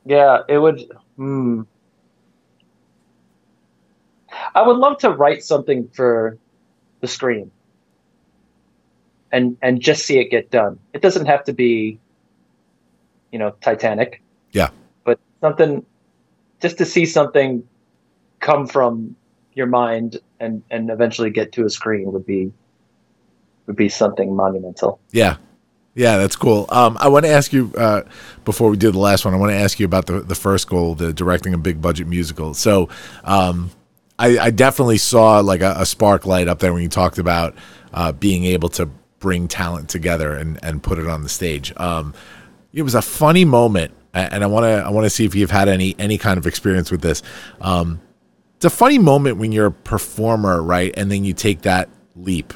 [0.05, 0.83] Yeah, it would.
[1.15, 1.61] Hmm.
[4.55, 6.37] I would love to write something for
[7.01, 7.51] the screen,
[9.31, 10.79] and and just see it get done.
[10.93, 11.99] It doesn't have to be,
[13.31, 14.21] you know, Titanic.
[14.51, 14.69] Yeah.
[15.03, 15.85] But something,
[16.61, 17.67] just to see something
[18.39, 19.15] come from
[19.53, 22.51] your mind and and eventually get to a screen would be
[23.67, 24.99] would be something monumental.
[25.11, 25.37] Yeah.
[25.93, 26.65] Yeah, that's cool.
[26.69, 28.03] Um, I want to ask you uh,
[28.45, 29.33] before we do the last one.
[29.33, 32.07] I want to ask you about the the first goal, the directing a big budget
[32.07, 32.53] musical.
[32.53, 32.87] So,
[33.25, 33.71] um,
[34.17, 37.55] I, I definitely saw like a, a spark light up there when you talked about
[37.93, 38.85] uh, being able to
[39.19, 41.73] bring talent together and and put it on the stage.
[41.75, 42.13] Um,
[42.71, 45.51] it was a funny moment, and I want to I want to see if you've
[45.51, 47.21] had any any kind of experience with this.
[47.59, 47.99] Um,
[48.55, 52.53] it's a funny moment when you're a performer, right, and then you take that leap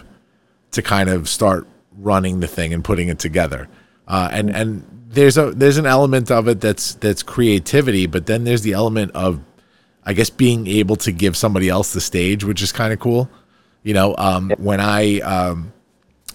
[0.71, 3.67] to kind of start running the thing and putting it together.
[4.07, 8.43] Uh, and and there's a there's an element of it that's that's creativity, but then
[8.43, 9.41] there's the element of
[10.03, 13.29] I guess being able to give somebody else the stage, which is kind of cool.
[13.83, 15.73] You know, um, when I um,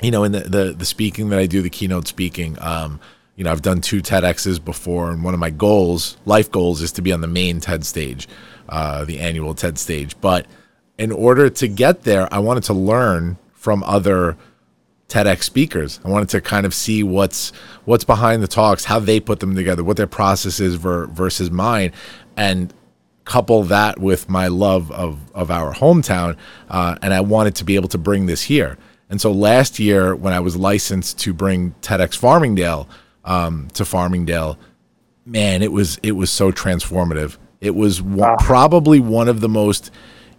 [0.03, 3.01] you know in the, the the speaking that I do, the keynote speaking, um,
[3.37, 6.93] you know, I've done two TEDx's before, and one of my goals, life goals, is
[6.93, 8.29] to be on the main TED stage,
[8.69, 10.15] uh, the annual TED stage.
[10.21, 10.47] But
[10.99, 14.37] in order to get there, I wanted to learn from other
[15.11, 16.01] TEDx speakers.
[16.05, 17.53] I wanted to kind of see what's
[17.85, 21.51] what's behind the talks, how they put them together, what their process is ver- versus
[21.51, 21.93] mine,
[22.37, 22.73] and
[23.25, 26.37] couple that with my love of of our hometown.
[26.69, 28.79] Uh, and I wanted to be able to bring this here.
[29.11, 32.87] And so last year, when I was licensed to bring TEDx Farmingdale
[33.25, 34.57] um, to Farmingdale,
[35.27, 37.37] man, it was it was so transformative.
[37.61, 39.91] It was one, probably one of the most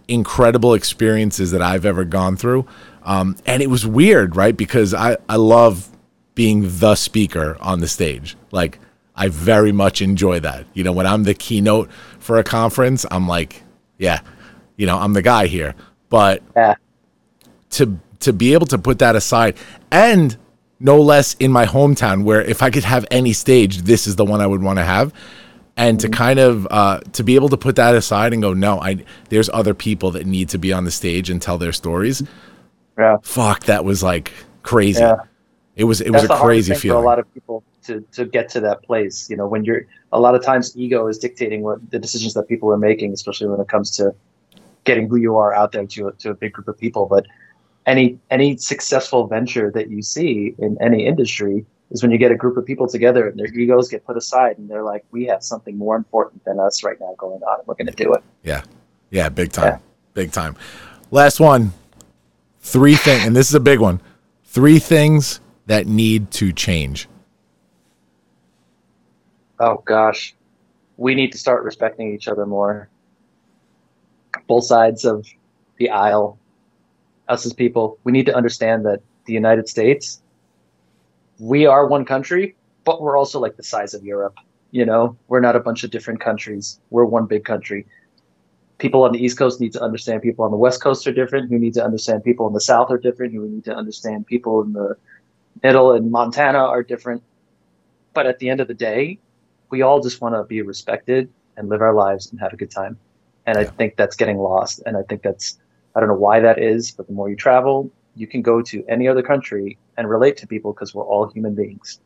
[0.08, 2.66] incredible experiences that I've ever gone through.
[3.04, 4.56] Um, and it was weird, right?
[4.56, 5.88] Because I, I love
[6.34, 8.36] being the speaker on the stage.
[8.50, 8.78] Like,
[9.14, 10.64] I very much enjoy that.
[10.72, 13.62] You know, when I'm the keynote for a conference, I'm like,
[13.98, 14.20] yeah,
[14.76, 15.74] you know, I'm the guy here.
[16.08, 16.74] But Yeah.
[17.70, 19.56] to to be able to put that aside
[19.90, 20.36] and
[20.78, 24.24] no less in my hometown where if I could have any stage, this is the
[24.24, 25.12] one I would want to have.
[25.76, 28.80] And to kind of uh, to be able to put that aside and go, no,
[28.80, 32.22] I there's other people that need to be on the stage and tell their stories.
[32.98, 33.16] Yeah.
[33.22, 34.32] Fuck, that was like
[34.62, 35.00] crazy.
[35.00, 35.16] Yeah.
[35.76, 36.98] It was it That's was a crazy feeling.
[36.98, 39.30] for a lot of people to to get to that place.
[39.30, 42.48] You know, when you're a lot of times ego is dictating what the decisions that
[42.48, 44.14] people are making, especially when it comes to
[44.84, 47.06] getting who you are out there to a, to a big group of people.
[47.06, 47.26] But
[47.86, 52.36] any any successful venture that you see in any industry is when you get a
[52.36, 55.42] group of people together and their egos get put aside and they're like, we have
[55.42, 58.22] something more important than us right now going on and we're going to do it.
[58.42, 58.62] Yeah.
[59.10, 59.66] Yeah, big time.
[59.66, 59.78] Yeah.
[60.14, 60.56] Big time.
[61.10, 61.72] Last one.
[62.62, 64.00] Three things, and this is a big one.
[64.44, 67.08] Three things that need to change.
[69.58, 70.34] Oh gosh,
[70.96, 72.88] we need to start respecting each other more.
[74.46, 75.26] Both sides of
[75.76, 76.38] the aisle,
[77.28, 80.22] us as people, we need to understand that the United States,
[81.38, 84.36] we are one country, but we're also like the size of Europe.
[84.70, 86.80] You know, we're not a bunch of different countries.
[86.90, 87.86] We're one big country.
[88.82, 91.48] People on the East Coast need to understand people on the West Coast are different.
[91.48, 93.32] Who need to understand people in the South are different.
[93.32, 94.96] Who need to understand people in the
[95.62, 97.22] middle and Montana are different.
[98.12, 99.20] But at the end of the day,
[99.70, 102.72] we all just want to be respected and live our lives and have a good
[102.72, 102.98] time.
[103.46, 104.82] And I think that's getting lost.
[104.84, 105.60] And I think that's,
[105.94, 108.84] I don't know why that is, but the more you travel, you can go to
[108.88, 112.00] any other country and relate to people because we're all human beings.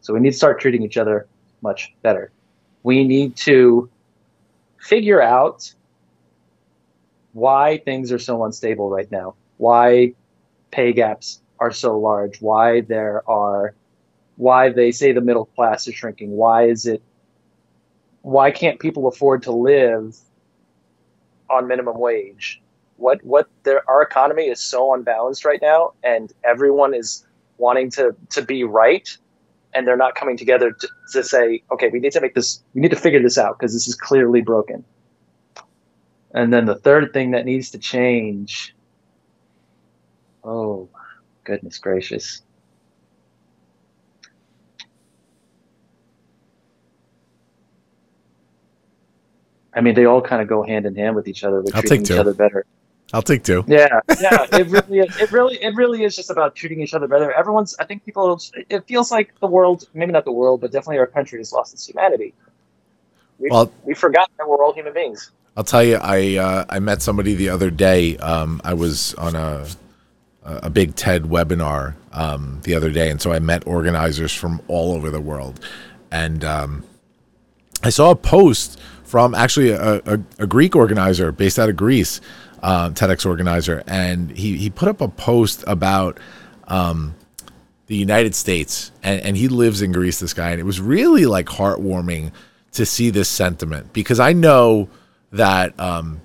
[0.00, 1.28] So we need to start treating each other
[1.62, 2.32] much better.
[2.82, 3.88] We need to
[4.80, 5.72] figure out
[7.36, 10.14] why things are so unstable right now, why
[10.70, 13.74] pay gaps are so large, why there are
[14.36, 16.30] why they say the middle class is shrinking.
[16.30, 17.02] Why is it?
[18.22, 20.16] Why can't people afford to live
[21.50, 22.62] on minimum wage?
[22.96, 23.50] What what
[23.86, 27.26] our economy is so unbalanced right now, and everyone is
[27.58, 29.14] wanting to to be right,
[29.74, 32.80] and they're not coming together to, to say, okay, we need to make this, we
[32.80, 34.86] need to figure this out because this is clearly broken.
[36.36, 38.76] And then the third thing that needs to change.
[40.44, 40.90] Oh,
[41.44, 42.42] goodness gracious.
[49.74, 51.58] I mean, they all kind of go hand in hand with each other.
[51.58, 52.20] I'll treating take each two.
[52.20, 52.66] other better.
[53.14, 53.64] I'll take two.
[53.66, 54.46] Yeah, yeah.
[54.52, 57.32] It really, is, it really, it really is just about treating each other better.
[57.32, 57.74] Everyone's.
[57.78, 58.38] I think people.
[58.68, 61.72] It feels like the world, maybe not the world, but definitely our country has lost
[61.72, 62.34] its humanity.
[63.38, 65.30] We Well- we forgot that we're all human beings.
[65.56, 68.18] I'll tell you, I uh, I met somebody the other day.
[68.18, 69.66] Um, I was on a
[70.46, 74.92] a big TED webinar um, the other day, and so I met organizers from all
[74.92, 75.58] over the world,
[76.10, 76.84] and um,
[77.82, 82.20] I saw a post from actually a, a, a Greek organizer based out of Greece,
[82.62, 86.18] uh, TEDx organizer, and he he put up a post about
[86.68, 87.14] um,
[87.86, 90.20] the United States, and, and he lives in Greece.
[90.20, 92.30] This guy, and it was really like heartwarming
[92.72, 94.90] to see this sentiment because I know
[95.32, 96.20] that um,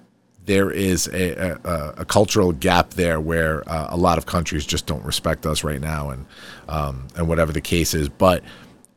[0.45, 4.86] there is a, a, a cultural gap there where uh, a lot of countries just
[4.86, 6.26] don't respect us right now, and
[6.68, 8.10] um, and whatever the case is.
[8.10, 8.44] But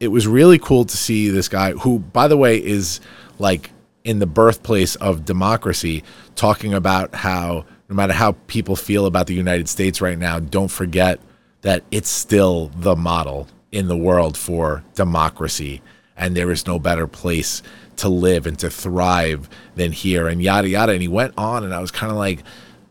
[0.01, 3.01] it was really cool to see this guy, who, by the way, is
[3.39, 3.71] like
[4.05, 6.05] in the birthplace of democracy,
[6.35, 10.71] talking about how no matter how people feel about the United States right now, don't
[10.71, 11.21] forget
[11.63, 15.83] that it's still the model in the world for democracy,
[16.17, 17.63] and there is no better place
[17.97, 20.93] to live and to thrive than here, and yada yada.
[20.93, 22.43] And he went on, and I was kind of like,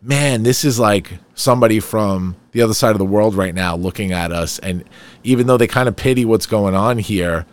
[0.02, 4.12] man, this is like somebody from the other side of the world right now looking
[4.12, 4.84] at us, and
[5.24, 7.46] even though they kind of pity what's going on here,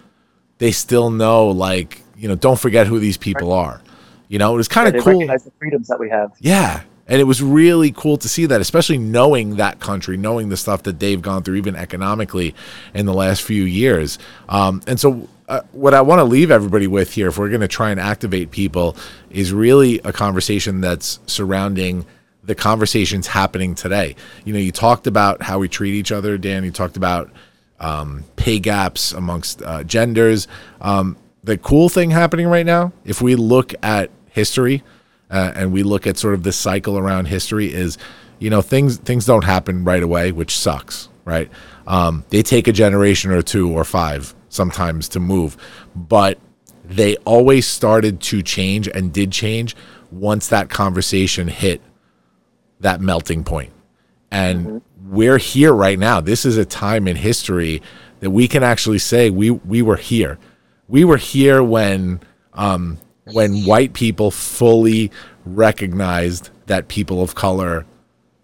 [0.59, 3.81] they still know, like, you know, don't forget who these people are.
[4.29, 5.15] You know, it was kind They of cool.
[5.15, 6.33] recognize the freedoms that we have.
[6.39, 6.83] Yeah.
[7.09, 10.85] And it was really cool to see that, especially knowing that country, knowing the stuff
[10.85, 12.55] that they've gone through, even economically,
[12.95, 14.19] in the last few years.
[14.49, 17.61] Um, and so, uh, what I want to leave everybody with here, if we're going
[17.61, 18.97] to try and activate people,
[19.31, 22.07] is really a conversation that's surrounding
[22.45, 24.15] the conversations happening today.
[24.45, 26.63] You know, you talked about how we treat each other, Dan.
[26.63, 27.31] You talked about
[27.81, 30.47] um, pay gaps amongst uh, genders.
[30.81, 34.85] Um, the cool thing happening right now, if we look at history
[35.31, 37.99] uh, and we look at sort of the cycle around history, is
[38.39, 41.51] you know things things don't happen right away, which sucks, right?
[41.89, 45.57] Um, they take a generation or two or five sometimes to move,
[45.97, 46.39] but
[46.85, 49.75] they always started to change and did change
[50.11, 51.81] once that conversation hit
[52.81, 53.73] that melting point.
[54.31, 56.21] And we're here right now.
[56.21, 57.83] This is a time in history
[58.21, 60.39] that we can actually say we we were here.
[60.89, 62.21] We were here when
[62.55, 65.11] um, when white people fully
[65.45, 67.87] recognized that people of color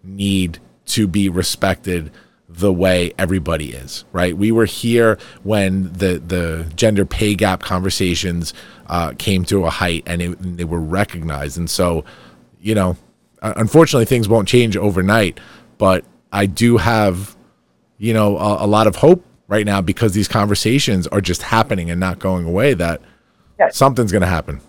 [0.03, 2.11] need to be respected
[2.57, 4.35] the way everybody is, right?
[4.35, 8.53] We were here when the the gender pay gap conversations
[8.87, 11.57] uh, came to a height and, it, they were recognized.
[11.57, 12.03] And so,
[12.59, 12.97] you know,
[13.41, 15.39] unfortunately, things won't change overnight.
[15.77, 17.35] But I do have,
[17.97, 21.89] you know, a, a lot of hope right now because these conversations are just happening
[21.91, 22.73] and not going away.
[22.73, 23.01] That
[23.59, 23.69] Yeah.
[23.69, 24.61] something's going to happen.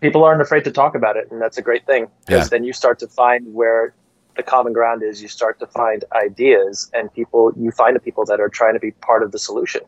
[0.00, 2.48] People aren't afraid to talk about it, and that's a great thing because Yeah.
[2.58, 3.94] then you start to find where
[4.36, 8.24] the common ground is you start to find ideas and people you find the people
[8.26, 9.82] that are trying to be part of the solution.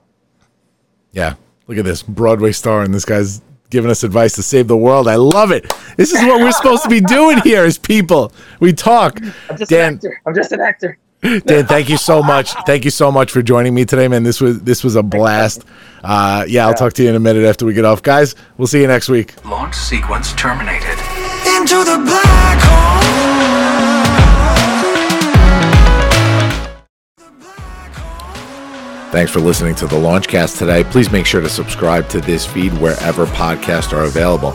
[1.13, 1.35] Yeah.
[1.67, 5.09] Look at this Broadway star, and this guy's giving us advice to save the world.
[5.09, 5.73] I love it.
[5.97, 8.33] This is what we're supposed to be doing here as people.
[8.61, 9.21] We talk.
[9.51, 10.23] I'm just Dan, an actor.
[10.27, 10.99] I'm just an actor.
[11.23, 12.53] Dan, thank you so much.
[12.67, 14.23] Thank you so much for joining me today, man.
[14.23, 15.65] This was this was a blast.
[16.05, 18.37] Uh, yeah, I'll talk to you in a minute after we get off, guys.
[18.59, 19.35] We'll see you next week.
[19.45, 20.99] Launch sequence terminated.
[21.57, 23.06] Into the black hole.
[29.11, 30.85] Thanks for listening to the Launchcast today.
[30.85, 34.53] Please make sure to subscribe to this feed wherever podcasts are available.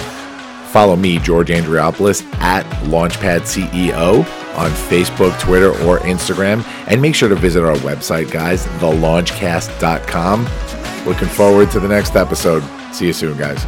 [0.72, 4.19] Follow me, George Andriopoulos, at Launchpad CEO
[4.57, 6.64] on Facebook, Twitter, or Instagram.
[6.88, 10.48] And make sure to visit our website, guys, thelaunchcast.com.
[11.06, 12.64] Looking forward to the next episode.
[12.94, 13.65] See you soon, guys.